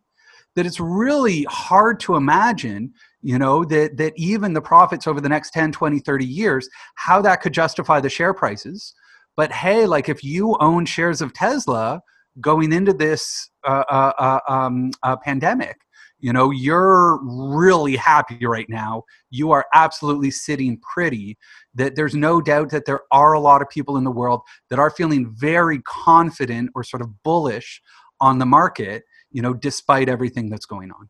that 0.57 0.67
it's 0.67 0.81
really 0.81 1.45
hard 1.45 2.01
to 2.01 2.17
imagine 2.17 2.93
you 3.23 3.39
know 3.39 3.65
that 3.65 3.97
that 3.97 4.13
even 4.17 4.53
the 4.53 4.61
profits 4.61 5.07
over 5.07 5.21
the 5.21 5.29
next 5.29 5.53
10 5.53 5.73
20 5.73 6.01
30 6.01 6.25
years 6.25 6.69
how 6.97 7.23
that 7.23 7.41
could 7.41 7.53
justify 7.53 8.01
the 8.01 8.11
share 8.11 8.35
prices. 8.35 8.95
But 9.37 9.53
hey 9.53 9.87
like 9.87 10.09
if 10.09 10.23
you 10.25 10.57
own 10.61 10.85
shares 10.85 11.23
of 11.23 11.33
tesla 11.33 12.03
going 12.41 12.73
into 12.73 12.93
this 12.93 13.51
uh, 13.67 13.85
uh, 13.91 14.13
uh, 14.19 14.41
um, 14.49 14.91
uh, 15.03 15.17
pandemic 15.17 15.77
you 16.23 16.33
know 16.33 16.51
you're 16.51 17.19
really 17.23 17.97
happy 17.97 18.47
right 18.47 18.69
now. 18.71 19.03
You 19.31 19.51
are 19.51 19.67
absolutely 19.75 20.31
sitting 20.31 20.79
pretty. 20.79 21.37
That 21.75 21.97
there's 21.97 22.15
no 22.15 22.41
doubt 22.41 22.71
that 22.71 22.87
there 22.87 23.01
are 23.11 23.33
a 23.35 23.41
lot 23.41 23.61
of 23.61 23.69
people 23.69 23.97
in 23.97 24.05
the 24.05 24.11
world 24.11 24.41
that 24.71 24.79
are 24.79 24.91
feeling 24.91 25.35
very 25.37 25.83
confident 25.83 26.71
or 26.75 26.85
sort 26.85 27.03
of 27.03 27.23
bullish 27.25 27.83
on 28.21 28.39
the 28.39 28.47
market 28.47 29.03
you 29.33 29.43
know 29.43 29.55
despite 29.55 30.09
everything 30.09 30.51
that's 30.51 30.67
going 30.67 30.91
on. 30.91 31.09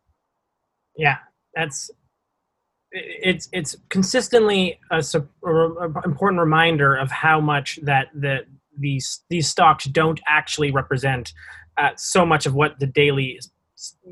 Yeah 0.97 1.17
that's 1.55 1.89
it's 2.91 3.49
it's 3.51 3.75
consistently 3.89 4.79
a, 4.91 5.03
a, 5.45 5.85
important 6.05 6.39
reminder 6.39 6.95
of 6.95 7.11
how 7.11 7.41
much 7.41 7.79
that 7.83 8.07
the 8.13 8.39
these 8.77 9.23
these 9.29 9.47
stocks 9.47 9.85
don't 9.85 10.19
actually 10.27 10.71
represent 10.71 11.33
uh, 11.77 11.89
so 11.97 12.25
much 12.25 12.45
of 12.45 12.53
what 12.53 12.79
the 12.79 12.87
daily 12.87 13.39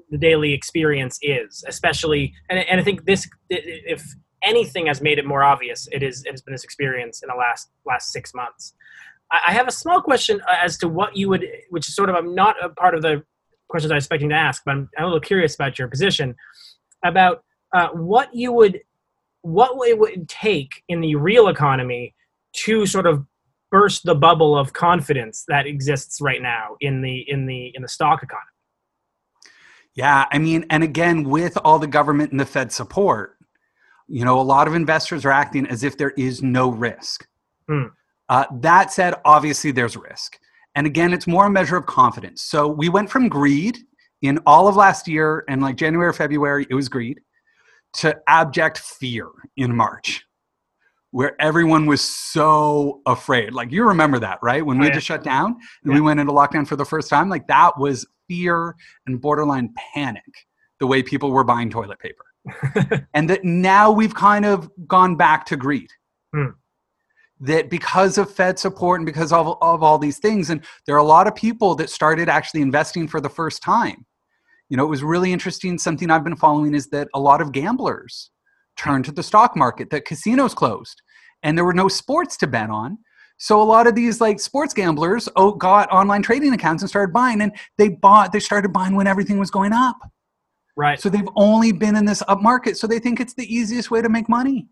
the 0.09 0.17
daily 0.17 0.53
experience 0.53 1.17
is 1.21 1.63
especially 1.67 2.33
and, 2.49 2.59
and 2.59 2.79
i 2.79 2.83
think 2.83 3.05
this 3.05 3.29
if 3.49 4.03
anything 4.43 4.87
has 4.87 5.01
made 5.01 5.19
it 5.19 5.25
more 5.25 5.43
obvious 5.43 5.87
it 5.91 6.03
is 6.03 6.23
it 6.25 6.31
has 6.31 6.41
been 6.41 6.53
this 6.53 6.63
experience 6.63 7.21
in 7.21 7.29
the 7.29 7.35
last 7.35 7.69
last 7.85 8.11
six 8.11 8.33
months. 8.33 8.73
I 9.31 9.39
I 9.47 9.51
have 9.53 9.67
a 9.67 9.71
small 9.71 10.01
question 10.01 10.41
uh, 10.41 10.55
as 10.63 10.77
to 10.79 10.87
what 10.87 11.15
you 11.15 11.29
would, 11.29 11.45
which 11.69 11.87
is 11.87 11.95
sort 11.95 12.09
of 12.09 12.15
I'm 12.15 12.33
not 12.35 12.55
a 12.63 12.69
part 12.69 12.95
of 12.95 13.01
the 13.01 13.23
questions 13.71 13.91
I 13.91 13.95
was 13.95 14.03
expecting 14.03 14.29
to 14.29 14.35
ask, 14.35 14.61
but 14.65 14.71
I'm, 14.71 14.89
I'm 14.97 15.05
a 15.05 15.07
little 15.07 15.19
curious 15.19 15.55
about 15.55 15.79
your 15.79 15.87
position 15.87 16.35
about 17.03 17.43
uh, 17.73 17.87
what 17.89 18.33
you 18.35 18.51
would, 18.51 18.81
what 19.41 19.87
it 19.87 19.97
would 19.97 20.29
take 20.29 20.83
in 20.89 21.01
the 21.01 21.15
real 21.15 21.47
economy 21.47 22.13
to 22.53 22.85
sort 22.85 23.07
of 23.07 23.25
burst 23.71 24.03
the 24.03 24.13
bubble 24.13 24.57
of 24.57 24.73
confidence 24.73 25.45
that 25.47 25.65
exists 25.65 26.19
right 26.21 26.41
now 26.41 26.75
in 26.81 27.01
the 27.01 27.25
in 27.27 27.45
the 27.45 27.71
in 27.73 27.81
the 27.81 27.87
stock 27.87 28.21
economy. 28.21 28.45
Yeah, 29.95 30.25
I 30.31 30.37
mean, 30.37 30.65
and 30.69 30.83
again, 30.83 31.23
with 31.23 31.57
all 31.63 31.79
the 31.79 31.87
government 31.87 32.31
and 32.31 32.39
the 32.39 32.45
Fed 32.45 32.71
support, 32.71 33.37
you 34.07 34.23
know, 34.23 34.39
a 34.39 34.43
lot 34.43 34.67
of 34.67 34.75
investors 34.75 35.25
are 35.25 35.31
acting 35.31 35.65
as 35.67 35.83
if 35.83 35.97
there 35.97 36.11
is 36.11 36.41
no 36.41 36.69
risk. 36.69 37.27
Hmm. 37.67 37.87
Uh, 38.29 38.45
that 38.59 38.91
said, 38.91 39.15
obviously 39.25 39.71
there's 39.71 39.97
risk. 39.97 40.37
And 40.75 40.87
again, 40.87 41.13
it's 41.13 41.27
more 41.27 41.45
a 41.47 41.49
measure 41.49 41.75
of 41.77 41.85
confidence. 41.85 42.43
So 42.43 42.67
we 42.67 42.89
went 42.89 43.09
from 43.09 43.27
greed 43.27 43.77
in 44.21 44.39
all 44.45 44.67
of 44.67 44.75
last 44.75 45.07
year 45.07 45.43
and 45.49 45.61
like 45.61 45.75
January 45.75 46.07
or 46.09 46.13
February, 46.13 46.65
it 46.69 46.75
was 46.75 46.87
greed, 46.89 47.19
to 47.95 48.17
abject 48.27 48.77
fear 48.79 49.27
in 49.57 49.75
March, 49.75 50.23
where 51.11 51.35
everyone 51.41 51.87
was 51.87 52.01
so 52.01 53.01
afraid. 53.05 53.53
Like 53.53 53.71
you 53.71 53.85
remember 53.85 54.19
that, 54.19 54.39
right? 54.41 54.65
When 54.65 54.77
we 54.77 54.85
Oh, 54.85 54.89
had 54.89 54.93
to 54.95 55.01
shut 55.01 55.23
down 55.23 55.57
and 55.83 55.91
Yeah. 55.91 55.95
we 55.95 56.01
went 56.01 56.19
into 56.19 56.31
lockdown 56.31 56.65
for 56.67 56.75
the 56.77 56.85
first 56.85 57.09
time, 57.09 57.27
like 57.29 57.47
that 57.47 57.77
was 57.77 58.05
fear 58.29 58.75
and 59.07 59.19
borderline 59.19 59.73
panic 59.93 60.23
the 60.79 60.87
way 60.87 61.03
people 61.03 61.31
were 61.31 61.43
buying 61.43 61.69
toilet 61.69 61.99
paper. 61.99 62.23
and 63.13 63.29
that 63.29 63.43
now 63.43 63.91
we've 63.91 64.15
kind 64.15 64.45
of 64.45 64.69
gone 64.87 65.15
back 65.15 65.45
to 65.47 65.57
greed. 65.57 65.89
Hmm. 66.33 66.51
That 67.43 67.69
because 67.69 68.17
of 68.19 68.31
Fed 68.31 68.59
support 68.59 68.99
and 68.99 69.05
because 69.05 69.33
of, 69.33 69.57
of 69.61 69.81
all 69.81 69.97
these 69.97 70.19
things, 70.19 70.51
and 70.51 70.63
there 70.85 70.95
are 70.95 70.99
a 70.99 71.03
lot 71.03 71.25
of 71.27 71.35
people 71.35 71.73
that 71.75 71.89
started 71.89 72.29
actually 72.29 72.61
investing 72.61 73.07
for 73.07 73.19
the 73.19 73.29
first 73.29 73.63
time. 73.63 74.05
You 74.69 74.77
know, 74.77 74.85
it 74.85 74.89
was 74.89 75.03
really 75.03 75.33
interesting. 75.33 75.77
Something 75.77 76.11
I've 76.11 76.23
been 76.23 76.35
following 76.35 76.75
is 76.75 76.87
that 76.89 77.07
a 77.13 77.19
lot 77.19 77.41
of 77.41 77.51
gamblers 77.51 78.29
turned 78.77 79.05
to 79.05 79.11
the 79.11 79.23
stock 79.23 79.55
market, 79.55 79.89
that 79.89 80.05
casinos 80.05 80.53
closed, 80.53 81.01
and 81.43 81.57
there 81.57 81.65
were 81.65 81.73
no 81.73 81.87
sports 81.87 82.37
to 82.37 82.47
bet 82.47 82.69
on. 82.69 82.99
So 83.37 83.59
a 83.59 83.63
lot 83.63 83.87
of 83.87 83.95
these 83.95 84.21
like 84.21 84.39
sports 84.39 84.71
gamblers 84.71 85.27
oh, 85.35 85.53
got 85.53 85.91
online 85.91 86.21
trading 86.21 86.53
accounts 86.53 86.83
and 86.83 86.89
started 86.89 87.11
buying, 87.11 87.41
and 87.41 87.51
they 87.79 87.89
bought. 87.89 88.31
They 88.31 88.39
started 88.39 88.71
buying 88.71 88.95
when 88.95 89.07
everything 89.07 89.39
was 89.39 89.49
going 89.49 89.73
up. 89.73 89.97
Right. 90.77 90.99
So 90.99 91.09
they've 91.09 91.27
only 91.35 91.71
been 91.71 91.95
in 91.95 92.05
this 92.05 92.21
up 92.27 92.41
market, 92.41 92.77
so 92.77 92.85
they 92.85 92.99
think 92.99 93.19
it's 93.19 93.33
the 93.33 93.51
easiest 93.51 93.89
way 93.89 94.01
to 94.01 94.09
make 94.09 94.29
money. 94.29 94.67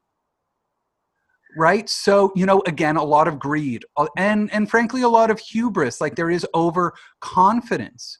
Right? 1.57 1.89
So, 1.89 2.31
you 2.35 2.45
know, 2.45 2.61
again, 2.67 2.95
a 2.95 3.03
lot 3.03 3.27
of 3.27 3.39
greed 3.39 3.83
uh, 3.97 4.07
and 4.17 4.51
and 4.53 4.69
frankly 4.69 5.01
a 5.01 5.09
lot 5.09 5.31
of 5.31 5.39
hubris, 5.39 5.99
like 5.99 6.15
there 6.15 6.29
is 6.29 6.45
overconfidence. 6.53 8.19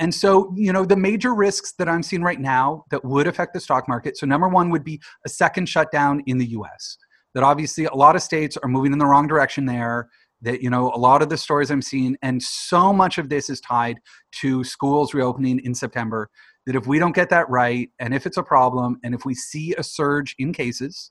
And 0.00 0.12
so, 0.12 0.52
you 0.56 0.72
know, 0.72 0.84
the 0.84 0.96
major 0.96 1.34
risks 1.34 1.74
that 1.78 1.88
I'm 1.88 2.02
seeing 2.02 2.22
right 2.22 2.40
now 2.40 2.84
that 2.90 3.04
would 3.04 3.28
affect 3.28 3.54
the 3.54 3.60
stock 3.60 3.86
market. 3.86 4.16
So, 4.16 4.26
number 4.26 4.48
one 4.48 4.70
would 4.70 4.82
be 4.82 5.00
a 5.24 5.28
second 5.28 5.68
shutdown 5.68 6.22
in 6.26 6.38
the 6.38 6.46
US. 6.46 6.98
That 7.34 7.44
obviously 7.44 7.84
a 7.84 7.94
lot 7.94 8.16
of 8.16 8.22
states 8.22 8.56
are 8.56 8.68
moving 8.68 8.92
in 8.92 8.98
the 8.98 9.06
wrong 9.06 9.28
direction 9.28 9.66
there. 9.66 10.08
That, 10.42 10.60
you 10.60 10.68
know, 10.68 10.92
a 10.92 10.98
lot 10.98 11.22
of 11.22 11.28
the 11.28 11.38
stories 11.38 11.70
I'm 11.70 11.80
seeing, 11.80 12.16
and 12.22 12.42
so 12.42 12.92
much 12.92 13.18
of 13.18 13.28
this 13.28 13.48
is 13.48 13.60
tied 13.60 13.98
to 14.40 14.62
schools 14.62 15.14
reopening 15.14 15.60
in 15.60 15.74
September 15.74 16.28
that 16.66 16.76
if 16.76 16.86
we 16.86 16.98
don't 16.98 17.14
get 17.14 17.30
that 17.30 17.48
right 17.48 17.90
and 17.98 18.14
if 18.14 18.26
it's 18.26 18.36
a 18.36 18.42
problem 18.42 18.98
and 19.04 19.14
if 19.14 19.24
we 19.24 19.34
see 19.34 19.74
a 19.76 19.82
surge 19.82 20.34
in 20.38 20.52
cases 20.52 21.10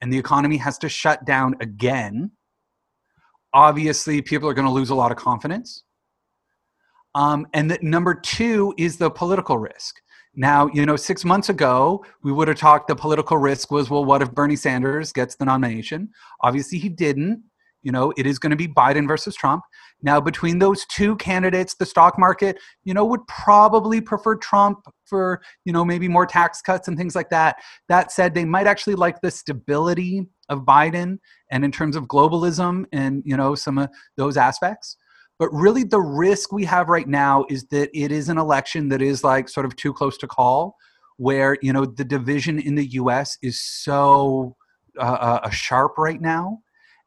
and 0.00 0.12
the 0.12 0.18
economy 0.18 0.56
has 0.56 0.78
to 0.78 0.88
shut 0.88 1.24
down 1.24 1.54
again 1.60 2.30
obviously 3.56 4.20
people 4.20 4.46
are 4.48 4.54
going 4.54 4.66
to 4.66 4.72
lose 4.72 4.90
a 4.90 4.94
lot 4.94 5.10
of 5.10 5.16
confidence. 5.16 5.82
Um, 7.14 7.46
and 7.54 7.70
that 7.70 7.82
number 7.82 8.14
two 8.14 8.74
is 8.76 8.98
the 8.98 9.10
political 9.10 9.56
risk. 9.56 9.96
Now 10.34 10.68
you 10.74 10.84
know 10.84 10.96
six 10.96 11.24
months 11.24 11.48
ago 11.48 12.04
we 12.22 12.30
would 12.30 12.46
have 12.46 12.58
talked 12.58 12.88
the 12.88 12.94
political 12.94 13.38
risk 13.38 13.70
was 13.70 13.88
well 13.88 14.04
what 14.04 14.20
if 14.20 14.30
bernie 14.32 14.54
sanders 14.54 15.10
gets 15.10 15.34
the 15.34 15.46
nomination? 15.46 16.10
Obviously 16.42 16.78
he 16.78 16.90
didn't. 16.90 17.42
You 17.82 17.92
know 17.92 18.12
it 18.18 18.26
is 18.26 18.38
going 18.38 18.50
to 18.50 18.56
be 18.56 18.68
biden 18.68 19.08
versus 19.08 19.34
trump 19.34 19.62
now 20.02 20.20
between 20.20 20.58
those 20.58 20.84
two 20.86 21.16
candidates 21.16 21.74
the 21.74 21.86
stock 21.86 22.18
market 22.18 22.58
you 22.84 22.92
know 22.92 23.04
would 23.04 23.26
probably 23.26 24.00
prefer 24.00 24.34
trump 24.36 24.86
for 25.06 25.40
you 25.64 25.72
know 25.72 25.84
maybe 25.84 26.08
more 26.08 26.26
tax 26.26 26.60
cuts 26.60 26.88
and 26.88 26.96
things 26.96 27.14
like 27.14 27.30
that. 27.30 27.56
That 27.88 28.12
said 28.12 28.34
they 28.34 28.44
might 28.44 28.66
actually 28.66 28.96
like 28.96 29.20
the 29.20 29.30
stability 29.30 30.26
of 30.48 30.60
biden 30.60 31.18
and 31.50 31.64
in 31.64 31.72
terms 31.72 31.96
of 31.96 32.04
globalism 32.04 32.84
and 32.92 33.22
you 33.24 33.36
know 33.36 33.54
some 33.54 33.78
of 33.78 33.88
those 34.16 34.36
aspects. 34.36 34.96
But 35.38 35.52
really 35.52 35.84
the 35.84 36.00
risk 36.00 36.52
we 36.52 36.64
have 36.64 36.88
right 36.88 37.08
now 37.08 37.44
is 37.50 37.64
that 37.66 37.90
it 37.94 38.10
is 38.10 38.28
an 38.28 38.38
election 38.38 38.88
that 38.88 39.02
is 39.02 39.22
like 39.22 39.48
sort 39.48 39.66
of 39.66 39.76
too 39.76 39.92
close 39.92 40.16
to 40.18 40.26
call 40.26 40.76
where 41.18 41.56
you 41.62 41.72
know 41.72 41.84
the 41.84 42.04
division 42.04 42.58
in 42.58 42.74
the 42.74 42.84
us 42.84 43.38
is 43.42 43.60
so 43.60 44.56
uh, 44.98 45.38
uh, 45.42 45.50
sharp 45.50 45.98
right 45.98 46.20
now 46.20 46.58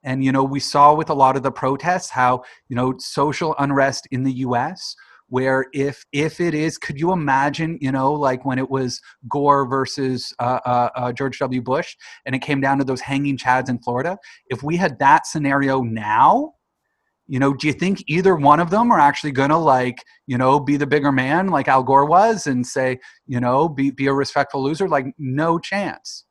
and 0.04 0.24
you 0.24 0.32
know 0.32 0.44
we 0.44 0.60
saw 0.60 0.94
with 0.94 1.10
a 1.10 1.14
lot 1.14 1.36
of 1.36 1.44
the 1.44 1.52
protests 1.52 2.10
how 2.10 2.44
you 2.68 2.76
know 2.76 2.94
social 3.00 3.56
unrest 3.60 4.08
in 4.12 4.24
the 4.24 4.32
us 4.32 4.96
where 5.28 5.66
if 5.74 6.06
if 6.12 6.40
it 6.40 6.54
is 6.54 6.78
could 6.78 7.00
you 7.00 7.12
imagine 7.12 7.78
you 7.82 7.92
know 7.92 8.14
like 8.14 8.46
when 8.46 8.60
it 8.60 8.70
was 8.70 9.00
gore 9.28 9.68
versus 9.68 10.34
uh, 10.40 10.60
uh, 10.66 10.90
uh, 10.96 11.14
george 11.14 11.40
w. 11.40 11.62
Bush 11.62 11.96
and 12.26 12.36
it 12.36 12.42
came 12.42 12.62
down 12.62 12.78
to 12.78 12.84
those 12.84 13.02
hanging 13.02 13.38
chads 13.38 13.70
in 13.70 13.80
florida? 13.80 14.18
If 14.48 14.64
we 14.64 14.78
had 14.78 15.00
that 15.00 15.28
scenario 15.28 15.82
now 15.82 16.54
you 17.28 17.40
know 17.40 17.54
do 17.54 17.68
you 17.68 17.74
think 17.74 18.04
either 18.08 18.36
one 18.36 18.60
of 18.60 18.72
them 18.72 18.92
are 18.92 19.00
actually 19.00 19.32
going 19.32 19.52
to 19.52 19.58
like 19.58 20.04
you 20.26 20.38
know 20.38 20.60
be 20.60 20.78
the 20.78 20.88
bigger 20.88 21.12
man 21.12 21.48
like 21.48 21.68
al 21.68 21.84
gore 21.84 22.06
was 22.06 22.48
and 22.48 22.66
say 22.66 23.00
you 23.28 23.40
know 23.40 23.70
be, 23.70 23.92
be 23.92 24.08
a 24.08 24.14
respectful 24.14 24.64
loser? 24.64 24.88
Like 24.88 25.06
no 25.18 25.60
chance 25.60 26.26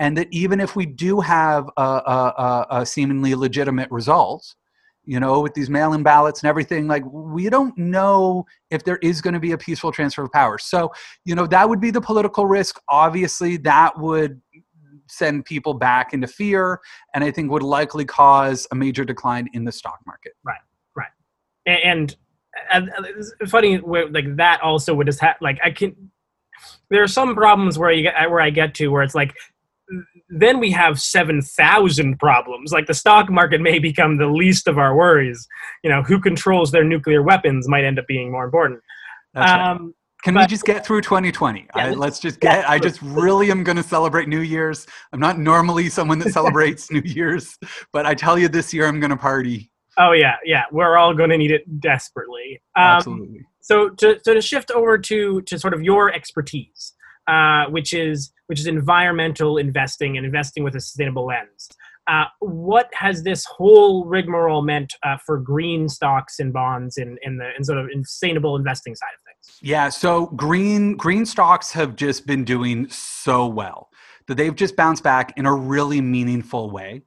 and 0.00 0.16
that 0.16 0.28
even 0.30 0.60
if 0.60 0.74
we 0.74 0.86
do 0.86 1.20
have 1.20 1.68
a, 1.76 1.82
a, 1.82 2.66
a, 2.70 2.86
seemingly 2.86 3.34
legitimate 3.34 3.90
result 3.90 4.54
you 5.04 5.18
know 5.18 5.40
with 5.40 5.54
these 5.54 5.68
mail-in 5.68 6.02
ballots 6.02 6.42
and 6.42 6.48
everything 6.48 6.86
like 6.86 7.02
we 7.06 7.50
don't 7.50 7.76
know 7.76 8.44
if 8.70 8.84
there 8.84 8.98
is 8.98 9.20
going 9.20 9.34
to 9.34 9.40
be 9.40 9.52
a 9.52 9.58
peaceful 9.58 9.90
transfer 9.92 10.22
of 10.22 10.32
power 10.32 10.58
so 10.58 10.90
you 11.24 11.34
know 11.34 11.46
that 11.46 11.68
would 11.68 11.80
be 11.80 11.90
the 11.90 12.00
political 12.00 12.46
risk 12.46 12.80
obviously 12.88 13.56
that 13.56 13.98
would 13.98 14.40
send 15.08 15.44
people 15.44 15.74
back 15.74 16.14
into 16.14 16.26
fear 16.26 16.80
and 17.14 17.24
i 17.24 17.30
think 17.30 17.50
would 17.50 17.62
likely 17.62 18.04
cause 18.04 18.66
a 18.70 18.74
major 18.74 19.04
decline 19.04 19.48
in 19.52 19.64
the 19.64 19.72
stock 19.72 19.98
market 20.06 20.32
Right. 20.44 20.60
Right. 20.96 21.10
and, 21.66 22.16
and, 22.70 22.90
it's 23.06 23.34
funny 23.50 23.78
like 23.78 24.36
that 24.36 24.60
also 24.62 24.94
would 24.94 25.06
just 25.06 25.20
have 25.20 25.36
like 25.40 25.58
I 25.62 25.70
can. 25.70 26.10
There 26.90 27.02
are 27.02 27.08
some 27.08 27.34
problems 27.34 27.78
where 27.78 27.90
you 27.90 28.02
get 28.02 28.30
where 28.30 28.40
I 28.40 28.50
get 28.50 28.74
to 28.74 28.88
where 28.88 29.02
it's 29.02 29.14
like 29.14 29.34
then 30.28 30.58
we 30.58 30.70
have 30.70 31.00
7,000 31.00 32.18
problems. 32.18 32.72
Like 32.72 32.86
the 32.86 32.94
stock 32.94 33.30
market 33.30 33.60
may 33.60 33.78
become 33.78 34.16
the 34.18 34.26
least 34.26 34.68
of 34.68 34.78
our 34.78 34.96
worries. 34.96 35.46
You 35.82 35.90
know, 35.90 36.02
who 36.02 36.20
controls 36.20 36.70
their 36.70 36.84
nuclear 36.84 37.22
weapons 37.22 37.68
might 37.68 37.84
end 37.84 37.98
up 37.98 38.06
being 38.06 38.30
more 38.30 38.44
important. 38.44 38.80
Right. 39.34 39.70
Um, 39.70 39.94
Can 40.24 40.34
we 40.36 40.46
just 40.46 40.64
get 40.64 40.84
through 40.86 41.00
2020? 41.02 41.66
Yeah, 41.76 41.86
I, 41.86 41.90
let's- 41.90 42.20
just 42.20 42.40
get. 42.40 42.68
I 42.68 42.78
just 42.78 43.00
really 43.02 43.50
am 43.50 43.64
going 43.64 43.76
to 43.76 43.82
celebrate 43.82 44.28
New 44.28 44.40
Year's. 44.40 44.86
I'm 45.12 45.20
not 45.20 45.38
normally 45.38 45.88
someone 45.88 46.18
that 46.20 46.32
celebrates 46.32 46.90
New 46.90 47.02
Year's, 47.04 47.58
but 47.92 48.06
I 48.06 48.14
tell 48.14 48.38
you, 48.38 48.48
this 48.48 48.72
year 48.72 48.86
I'm 48.86 49.00
going 49.00 49.10
to 49.10 49.16
party. 49.16 49.70
oh 49.98 50.12
yeah, 50.12 50.36
yeah, 50.44 50.64
we're 50.70 50.96
all 50.96 51.12
going 51.14 51.30
to 51.30 51.36
need 51.38 51.50
it 51.50 51.80
desperately. 51.80 52.62
Um, 52.76 52.84
Absolutely. 52.84 53.46
so 53.60 53.88
to, 53.90 54.18
so 54.24 54.34
to 54.34 54.40
shift 54.40 54.70
over 54.70 54.96
to 54.96 55.42
to 55.42 55.58
sort 55.58 55.74
of 55.74 55.82
your 55.82 56.12
expertise 56.12 56.94
uh, 57.26 57.66
which 57.66 57.92
is 57.92 58.32
which 58.46 58.60
is 58.60 58.66
environmental 58.66 59.56
investing 59.58 60.16
and 60.16 60.26
investing 60.26 60.64
with 60.64 60.74
a 60.74 60.80
sustainable 60.80 61.26
lens 61.26 61.68
uh, 62.08 62.24
what 62.40 62.90
has 62.94 63.22
this 63.22 63.44
whole 63.44 64.04
rigmarole 64.04 64.62
meant 64.62 64.92
uh, 65.04 65.16
for 65.24 65.38
green 65.38 65.88
stocks 65.88 66.40
and 66.40 66.52
bonds 66.52 66.96
in, 66.96 67.16
in 67.22 67.36
the 67.36 67.50
in 67.56 67.64
sort 67.64 67.78
of 67.78 67.88
in 67.92 68.04
sustainable 68.04 68.56
investing 68.56 68.94
side 68.94 69.10
of 69.16 69.22
things 69.24 69.58
Yeah, 69.62 69.88
so 69.88 70.26
green 70.26 70.96
green 70.96 71.24
stocks 71.24 71.70
have 71.72 71.94
just 71.94 72.26
been 72.26 72.44
doing 72.44 72.88
so 72.88 73.46
well 73.46 73.90
that 74.26 74.36
they've 74.36 74.54
just 74.54 74.76
bounced 74.76 75.02
back 75.04 75.32
in 75.36 75.46
a 75.46 75.54
really 75.54 76.00
meaningful 76.00 76.70
way. 76.70 77.02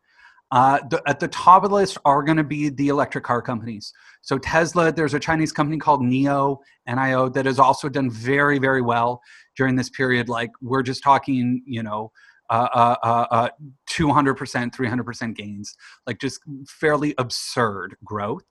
Uh, 0.51 0.80
the, 0.89 1.01
at 1.07 1.20
the 1.20 1.28
top 1.28 1.63
of 1.63 1.72
the 1.72 1.76
list 1.76 1.97
are 2.05 2.24
going 2.24 2.38
to 2.38 2.43
be 2.43 2.70
the 2.70 2.88
electric 2.88 3.24
car 3.24 3.41
companies. 3.41 3.91
So 4.22 4.38
Tesla, 4.38 4.91
there's 4.91 5.13
a 5.13 5.20
Chinese 5.20 5.51
company 5.51 5.78
called 5.78 6.01
Neo 6.03 6.61
NIO 6.88 7.34
that 7.34 7.45
has 7.45 7.59
also 7.59 7.89
done 7.89 8.09
very 8.09 8.59
very 8.59 8.82
well 8.82 9.22
during 9.56 9.76
this 9.76 9.89
period. 9.89 10.30
Like 10.30 10.51
we're 10.62 10.84
just 10.84 11.03
talking, 11.03 11.62
you 11.66 11.84
know. 11.84 12.12
Uh, 12.47 12.68
uh, 12.76 12.95
uh, 13.01 13.26
uh, 13.32 13.49
200%, 13.89 14.36
300% 14.38 15.36
gains, 15.36 15.76
like 16.06 16.20
just 16.20 16.41
fairly 16.68 17.16
absurd 17.18 17.95
growth. 18.03 18.43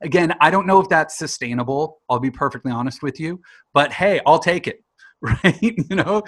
Again, 0.00 0.34
I 0.40 0.50
don't 0.50 0.64
know 0.64 0.80
if 0.80 0.88
that's 0.88 1.18
sustainable. 1.18 2.02
I'll 2.08 2.20
be 2.20 2.30
perfectly 2.30 2.70
honest 2.70 3.02
with 3.02 3.18
you, 3.18 3.40
but 3.74 3.92
hey, 3.92 4.20
I'll 4.26 4.38
take 4.38 4.66
it. 4.66 4.84
Right? 5.22 5.60
You 5.60 5.96
know, 5.96 6.22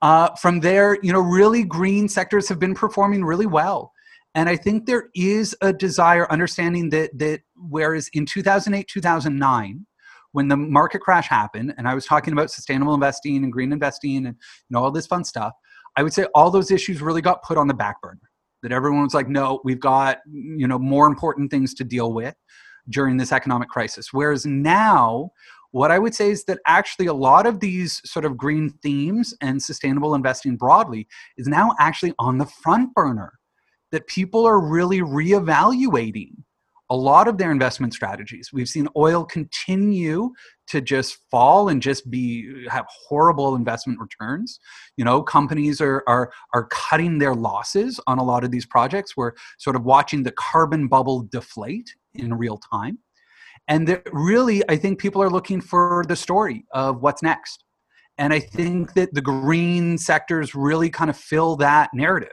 uh, 0.00 0.30
from 0.36 0.60
there, 0.60 0.96
you 1.02 1.12
know, 1.12 1.20
really 1.20 1.64
green 1.64 2.08
sectors 2.08 2.48
have 2.48 2.58
been 2.58 2.74
performing 2.74 3.22
really 3.22 3.44
well. 3.44 3.92
And 4.34 4.48
I 4.48 4.56
think 4.56 4.86
there 4.86 5.10
is 5.14 5.54
a 5.60 5.70
desire, 5.70 6.26
understanding 6.32 6.88
that 6.88 7.10
that 7.18 7.40
whereas 7.56 8.08
in 8.14 8.24
2008, 8.24 8.88
2009, 8.88 9.86
when 10.32 10.48
the 10.48 10.56
market 10.56 11.00
crash 11.00 11.28
happened, 11.28 11.74
and 11.78 11.88
I 11.88 11.94
was 11.94 12.06
talking 12.06 12.32
about 12.32 12.50
sustainable 12.50 12.94
investing 12.94 13.42
and 13.44 13.52
green 13.52 13.72
investing 13.72 14.26
and 14.26 14.36
you 14.36 14.70
know 14.70 14.82
all 14.82 14.90
this 14.90 15.06
fun 15.06 15.24
stuff, 15.24 15.52
I 15.96 16.02
would 16.02 16.12
say 16.12 16.26
all 16.34 16.50
those 16.50 16.70
issues 16.70 17.00
really 17.00 17.22
got 17.22 17.42
put 17.42 17.58
on 17.58 17.68
the 17.68 17.74
back 17.74 18.00
burner. 18.02 18.20
That 18.62 18.72
everyone 18.72 19.04
was 19.04 19.14
like, 19.14 19.28
no, 19.28 19.60
we've 19.64 19.80
got 19.80 20.18
you 20.26 20.66
know 20.66 20.78
more 20.78 21.06
important 21.06 21.50
things 21.50 21.74
to 21.74 21.84
deal 21.84 22.12
with 22.12 22.34
during 22.90 23.16
this 23.16 23.32
economic 23.32 23.68
crisis. 23.68 24.12
Whereas 24.12 24.46
now, 24.46 25.30
what 25.70 25.90
I 25.90 25.98
would 25.98 26.14
say 26.14 26.30
is 26.30 26.44
that 26.44 26.60
actually 26.66 27.06
a 27.06 27.12
lot 27.12 27.46
of 27.46 27.60
these 27.60 28.00
sort 28.04 28.24
of 28.24 28.36
green 28.36 28.70
themes 28.82 29.34
and 29.40 29.62
sustainable 29.62 30.14
investing 30.14 30.56
broadly 30.56 31.06
is 31.36 31.46
now 31.46 31.74
actually 31.78 32.14
on 32.18 32.38
the 32.38 32.46
front 32.46 32.94
burner. 32.94 33.32
That 33.90 34.06
people 34.06 34.44
are 34.44 34.60
really 34.60 35.00
reevaluating 35.00 36.32
a 36.90 36.96
lot 36.96 37.28
of 37.28 37.36
their 37.36 37.50
investment 37.50 37.92
strategies. 37.92 38.50
We've 38.52 38.68
seen 38.68 38.88
oil 38.96 39.24
continue 39.24 40.32
to 40.68 40.80
just 40.80 41.18
fall 41.30 41.68
and 41.68 41.82
just 41.82 42.10
be 42.10 42.66
have 42.68 42.86
horrible 42.88 43.54
investment 43.54 43.98
returns. 44.00 44.58
You 44.96 45.04
know, 45.04 45.22
companies 45.22 45.80
are 45.80 46.02
are 46.06 46.32
are 46.54 46.66
cutting 46.70 47.18
their 47.18 47.34
losses 47.34 48.00
on 48.06 48.18
a 48.18 48.24
lot 48.24 48.44
of 48.44 48.50
these 48.50 48.66
projects. 48.66 49.16
We're 49.16 49.32
sort 49.58 49.76
of 49.76 49.84
watching 49.84 50.22
the 50.22 50.32
carbon 50.32 50.88
bubble 50.88 51.22
deflate 51.30 51.94
in 52.14 52.34
real 52.34 52.58
time. 52.72 52.98
And 53.66 54.00
really, 54.12 54.62
I 54.70 54.76
think 54.76 54.98
people 54.98 55.22
are 55.22 55.30
looking 55.30 55.60
for 55.60 56.04
the 56.08 56.16
story 56.16 56.64
of 56.72 57.02
what's 57.02 57.22
next. 57.22 57.64
And 58.16 58.32
I 58.32 58.40
think 58.40 58.94
that 58.94 59.12
the 59.12 59.20
green 59.20 59.98
sectors 59.98 60.54
really 60.54 60.88
kind 60.90 61.10
of 61.10 61.16
fill 61.16 61.56
that 61.56 61.90
narrative. 61.92 62.30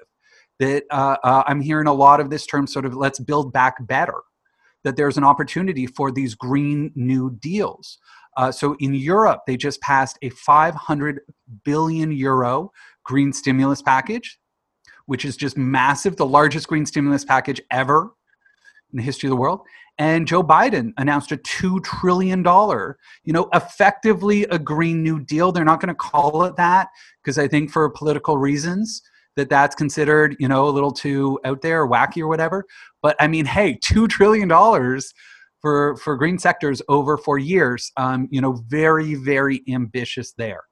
That 0.59 0.85
uh, 0.89 1.17
uh, 1.21 1.43
I'm 1.45 1.59
hearing 1.59 1.87
a 1.87 1.93
lot 1.93 2.21
of 2.21 2.29
this 2.29 2.45
term 2.45 2.65
sort 2.65 2.85
of 2.85 2.95
let's 2.95 3.19
build 3.19 3.51
back 3.51 3.75
better 3.85 4.21
that 4.85 4.95
there's 4.95 5.17
an 5.17 5.23
opportunity 5.25 5.87
for 5.87 6.11
these 6.11 6.35
Green 6.35 6.91
New 6.95 7.31
Deals. 7.41 7.97
Uh, 8.37 8.51
so 8.51 8.75
in 8.79 8.93
Europe, 8.93 9.41
they 9.47 9.57
just 9.57 9.81
passed 9.81 10.17
a 10.21 10.29
500 10.29 11.21
billion 11.63 12.11
euro 12.11 12.71
green 13.03 13.33
stimulus 13.33 13.81
package, 13.81 14.39
which 15.07 15.25
is 15.25 15.35
just 15.35 15.57
massive, 15.57 16.15
the 16.15 16.25
largest 16.25 16.67
green 16.67 16.85
stimulus 16.85 17.25
package 17.25 17.59
ever 17.71 18.13
in 18.91 18.97
the 18.97 19.03
history 19.03 19.27
of 19.27 19.31
the 19.31 19.37
world. 19.37 19.61
And 19.97 20.27
Joe 20.27 20.43
Biden 20.43 20.93
announced 20.97 21.31
a 21.31 21.37
$2 21.37 21.83
trillion, 21.83 22.39
you 23.23 23.33
know, 23.33 23.49
effectively 23.53 24.43
a 24.43 24.59
Green 24.59 25.01
New 25.01 25.19
Deal. 25.19 25.51
They're 25.51 25.63
not 25.63 25.79
going 25.79 25.87
to 25.87 25.95
call 25.95 26.43
it 26.43 26.57
that 26.57 26.89
because 27.23 27.37
I 27.37 27.47
think 27.47 27.71
for 27.71 27.89
political 27.89 28.37
reasons, 28.37 29.01
that 29.35 29.49
that's 29.49 29.75
considered, 29.75 30.35
you 30.39 30.47
know, 30.47 30.67
a 30.67 30.71
little 30.71 30.91
too 30.91 31.39
out 31.45 31.61
there 31.61 31.81
or 31.83 31.89
wacky 31.89 32.21
or 32.21 32.27
whatever. 32.27 32.65
But 33.01 33.15
I 33.19 33.27
mean, 33.27 33.45
hey, 33.45 33.77
two 33.83 34.07
trillion 34.09 34.47
dollars 34.47 35.13
for 35.61 35.95
for 35.97 36.15
green 36.15 36.37
sectors 36.37 36.81
over 36.89 37.17
four 37.17 37.37
years, 37.37 37.91
um, 37.97 38.27
you 38.31 38.41
know, 38.41 38.63
very 38.67 39.15
very 39.15 39.63
ambitious 39.67 40.33
there. 40.33 40.63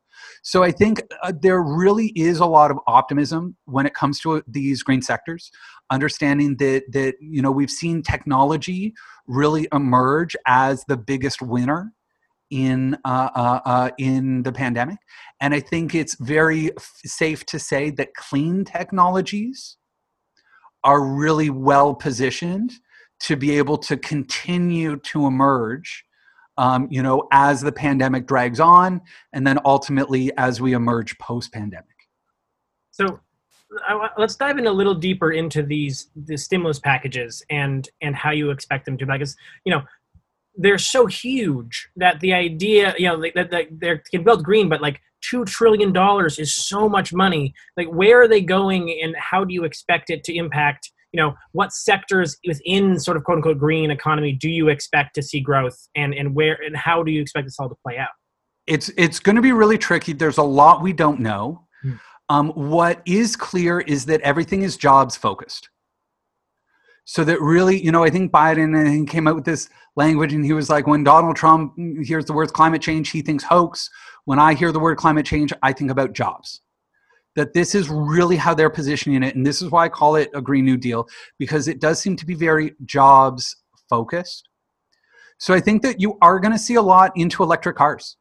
So 0.42 0.64
I 0.64 0.72
think 0.72 1.02
uh, 1.22 1.34
there 1.42 1.62
really 1.62 2.08
is 2.16 2.40
a 2.40 2.46
lot 2.46 2.72
of 2.72 2.78
optimism 2.88 3.56
when 3.66 3.86
it 3.86 3.94
comes 3.94 4.20
to 4.22 4.44
these 4.48 4.84
green 4.84 5.02
sectors, 5.02 5.52
understanding 5.92 6.58
that 6.58 6.84
that 6.92 7.16
you 7.20 7.42
know 7.42 7.52
we've 7.52 7.72
seen 7.72 8.02
technology 8.02 8.94
really 9.28 9.68
emerge 9.74 10.36
as 10.46 10.84
the 10.88 10.98
biggest 10.98 11.42
winner 11.42 11.94
in 12.54 12.96
uh, 13.04 13.30
uh, 13.36 13.60
uh, 13.66 13.90
in 13.98 14.44
the 14.44 14.52
pandemic, 14.52 15.00
and 15.42 15.56
I 15.56 15.60
think 15.60 15.96
it's 15.96 16.16
very 16.20 16.70
f- 16.78 17.00
safe 17.04 17.46
to 17.48 17.58
say 17.58 17.90
that 17.92 18.14
clean 18.14 18.64
technologies 18.64 19.78
are 20.84 21.04
really 21.04 21.50
well 21.50 21.96
positioned 21.96 22.72
to 23.22 23.36
be 23.36 23.58
able 23.58 23.78
to 23.80 23.98
continue 23.98 24.98
to 24.98 25.26
emerge. 25.26 26.06
Um, 26.56 26.88
you 26.92 27.02
know, 27.02 27.28
as 27.32 27.62
the 27.62 27.72
pandemic 27.72 28.28
drags 28.28 28.60
on, 28.60 29.02
and 29.34 29.48
then 29.48 29.58
ultimately 29.66 30.32
as 30.38 30.62
we 30.62 30.74
emerge 30.74 31.18
post-pandemic. 31.18 31.88
So, 32.92 33.20
let's 34.20 34.36
dive 34.36 34.60
in 34.60 34.68
a 34.68 34.72
little 34.72 34.94
deeper 34.94 35.32
into 35.32 35.64
these 35.64 36.12
the 36.16 36.38
stimulus 36.38 36.78
packages 36.78 37.44
and 37.50 37.90
and 38.02 38.16
how 38.16 38.30
you 38.30 38.52
expect 38.52 38.86
them 38.86 39.00
to 39.00 39.08
because 39.08 39.36
you 39.66 39.72
know 39.72 39.82
they're 40.56 40.78
so 40.78 41.06
huge 41.06 41.90
that 41.96 42.20
the 42.20 42.34
idea, 42.34 42.94
you 42.98 43.08
know, 43.08 43.22
that, 43.36 43.50
that 43.52 43.68
they 43.72 44.00
can 44.12 44.24
build 44.24 44.44
green, 44.44 44.70
but 44.70 44.82
like 44.82 45.02
two 45.22 45.46
trillion 45.46 45.92
dollars 45.92 46.38
is 46.38 46.56
so 46.56 46.88
much 46.88 47.14
money. 47.14 47.54
Like, 47.78 47.88
where 47.88 48.22
are 48.22 48.28
they 48.28 48.42
going, 48.42 49.00
and 49.02 49.16
how 49.18 49.44
do 49.44 49.54
you 49.54 49.64
expect 49.64 50.10
it 50.10 50.24
to 50.26 50.36
impact? 50.36 50.92
You 51.12 51.22
know, 51.22 51.36
what 51.52 51.72
sectors 51.72 52.38
within 52.48 53.00
sort 53.00 53.18
of 53.18 53.24
quote 53.24 53.38
unquote 53.38 53.60
green 53.60 53.92
economy 53.92 54.34
do 54.34 54.50
you 54.50 54.70
expect 54.70 55.16
to 55.16 55.22
see 55.22 55.40
growth, 55.40 55.78
and 55.96 56.14
and 56.14 56.36
where 56.36 56.58
and 56.66 56.76
how 56.76 57.04
do 57.04 57.12
you 57.12 57.22
expect 57.22 57.48
this 57.48 57.56
all 57.60 57.70
to 57.70 57.76
play 57.86 57.98
out? 57.98 58.10
It's 58.68 58.90
it's 58.98 59.20
going 59.20 59.36
to 59.36 59.42
be 59.42 59.52
really 59.52 59.78
tricky. 59.78 60.14
There's 60.14 60.38
a 60.38 60.44
lot 60.44 60.82
we 60.82 60.94
don't 60.94 61.20
know. 61.20 61.68
Hmm. 61.82 61.94
Um, 62.30 62.50
what 62.52 63.02
is 63.06 63.36
clear 63.36 63.82
is 63.82 64.06
that 64.06 64.22
everything 64.22 64.64
is 64.64 64.78
jobs 64.78 65.18
focused 65.18 65.70
so 67.06 67.24
that 67.24 67.42
really 67.42 67.82
you 67.84 67.92
know 67.92 68.04
i 68.04 68.10
think 68.10 68.32
biden 68.32 68.78
and 68.78 68.88
he 68.88 69.06
came 69.06 69.28
out 69.28 69.36
with 69.36 69.46
this 69.46 69.70
language 69.96 70.34
and 70.34 70.46
he 70.46 70.54
was 70.54 70.70
like 70.70 70.88
when 70.88 71.04
donald 71.04 71.36
trump 71.36 71.76
mm, 71.78 72.04
hears 72.06 72.26
the 72.26 72.34
words 72.34 72.52
climate 72.52 72.82
change 72.82 73.10
he 73.10 73.22
thinks 73.22 73.44
hoax. 73.44 73.90
When 74.26 74.40
i 74.40 74.54
hear 74.54 74.72
the 74.72 74.80
word 74.80 74.98
climate 74.98 75.26
change 75.26 75.52
i 75.62 75.74
think 75.74 75.92
about 75.92 76.14
jobs. 76.14 76.62
That 77.36 77.54
this 77.54 77.74
is 77.74 77.90
really 77.90 78.38
how 78.38 78.54
they're 78.54 78.70
positioning 78.70 79.24
it 79.24 79.36
and 79.36 79.46
this 79.46 79.62
is 79.62 79.70
why 79.70 79.86
i 79.86 79.90
call 79.90 80.16
it 80.16 80.30
a 80.34 80.42
green 80.42 80.66
new 80.66 80.78
deal 80.78 81.08
because 81.40 81.68
it 81.68 81.82
does 81.82 82.00
seem 82.00 82.16
to 82.16 82.26
be 82.26 82.36
very 82.36 82.76
jobs 82.86 83.56
focused 83.90 84.48
so 85.40 85.54
i 85.54 85.60
think 85.60 85.82
that 85.82 86.00
you 86.00 86.18
are 86.22 86.40
going 86.40 86.52
to 86.52 86.60
see 86.60 86.76
a 86.76 86.82
lot 86.82 87.12
into 87.16 87.44
electric 87.44 87.76
cars 87.76 88.18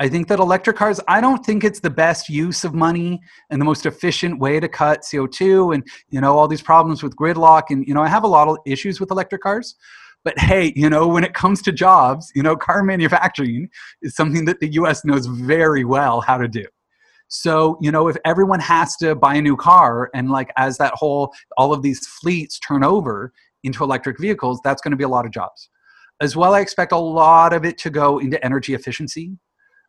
I 0.00 0.08
think 0.08 0.28
that 0.28 0.38
electric 0.38 0.76
cars, 0.76 0.98
I 1.08 1.20
don't 1.20 1.44
think 1.44 1.62
it's 1.62 1.80
the 1.80 1.90
best 1.90 2.30
use 2.30 2.64
of 2.64 2.72
money 2.72 3.20
and 3.50 3.60
the 3.60 3.66
most 3.66 3.84
efficient 3.84 4.38
way 4.38 4.58
to 4.58 4.66
cut 4.66 5.02
CO2 5.02 5.74
and, 5.74 5.86
you 6.08 6.22
know, 6.22 6.38
all 6.38 6.48
these 6.48 6.62
problems 6.62 7.02
with 7.02 7.14
gridlock. 7.16 7.64
And, 7.68 7.86
you 7.86 7.92
know, 7.92 8.02
I 8.02 8.08
have 8.08 8.24
a 8.24 8.26
lot 8.26 8.48
of 8.48 8.56
issues 8.64 8.98
with 8.98 9.10
electric 9.10 9.42
cars. 9.42 9.74
But 10.24 10.38
hey, 10.38 10.72
you 10.74 10.88
know, 10.88 11.06
when 11.06 11.22
it 11.22 11.34
comes 11.34 11.60
to 11.62 11.72
jobs, 11.72 12.32
you 12.34 12.42
know, 12.42 12.56
car 12.56 12.82
manufacturing 12.92 13.68
is 14.00 14.16
something 14.16 14.46
that 14.46 14.60
the 14.60 14.68
US 14.68 15.04
knows 15.04 15.26
very 15.26 15.84
well 15.84 16.22
how 16.22 16.38
to 16.38 16.48
do. 16.48 16.64
So, 17.28 17.76
you 17.82 17.92
know, 17.92 18.08
if 18.08 18.16
everyone 18.24 18.60
has 18.60 18.96
to 18.96 19.14
buy 19.14 19.34
a 19.34 19.42
new 19.42 19.54
car 19.54 20.08
and 20.14 20.30
like 20.30 20.50
as 20.56 20.78
that 20.78 20.94
whole, 20.94 21.30
all 21.58 21.74
of 21.74 21.82
these 21.82 22.06
fleets 22.06 22.58
turn 22.58 22.84
over 22.84 23.34
into 23.64 23.84
electric 23.84 24.18
vehicles, 24.18 24.60
that's 24.64 24.80
going 24.80 24.92
to 24.92 24.96
be 24.96 25.04
a 25.04 25.08
lot 25.08 25.26
of 25.26 25.30
jobs. 25.30 25.68
As 26.22 26.36
well, 26.36 26.54
I 26.54 26.60
expect 26.60 26.92
a 26.92 26.98
lot 26.98 27.52
of 27.52 27.66
it 27.66 27.76
to 27.78 27.90
go 27.90 28.18
into 28.18 28.42
energy 28.42 28.72
efficiency 28.72 29.36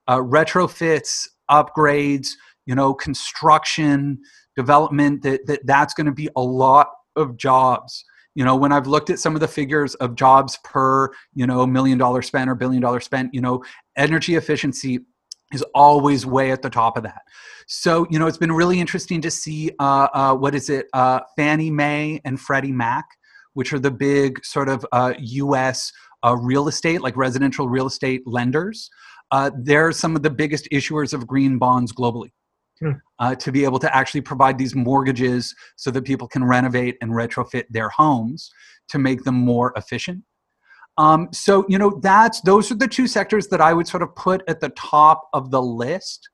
uh, 0.08 0.18
retrofits, 0.18 1.28
upgrades, 1.50 2.30
you 2.66 2.76
know, 2.76 2.94
construction, 2.94 4.20
development, 4.56 5.24
that, 5.24 5.46
that 5.48 5.66
that's 5.66 5.94
going 5.94 6.06
to 6.06 6.12
be 6.12 6.30
a 6.36 6.42
lot 6.42 6.88
of 7.16 7.38
jobs. 7.38 8.04
You 8.36 8.46
know, 8.46 8.56
when 8.56 8.72
I've 8.72 8.88
looked 8.88 9.10
at 9.10 9.20
some 9.20 9.36
of 9.36 9.42
the 9.42 9.48
figures 9.48 9.96
of 9.96 10.16
jobs 10.16 10.58
per, 10.64 11.10
you 11.34 11.46
know, 11.46 11.66
million 11.68 11.98
dollar 11.98 12.22
spent 12.22 12.50
or 12.50 12.56
billion 12.56 12.82
dollar 12.82 13.02
spent, 13.02 13.34
you 13.34 13.42
know, 13.42 13.64
energy 13.98 14.36
efficiency 14.36 15.00
is 15.54 15.64
always 15.76 16.26
way 16.26 16.52
at 16.52 16.62
the 16.62 16.70
top 16.70 16.96
of 16.96 17.04
that. 17.04 17.22
So, 17.68 18.08
you 18.10 18.20
know, 18.20 18.28
it's 18.28 18.38
been 18.38 18.52
really 18.52 18.80
interesting 18.80 19.22
to 19.22 19.32
see 19.32 19.72
uh, 19.80 20.08
uh, 20.14 20.36
what 20.36 20.56
is 20.56 20.70
it, 20.70 20.88
uh, 20.94 21.22
Fannie 21.36 21.72
Mae 21.72 22.22
and 22.24 22.40
Freddie 22.40 22.72
Mac, 22.72 23.06
which 23.54 23.74
are 23.74 23.80
the 23.80 23.92
big 23.92 24.44
sort 24.46 24.70
of 24.70 24.86
US 25.20 25.92
uh, 26.24 26.30
uh, 26.30 26.36
real 26.38 26.68
estate, 26.68 27.02
like 27.02 27.18
residential 27.18 27.68
real 27.68 27.88
estate 27.88 28.22
lenders 28.26 28.90
uh, 29.32 29.52
they're 29.58 29.92
some 29.92 30.16
of 30.16 30.24
the 30.24 30.30
biggest 30.30 30.68
issuers 30.72 31.14
of 31.14 31.26
green 31.28 31.58
bonds 31.58 31.94
globally. 31.94 32.32
Hmm. 32.80 32.94
Uh, 33.20 33.36
to 33.36 33.52
be 33.52 33.64
able 33.64 33.78
to 33.78 33.96
actually 33.96 34.22
provide 34.22 34.58
these 34.58 34.74
mortgages 34.74 35.54
so 35.76 35.92
that 35.92 36.04
people 36.04 36.28
can 36.28 36.44
renovate 36.44 36.98
and 37.00 37.12
retrofit 37.12 37.66
their 37.70 37.90
homes 37.90 38.50
to 38.90 38.98
make 38.98 39.24
them 39.24 39.36
more 39.36 39.72
efficient. 39.76 40.24
Um, 40.98 41.30
so 41.32 41.66
you 41.70 41.78
know 41.78 42.00
that's 42.02 42.42
those 42.42 42.72
are 42.72 42.76
the 42.76 42.88
two 42.88 43.08
sectors 43.08 43.48
that 43.48 43.62
I 43.62 43.74
would 43.74 43.88
sort 43.88 44.04
of 44.04 44.14
put 44.16 44.44
at 44.48 44.60
the 44.60 44.70
top 44.70 45.30
of 45.34 45.52
the 45.52 45.62
list. 45.62 46.28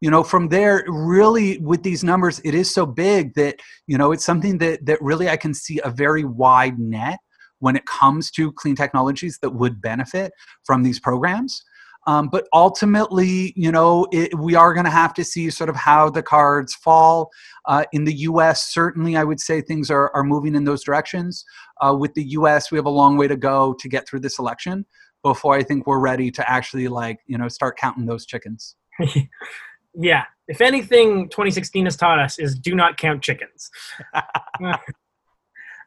You 0.00 0.10
know, 0.10 0.24
from 0.24 0.48
there, 0.48 0.84
really 0.88 1.58
with 1.58 1.82
these 1.82 2.02
numbers, 2.02 2.40
it 2.44 2.54
is 2.54 2.72
so 2.72 2.84
big 2.84 3.34
that 3.34 3.60
you 3.86 3.96
know 3.96 4.12
it's 4.12 4.24
something 4.24 4.58
that 4.58 4.84
that 4.86 5.00
really 5.00 5.28
I 5.28 5.36
can 5.36 5.54
see 5.54 5.80
a 5.84 5.90
very 5.90 6.24
wide 6.24 6.78
net 6.78 7.18
when 7.60 7.76
it 7.76 7.86
comes 7.86 8.30
to 8.32 8.50
clean 8.52 8.74
technologies 8.74 9.38
that 9.42 9.50
would 9.50 9.80
benefit 9.80 10.32
from 10.64 10.82
these 10.82 10.98
programs. 10.98 11.62
Um, 12.06 12.28
but 12.28 12.48
ultimately, 12.52 13.52
you 13.56 13.70
know, 13.70 14.06
it, 14.12 14.36
we 14.36 14.54
are 14.54 14.74
going 14.74 14.84
to 14.84 14.90
have 14.90 15.14
to 15.14 15.24
see 15.24 15.50
sort 15.50 15.70
of 15.70 15.76
how 15.76 16.10
the 16.10 16.22
cards 16.22 16.74
fall. 16.74 17.30
Uh, 17.66 17.84
in 17.92 18.04
the 18.04 18.14
U.S., 18.14 18.72
certainly, 18.72 19.16
I 19.16 19.24
would 19.24 19.40
say 19.40 19.60
things 19.60 19.90
are, 19.90 20.10
are 20.14 20.24
moving 20.24 20.54
in 20.54 20.64
those 20.64 20.82
directions. 20.82 21.44
Uh, 21.80 21.94
with 21.98 22.14
the 22.14 22.24
U.S., 22.24 22.70
we 22.70 22.78
have 22.78 22.86
a 22.86 22.90
long 22.90 23.16
way 23.16 23.28
to 23.28 23.36
go 23.36 23.74
to 23.78 23.88
get 23.88 24.08
through 24.08 24.20
this 24.20 24.38
election 24.38 24.84
before 25.22 25.54
I 25.54 25.62
think 25.62 25.86
we're 25.86 26.00
ready 26.00 26.30
to 26.32 26.50
actually, 26.50 26.88
like, 26.88 27.20
you 27.26 27.38
know, 27.38 27.48
start 27.48 27.76
counting 27.76 28.06
those 28.06 28.26
chickens. 28.26 28.74
yeah. 29.94 30.24
If 30.48 30.60
anything, 30.60 31.28
2016 31.28 31.84
has 31.84 31.96
taught 31.96 32.18
us 32.18 32.38
is 32.38 32.58
do 32.58 32.74
not 32.74 32.96
count 32.96 33.22
chickens. 33.22 33.70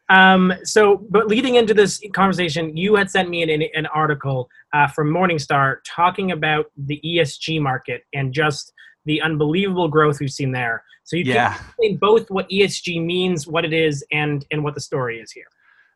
Um, 0.10 0.54
so, 0.64 1.06
but 1.10 1.28
leading 1.28 1.56
into 1.56 1.74
this 1.74 2.02
conversation, 2.14 2.76
you 2.78 2.96
had 2.96 3.10
sent 3.10 3.30
me 3.30 3.42
an, 3.42 3.64
an 3.74 3.86
article 3.88 4.50
uh, 4.74 4.88
from 4.88 5.10
Morningstar 5.12 5.78
talking 5.86 6.32
about 6.32 6.68
the 6.78 7.02
ESG 7.04 7.60
market 7.60 8.04
and 8.14 8.34
just 8.34 8.72
the 9.06 9.22
unbelievable 9.22 9.88
growth 9.88 10.20
we've 10.20 10.32
seen 10.32 10.52
there. 10.52 10.84
So 11.04 11.16
you 11.16 11.24
Yeah. 11.24 11.54
can 11.54 11.66
explain 11.66 11.98
both 11.98 12.30
what 12.30 12.50
ESG 12.50 13.04
means, 13.04 13.48
what 13.48 13.66
it 13.66 13.74
is, 13.74 14.04
and 14.12 14.46
and 14.52 14.64
what 14.64 14.74
the 14.76 14.82
story 14.82 15.20
is 15.20 15.32
here. 15.32 15.46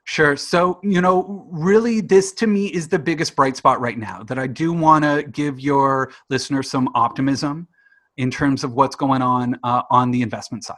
Sure. 0.06 0.36
So, 0.36 0.80
you 0.82 1.02
know, 1.02 1.48
really, 1.52 2.02
this 2.02 2.32
to 2.34 2.48
me 2.48 2.68
is 2.68 2.88
the 2.88 2.98
biggest 2.98 3.36
bright 3.36 3.58
spot 3.58 3.80
right 3.80 3.98
now 3.98 4.24
that 4.24 4.40
I 4.40 4.48
do 4.48 4.74
want 4.74 5.04
to 5.06 5.24
give 5.32 5.60
your 5.60 6.12
listeners 6.32 6.70
some 6.70 6.90
optimism 6.96 7.68
in 8.18 8.32
terms 8.32 8.64
of 8.64 8.74
what's 8.74 8.96
going 8.96 9.22
on 9.22 9.60
uh, 9.64 9.84
on 9.92 10.10
the 10.10 10.24
investment 10.24 10.64
side. 10.64 10.78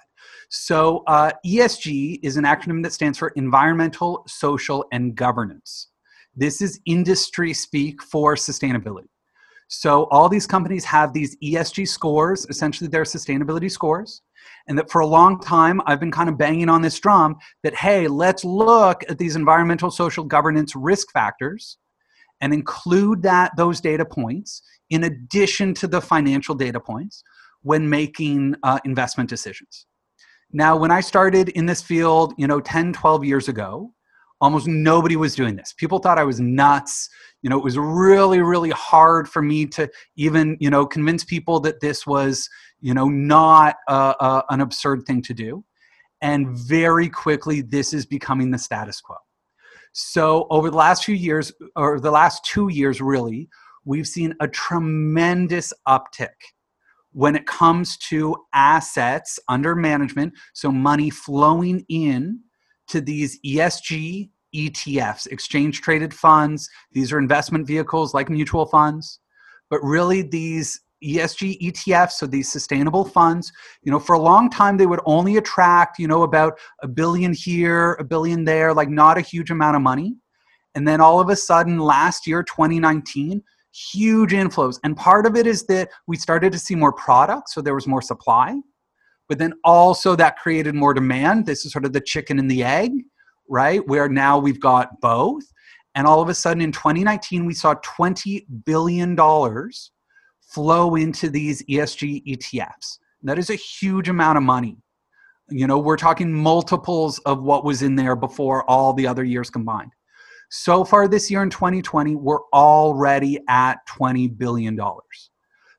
So, 0.53 1.05
uh, 1.07 1.31
ESG 1.45 2.19
is 2.23 2.35
an 2.35 2.43
acronym 2.43 2.83
that 2.83 2.91
stands 2.91 3.17
for 3.17 3.29
Environmental, 3.37 4.21
Social, 4.27 4.83
and 4.91 5.15
Governance. 5.15 5.87
This 6.35 6.61
is 6.61 6.81
industry 6.85 7.53
speak 7.53 8.03
for 8.03 8.35
sustainability. 8.35 9.07
So, 9.69 10.09
all 10.11 10.27
these 10.27 10.45
companies 10.45 10.83
have 10.83 11.13
these 11.13 11.37
ESG 11.37 11.87
scores, 11.87 12.45
essentially, 12.49 12.89
their 12.89 13.03
sustainability 13.03 13.71
scores. 13.71 14.23
And 14.67 14.77
that 14.77 14.91
for 14.91 14.99
a 14.99 15.07
long 15.07 15.39
time, 15.39 15.79
I've 15.85 16.01
been 16.01 16.11
kind 16.11 16.27
of 16.27 16.37
banging 16.37 16.67
on 16.67 16.81
this 16.81 16.99
drum 16.99 17.37
that, 17.63 17.73
hey, 17.73 18.09
let's 18.09 18.43
look 18.43 19.09
at 19.09 19.17
these 19.17 19.37
environmental, 19.37 19.89
social, 19.89 20.25
governance 20.25 20.75
risk 20.75 21.13
factors 21.13 21.77
and 22.41 22.53
include 22.53 23.23
that 23.23 23.55
those 23.55 23.79
data 23.79 24.03
points 24.03 24.63
in 24.89 25.05
addition 25.05 25.73
to 25.75 25.87
the 25.87 26.01
financial 26.01 26.55
data 26.55 26.81
points 26.81 27.23
when 27.61 27.89
making 27.89 28.55
uh, 28.63 28.79
investment 28.83 29.29
decisions. 29.29 29.85
Now, 30.53 30.75
when 30.75 30.91
I 30.91 30.99
started 30.99 31.49
in 31.49 31.65
this 31.65 31.81
field, 31.81 32.33
you 32.37 32.47
know, 32.47 32.59
10, 32.59 32.93
12 32.93 33.23
years 33.23 33.47
ago, 33.47 33.93
almost 34.41 34.67
nobody 34.67 35.15
was 35.15 35.35
doing 35.35 35.55
this. 35.55 35.73
People 35.73 35.99
thought 35.99 36.19
I 36.19 36.23
was 36.23 36.39
nuts. 36.39 37.09
You 37.41 37.49
know, 37.49 37.57
it 37.57 37.63
was 37.63 37.77
really, 37.77 38.41
really 38.41 38.71
hard 38.71 39.29
for 39.29 39.41
me 39.41 39.65
to 39.67 39.89
even, 40.15 40.57
you 40.59 40.69
know, 40.69 40.85
convince 40.85 41.23
people 41.23 41.59
that 41.61 41.79
this 41.79 42.05
was, 42.05 42.49
you 42.81 42.93
know, 42.93 43.07
not 43.07 43.75
uh, 43.87 44.13
uh, 44.19 44.41
an 44.49 44.61
absurd 44.61 45.05
thing 45.05 45.21
to 45.23 45.33
do. 45.33 45.63
And 46.21 46.49
very 46.49 47.09
quickly, 47.09 47.61
this 47.61 47.93
is 47.93 48.05
becoming 48.05 48.51
the 48.51 48.57
status 48.57 48.99
quo. 48.99 49.15
So, 49.93 50.47
over 50.49 50.69
the 50.69 50.77
last 50.77 51.03
few 51.03 51.15
years, 51.15 51.51
or 51.75 51.99
the 51.99 52.11
last 52.11 52.45
two 52.45 52.69
years, 52.69 53.01
really, 53.01 53.49
we've 53.85 54.07
seen 54.07 54.33
a 54.39 54.47
tremendous 54.47 55.73
uptick 55.87 56.29
when 57.13 57.35
it 57.35 57.45
comes 57.45 57.97
to 57.97 58.35
assets 58.53 59.39
under 59.47 59.75
management, 59.75 60.33
so 60.53 60.71
money 60.71 61.09
flowing 61.09 61.85
in 61.89 62.39
to 62.87 63.01
these 63.01 63.39
ESG 63.45 64.29
ETFs, 64.55 65.27
exchange 65.27 65.81
traded 65.81 66.13
funds. 66.13 66.69
These 66.91 67.11
are 67.11 67.19
investment 67.19 67.67
vehicles 67.67 68.13
like 68.13 68.29
mutual 68.29 68.65
funds, 68.65 69.19
but 69.69 69.81
really 69.81 70.21
these 70.21 70.81
ESG 71.03 71.59
ETFs, 71.61 72.11
so 72.11 72.27
these 72.27 72.51
sustainable 72.51 73.05
funds, 73.05 73.51
you 73.81 73.91
know, 73.91 73.99
for 73.99 74.13
a 74.13 74.19
long 74.19 74.49
time 74.49 74.77
they 74.77 74.85
would 74.85 74.99
only 75.05 75.37
attract, 75.37 75.97
you 75.97 76.07
know, 76.07 76.23
about 76.23 76.59
a 76.83 76.87
billion 76.87 77.33
here, 77.33 77.93
a 77.93 78.03
billion 78.03 78.43
there, 78.43 78.73
like 78.73 78.89
not 78.89 79.17
a 79.17 79.21
huge 79.21 79.49
amount 79.49 79.75
of 79.75 79.81
money. 79.81 80.15
And 80.75 80.87
then 80.87 81.01
all 81.01 81.19
of 81.19 81.29
a 81.29 81.35
sudden 81.35 81.79
last 81.79 82.27
year, 82.27 82.43
2019, 82.43 83.41
huge 83.73 84.31
inflows. 84.31 84.79
And 84.83 84.95
part 84.95 85.25
of 85.25 85.35
it 85.35 85.47
is 85.47 85.65
that 85.67 85.89
we 86.07 86.17
started 86.17 86.51
to 86.51 86.59
see 86.59 86.75
more 86.75 86.93
products, 86.93 87.53
so 87.53 87.61
there 87.61 87.75
was 87.75 87.87
more 87.87 88.01
supply. 88.01 88.55
But 89.29 89.37
then 89.37 89.53
also 89.63 90.15
that 90.17 90.37
created 90.37 90.75
more 90.75 90.93
demand. 90.93 91.45
This 91.45 91.65
is 91.65 91.71
sort 91.71 91.85
of 91.85 91.93
the 91.93 92.01
chicken 92.01 92.37
and 92.37 92.51
the 92.51 92.63
egg, 92.63 92.91
right? 93.49 93.85
Where 93.87 94.09
now 94.09 94.37
we've 94.37 94.59
got 94.59 94.99
both. 94.99 95.43
And 95.95 96.07
all 96.07 96.21
of 96.21 96.29
a 96.29 96.33
sudden 96.33 96.61
in 96.61 96.71
2019, 96.71 97.45
we 97.45 97.53
saw 97.53 97.75
$20 97.75 98.45
billion 98.65 99.15
flow 100.41 100.95
into 100.95 101.29
these 101.29 101.63
ESG 101.63 102.25
ETFs. 102.25 102.97
That 103.23 103.39
is 103.39 103.49
a 103.49 103.55
huge 103.55 104.09
amount 104.09 104.37
of 104.37 104.43
money. 104.43 104.77
You 105.49 105.67
know, 105.67 105.79
we're 105.79 105.97
talking 105.97 106.31
multiples 106.31 107.19
of 107.19 107.43
what 107.43 107.63
was 107.65 107.81
in 107.81 107.95
there 107.95 108.15
before 108.15 108.69
all 108.69 108.93
the 108.93 109.07
other 109.07 109.23
years 109.23 109.49
combined. 109.49 109.91
So 110.53 110.83
far 110.83 111.07
this 111.07 111.31
year 111.31 111.43
in 111.43 111.49
2020, 111.49 112.15
we're 112.15 112.43
already 112.53 113.39
at 113.47 113.75
$20 113.87 114.37
billion. 114.37 114.77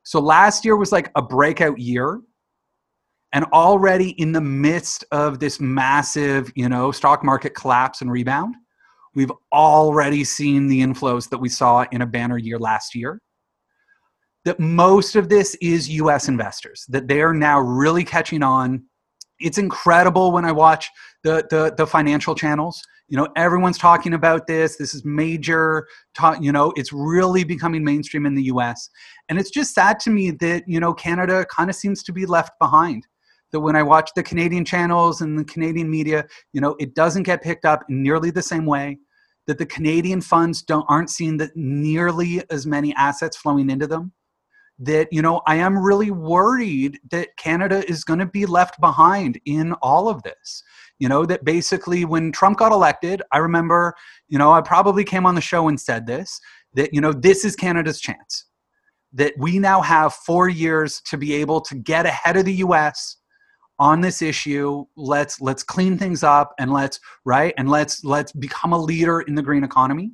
So 0.02 0.18
last 0.18 0.64
year 0.64 0.76
was 0.76 0.90
like 0.90 1.10
a 1.14 1.20
breakout 1.20 1.78
year. 1.78 2.20
And 3.34 3.44
already 3.52 4.10
in 4.20 4.32
the 4.32 4.40
midst 4.40 5.04
of 5.12 5.38
this 5.38 5.60
massive, 5.60 6.50
you 6.56 6.70
know, 6.70 6.90
stock 6.90 7.22
market 7.22 7.54
collapse 7.54 8.00
and 8.00 8.10
rebound, 8.10 8.54
we've 9.14 9.32
already 9.52 10.24
seen 10.24 10.68
the 10.68 10.80
inflows 10.80 11.28
that 11.28 11.38
we 11.38 11.50
saw 11.50 11.84
in 11.92 12.00
a 12.00 12.06
banner 12.06 12.38
year 12.38 12.58
last 12.58 12.94
year. 12.94 13.20
That 14.46 14.58
most 14.58 15.16
of 15.16 15.28
this 15.28 15.54
is 15.56 15.88
US 15.90 16.28
investors, 16.28 16.86
that 16.88 17.08
they 17.08 17.20
are 17.20 17.34
now 17.34 17.60
really 17.60 18.04
catching 18.04 18.42
on. 18.42 18.84
It's 19.38 19.58
incredible 19.58 20.32
when 20.32 20.46
I 20.46 20.52
watch 20.52 20.88
the, 21.24 21.46
the, 21.50 21.74
the 21.76 21.86
financial 21.86 22.34
channels 22.34 22.82
you 23.12 23.18
know 23.18 23.28
everyone's 23.36 23.76
talking 23.76 24.14
about 24.14 24.46
this 24.46 24.76
this 24.78 24.94
is 24.94 25.04
major 25.04 25.86
ta- 26.14 26.38
you 26.40 26.50
know 26.50 26.72
it's 26.76 26.94
really 26.94 27.44
becoming 27.44 27.84
mainstream 27.84 28.24
in 28.24 28.34
the 28.34 28.44
us 28.44 28.88
and 29.28 29.38
it's 29.38 29.50
just 29.50 29.74
sad 29.74 30.00
to 30.00 30.08
me 30.08 30.30
that 30.30 30.64
you 30.66 30.80
know 30.80 30.94
canada 30.94 31.44
kind 31.54 31.68
of 31.68 31.76
seems 31.76 32.02
to 32.02 32.12
be 32.12 32.26
left 32.26 32.52
behind. 32.58 33.06
That 33.52 33.60
when 33.60 33.76
i 33.76 33.82
watch 33.82 34.10
the 34.16 34.22
canadian 34.22 34.64
channels 34.64 35.20
and 35.20 35.38
the 35.38 35.44
canadian 35.44 35.90
media 35.90 36.24
you 36.54 36.60
know 36.62 36.74
it 36.80 36.94
doesn't 36.94 37.24
get 37.24 37.42
picked 37.42 37.66
up 37.66 37.84
in 37.90 38.02
nearly 38.02 38.30
the 38.30 38.42
same 38.42 38.64
way. 38.64 38.98
That 39.46 39.58
the 39.58 39.66
canadian 39.66 40.22
funds 40.22 40.62
don't 40.62 40.86
aren't 40.88 41.10
seeing 41.10 41.36
that 41.36 41.54
nearly 41.54 42.42
as 42.50 42.66
many 42.66 42.94
assets 42.94 43.36
flowing 43.36 43.68
into 43.68 43.86
them. 43.86 44.12
That 44.78 45.08
you 45.12 45.20
know 45.20 45.42
i 45.46 45.56
am 45.56 45.76
really 45.76 46.10
worried 46.10 46.98
that 47.10 47.36
canada 47.36 47.84
is 47.90 48.04
going 48.04 48.20
to 48.20 48.26
be 48.26 48.46
left 48.46 48.80
behind 48.80 49.38
in 49.44 49.74
all 49.82 50.08
of 50.08 50.22
this 50.22 50.62
you 51.02 51.08
know 51.08 51.26
that 51.26 51.44
basically 51.44 52.04
when 52.04 52.30
trump 52.30 52.56
got 52.56 52.70
elected 52.70 53.20
i 53.32 53.38
remember 53.38 53.92
you 54.28 54.38
know 54.38 54.52
i 54.52 54.60
probably 54.60 55.02
came 55.02 55.26
on 55.26 55.34
the 55.34 55.40
show 55.40 55.66
and 55.66 55.80
said 55.80 56.06
this 56.06 56.40
that 56.74 56.94
you 56.94 57.00
know 57.00 57.12
this 57.12 57.44
is 57.44 57.56
canada's 57.56 58.00
chance 58.00 58.46
that 59.12 59.34
we 59.36 59.58
now 59.58 59.82
have 59.82 60.14
4 60.14 60.48
years 60.48 61.02
to 61.10 61.18
be 61.18 61.34
able 61.34 61.60
to 61.62 61.74
get 61.74 62.06
ahead 62.06 62.36
of 62.36 62.44
the 62.44 62.54
US 62.66 63.16
on 63.78 64.00
this 64.00 64.22
issue 64.22 64.84
let's 64.96 65.40
let's 65.40 65.64
clean 65.64 65.98
things 65.98 66.22
up 66.22 66.54
and 66.60 66.72
let's 66.72 67.00
right 67.24 67.52
and 67.58 67.68
let's 67.68 68.04
let's 68.04 68.32
become 68.32 68.72
a 68.72 68.78
leader 68.78 69.22
in 69.22 69.34
the 69.34 69.42
green 69.42 69.64
economy 69.64 70.12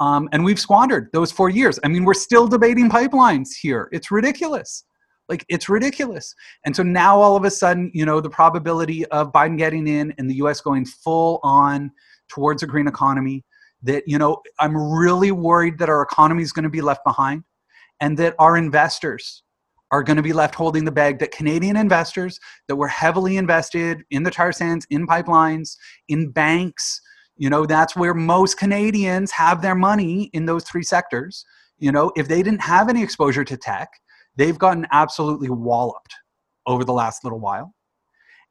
um, 0.00 0.28
and 0.32 0.42
we've 0.42 0.58
squandered 0.58 1.10
those 1.12 1.30
four 1.30 1.48
years. 1.48 1.78
I 1.84 1.88
mean, 1.88 2.04
we're 2.04 2.14
still 2.14 2.48
debating 2.48 2.90
pipelines 2.90 3.50
here. 3.60 3.88
It's 3.92 4.10
ridiculous. 4.10 4.84
Like, 5.28 5.44
it's 5.48 5.68
ridiculous. 5.68 6.34
And 6.64 6.74
so 6.74 6.82
now 6.82 7.20
all 7.20 7.36
of 7.36 7.44
a 7.44 7.50
sudden, 7.50 7.90
you 7.94 8.04
know, 8.04 8.20
the 8.20 8.30
probability 8.30 9.06
of 9.06 9.32
Biden 9.32 9.56
getting 9.56 9.86
in 9.86 10.12
and 10.18 10.28
the 10.28 10.34
US 10.36 10.60
going 10.60 10.84
full 10.84 11.40
on 11.42 11.90
towards 12.28 12.62
a 12.62 12.66
green 12.66 12.88
economy, 12.88 13.44
that, 13.82 14.04
you 14.06 14.18
know, 14.18 14.40
I'm 14.58 14.76
really 14.76 15.32
worried 15.32 15.78
that 15.78 15.88
our 15.88 16.02
economy 16.02 16.42
is 16.42 16.52
going 16.52 16.64
to 16.64 16.70
be 16.70 16.80
left 16.80 17.04
behind 17.04 17.44
and 18.00 18.18
that 18.18 18.34
our 18.38 18.56
investors 18.56 19.42
are 19.90 20.02
going 20.02 20.16
to 20.16 20.22
be 20.22 20.32
left 20.32 20.54
holding 20.54 20.84
the 20.84 20.92
bag, 20.92 21.18
that 21.18 21.32
Canadian 21.32 21.76
investors 21.76 22.40
that 22.66 22.76
were 22.76 22.88
heavily 22.88 23.36
invested 23.36 24.02
in 24.10 24.22
the 24.22 24.30
tar 24.30 24.50
sands, 24.50 24.86
in 24.90 25.06
pipelines, 25.06 25.76
in 26.08 26.30
banks, 26.30 27.00
you 27.36 27.50
know 27.50 27.66
that's 27.66 27.96
where 27.96 28.14
most 28.14 28.58
canadians 28.58 29.30
have 29.30 29.62
their 29.62 29.74
money 29.74 30.30
in 30.32 30.46
those 30.46 30.64
three 30.64 30.82
sectors 30.82 31.44
you 31.78 31.90
know 31.90 32.12
if 32.16 32.28
they 32.28 32.42
didn't 32.42 32.60
have 32.60 32.88
any 32.88 33.02
exposure 33.02 33.44
to 33.44 33.56
tech 33.56 33.88
they've 34.36 34.58
gotten 34.58 34.86
absolutely 34.92 35.50
walloped 35.50 36.14
over 36.66 36.84
the 36.84 36.92
last 36.92 37.24
little 37.24 37.40
while. 37.40 37.74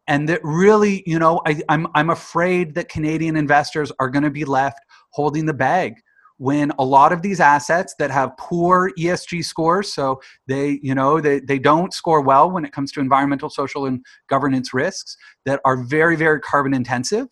And 0.07 0.27
that 0.29 0.41
really 0.43 1.03
you 1.05 1.19
know 1.19 1.41
I, 1.45 1.61
I'm, 1.69 1.87
I'm 1.95 2.09
afraid 2.09 2.75
that 2.75 2.89
canadian 2.89 3.37
investors 3.37 3.91
are 3.99 4.09
going 4.09 4.23
to 4.23 4.31
be 4.31 4.45
left 4.45 4.79
holding 5.11 5.45
the 5.45 5.53
bag 5.53 5.93
when 6.37 6.71
a 6.79 6.83
lot 6.83 7.13
of 7.13 7.21
these 7.21 7.39
assets 7.39 7.93
that 7.99 8.09
have 8.09 8.35
poor 8.37 8.91
esg 8.97 9.45
scores 9.45 9.93
so 9.93 10.19
they 10.47 10.79
you 10.81 10.95
know 10.95 11.21
they, 11.21 11.39
they 11.39 11.59
don't 11.59 11.93
score 11.93 12.19
well 12.19 12.49
when 12.49 12.65
it 12.65 12.71
comes 12.71 12.91
to 12.91 12.99
environmental 12.99 13.49
social 13.49 13.85
and 13.85 14.03
governance 14.27 14.73
risks 14.73 15.15
that 15.45 15.61
are 15.65 15.83
very 15.83 16.15
very 16.15 16.39
carbon 16.41 16.73
intensive 16.73 17.27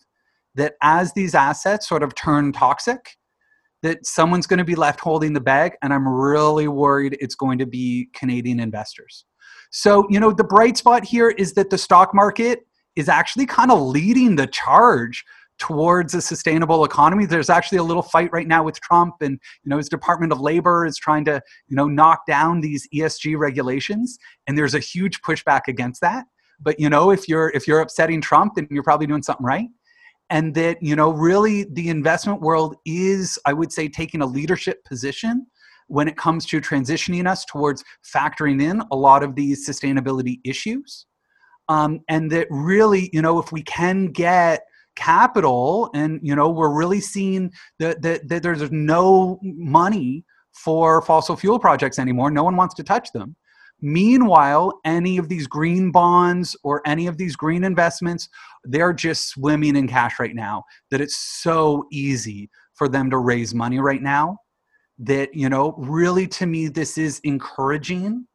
that 0.54 0.74
as 0.82 1.12
these 1.12 1.34
assets 1.34 1.88
sort 1.88 2.02
of 2.02 2.14
turn 2.14 2.52
toxic, 2.52 3.16
that 3.82 4.04
someone's 4.04 4.46
going 4.46 4.58
to 4.58 4.64
be 4.64 4.74
left 4.74 5.00
holding 5.00 5.32
the 5.32 5.40
bag, 5.40 5.72
and 5.82 5.92
I'm 5.92 6.06
really 6.06 6.68
worried 6.68 7.16
it's 7.20 7.34
going 7.34 7.58
to 7.58 7.66
be 7.66 8.08
Canadian 8.14 8.60
investors. 8.60 9.24
So, 9.70 10.06
you 10.10 10.20
know, 10.20 10.32
the 10.32 10.44
bright 10.44 10.76
spot 10.76 11.04
here 11.04 11.30
is 11.30 11.54
that 11.54 11.70
the 11.70 11.78
stock 11.78 12.14
market 12.14 12.66
is 12.96 13.08
actually 13.08 13.46
kind 13.46 13.70
of 13.70 13.80
leading 13.80 14.36
the 14.36 14.48
charge 14.48 15.24
towards 15.58 16.14
a 16.14 16.22
sustainable 16.22 16.84
economy. 16.84 17.26
There's 17.26 17.50
actually 17.50 17.78
a 17.78 17.82
little 17.82 18.02
fight 18.02 18.32
right 18.32 18.48
now 18.48 18.64
with 18.64 18.80
Trump 18.80 19.16
and 19.20 19.38
you 19.62 19.70
know 19.70 19.76
his 19.76 19.88
Department 19.88 20.32
of 20.32 20.40
Labor 20.40 20.86
is 20.86 20.96
trying 20.96 21.24
to, 21.26 21.40
you 21.68 21.76
know, 21.76 21.86
knock 21.86 22.26
down 22.26 22.60
these 22.60 22.88
ESG 22.94 23.38
regulations 23.38 24.18
and 24.46 24.56
there's 24.56 24.74
a 24.74 24.80
huge 24.80 25.20
pushback 25.20 25.62
against 25.68 26.00
that. 26.00 26.24
But 26.58 26.80
you 26.80 26.88
know, 26.88 27.10
if 27.10 27.28
you're 27.28 27.50
if 27.50 27.68
you're 27.68 27.80
upsetting 27.80 28.20
Trump 28.20 28.54
then 28.56 28.66
you're 28.70 28.82
probably 28.82 29.06
doing 29.06 29.22
something 29.22 29.46
right 29.46 29.68
and 30.30 30.54
that 30.54 30.78
you 30.80 30.96
know 30.96 31.10
really 31.10 31.64
the 31.72 31.88
investment 31.88 32.40
world 32.40 32.76
is 32.86 33.38
i 33.46 33.52
would 33.52 33.72
say 33.72 33.88
taking 33.88 34.22
a 34.22 34.26
leadership 34.26 34.82
position 34.84 35.46
when 35.90 36.06
it 36.06 36.16
comes 36.16 36.46
to 36.46 36.60
transitioning 36.60 37.28
us 37.28 37.44
towards 37.44 37.82
factoring 38.14 38.62
in 38.62 38.80
a 38.92 38.96
lot 38.96 39.24
of 39.24 39.34
these 39.34 39.68
sustainability 39.68 40.38
issues. 40.44 41.06
Um, 41.68 42.00
and 42.08 42.30
that 42.30 42.46
really 42.48 43.10
you 43.12 43.22
know 43.22 43.38
if 43.40 43.52
we 43.52 43.62
can 43.62 44.06
get 44.06 44.62
capital 44.96 45.90
and 45.94 46.20
you 46.22 46.34
know 46.34 46.48
we're 46.48 46.72
really 46.72 47.00
seeing 47.00 47.52
that, 47.78 48.02
that, 48.02 48.28
that 48.28 48.42
there's 48.42 48.70
no 48.70 49.38
money 49.42 50.24
for 50.52 51.00
fossil 51.02 51.36
fuel 51.36 51.60
projects 51.60 51.98
anymore 51.98 52.28
no 52.28 52.42
one 52.42 52.56
wants 52.56 52.74
to 52.74 52.82
touch 52.82 53.12
them 53.12 53.36
Meanwhile, 53.82 54.80
any 54.84 55.18
of 55.18 55.28
these 55.28 55.46
green 55.46 55.90
bonds 55.90 56.56
or 56.62 56.82
any 56.86 57.06
of 57.06 57.16
these 57.16 57.36
green 57.36 57.64
investments, 57.64 58.28
they're 58.64 58.92
just 58.92 59.28
swimming 59.28 59.76
in 59.76 59.88
cash 59.88 60.18
right 60.18 60.34
now. 60.34 60.64
That 60.90 61.00
it's 61.00 61.16
so 61.16 61.84
easy 61.90 62.50
for 62.74 62.88
them 62.88 63.10
to 63.10 63.18
raise 63.18 63.54
money 63.54 63.78
right 63.78 64.02
now. 64.02 64.38
That, 64.98 65.34
you 65.34 65.48
know, 65.48 65.74
really 65.78 66.26
to 66.28 66.46
me, 66.46 66.68
this 66.68 66.98
is 66.98 67.20
encouraging. 67.24 68.26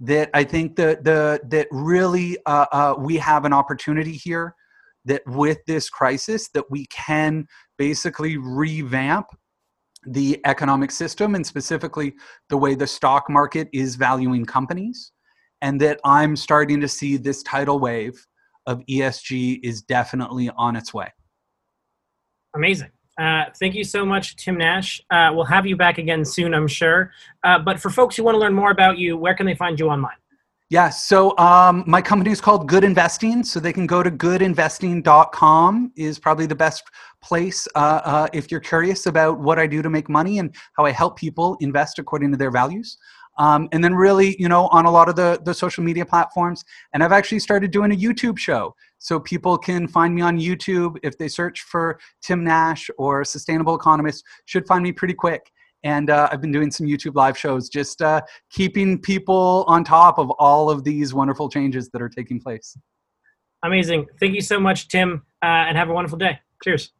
That 0.00 0.30
I 0.32 0.44
think 0.44 0.76
that 0.76 1.04
the 1.04 1.40
that 1.48 1.68
really 1.70 2.38
uh, 2.46 2.66
uh, 2.72 2.94
we 2.98 3.16
have 3.16 3.44
an 3.44 3.52
opportunity 3.52 4.12
here. 4.12 4.54
That 5.04 5.22
with 5.26 5.58
this 5.66 5.88
crisis, 5.88 6.48
that 6.50 6.70
we 6.70 6.86
can 6.86 7.46
basically 7.78 8.36
revamp 8.36 9.26
the 10.06 10.40
economic 10.46 10.90
system 10.90 11.34
and 11.34 11.46
specifically 11.46 12.14
the 12.48 12.56
way 12.56 12.74
the 12.74 12.86
stock 12.86 13.28
market 13.28 13.68
is 13.72 13.96
valuing 13.96 14.44
companies 14.44 15.12
and 15.62 15.80
that 15.80 16.00
i'm 16.04 16.34
starting 16.36 16.80
to 16.80 16.88
see 16.88 17.16
this 17.16 17.42
tidal 17.42 17.78
wave 17.78 18.26
of 18.66 18.80
esg 18.86 19.60
is 19.62 19.82
definitely 19.82 20.50
on 20.56 20.76
its 20.76 20.94
way. 20.94 21.08
Amazing. 22.54 22.90
Uh, 23.20 23.44
thank 23.58 23.74
you 23.74 23.84
so 23.84 24.04
much 24.06 24.36
tim 24.36 24.56
nash. 24.56 25.00
Uh, 25.10 25.30
we'll 25.34 25.44
have 25.44 25.66
you 25.66 25.76
back 25.76 25.98
again 25.98 26.24
soon 26.24 26.54
i'm 26.54 26.68
sure. 26.68 27.12
Uh, 27.44 27.58
but 27.58 27.78
for 27.78 27.90
folks 27.90 28.16
who 28.16 28.22
want 28.22 28.34
to 28.34 28.38
learn 28.38 28.54
more 28.54 28.70
about 28.70 28.98
you 28.98 29.16
where 29.16 29.34
can 29.34 29.46
they 29.46 29.54
find 29.54 29.78
you 29.78 29.88
online 29.88 30.16
yeah, 30.70 30.88
so 30.88 31.36
um, 31.36 31.82
my 31.88 32.00
company 32.00 32.30
is 32.30 32.40
called 32.40 32.68
Good 32.68 32.84
Investing, 32.84 33.42
so 33.42 33.58
they 33.58 33.72
can 33.72 33.88
go 33.88 34.04
to 34.04 34.10
goodinvesting.com 34.10 35.92
is 35.96 36.18
probably 36.20 36.46
the 36.46 36.54
best 36.54 36.84
place 37.20 37.66
uh, 37.74 38.00
uh, 38.04 38.28
if 38.32 38.52
you're 38.52 38.60
curious 38.60 39.06
about 39.06 39.40
what 39.40 39.58
I 39.58 39.66
do 39.66 39.82
to 39.82 39.90
make 39.90 40.08
money 40.08 40.38
and 40.38 40.54
how 40.74 40.84
I 40.84 40.92
help 40.92 41.18
people 41.18 41.56
invest 41.58 41.98
according 41.98 42.30
to 42.30 42.36
their 42.36 42.52
values. 42.52 42.96
Um, 43.36 43.68
and 43.72 43.82
then 43.82 43.96
really, 43.96 44.36
you 44.38 44.48
know, 44.48 44.68
on 44.68 44.86
a 44.86 44.90
lot 44.92 45.08
of 45.08 45.16
the, 45.16 45.40
the 45.44 45.54
social 45.54 45.82
media 45.82 46.06
platforms. 46.06 46.64
And 46.94 47.02
I've 47.02 47.10
actually 47.10 47.40
started 47.40 47.72
doing 47.72 47.90
a 47.90 47.96
YouTube 47.96 48.38
show. 48.38 48.76
So 48.98 49.18
people 49.18 49.58
can 49.58 49.88
find 49.88 50.14
me 50.14 50.22
on 50.22 50.38
YouTube 50.38 50.98
if 51.02 51.18
they 51.18 51.26
search 51.26 51.62
for 51.62 51.98
Tim 52.22 52.44
Nash 52.44 52.88
or 52.96 53.24
Sustainable 53.24 53.74
Economist, 53.74 54.24
should 54.44 54.68
find 54.68 54.84
me 54.84 54.92
pretty 54.92 55.14
quick 55.14 55.50
and 55.82 56.10
uh, 56.10 56.28
I've 56.30 56.40
been 56.40 56.52
doing 56.52 56.70
some 56.70 56.86
YouTube 56.86 57.14
live 57.14 57.36
shows, 57.36 57.68
just 57.68 58.02
uh, 58.02 58.20
keeping 58.50 58.98
people 59.00 59.64
on 59.66 59.84
top 59.84 60.18
of 60.18 60.30
all 60.38 60.70
of 60.70 60.84
these 60.84 61.14
wonderful 61.14 61.48
changes 61.48 61.88
that 61.90 62.02
are 62.02 62.08
taking 62.08 62.40
place. 62.40 62.76
Amazing. 63.62 64.06
Thank 64.18 64.34
you 64.34 64.40
so 64.40 64.58
much, 64.58 64.88
Tim, 64.88 65.22
uh, 65.42 65.46
and 65.46 65.76
have 65.76 65.90
a 65.90 65.92
wonderful 65.92 66.18
day. 66.18 66.40
Cheers. 66.62 66.92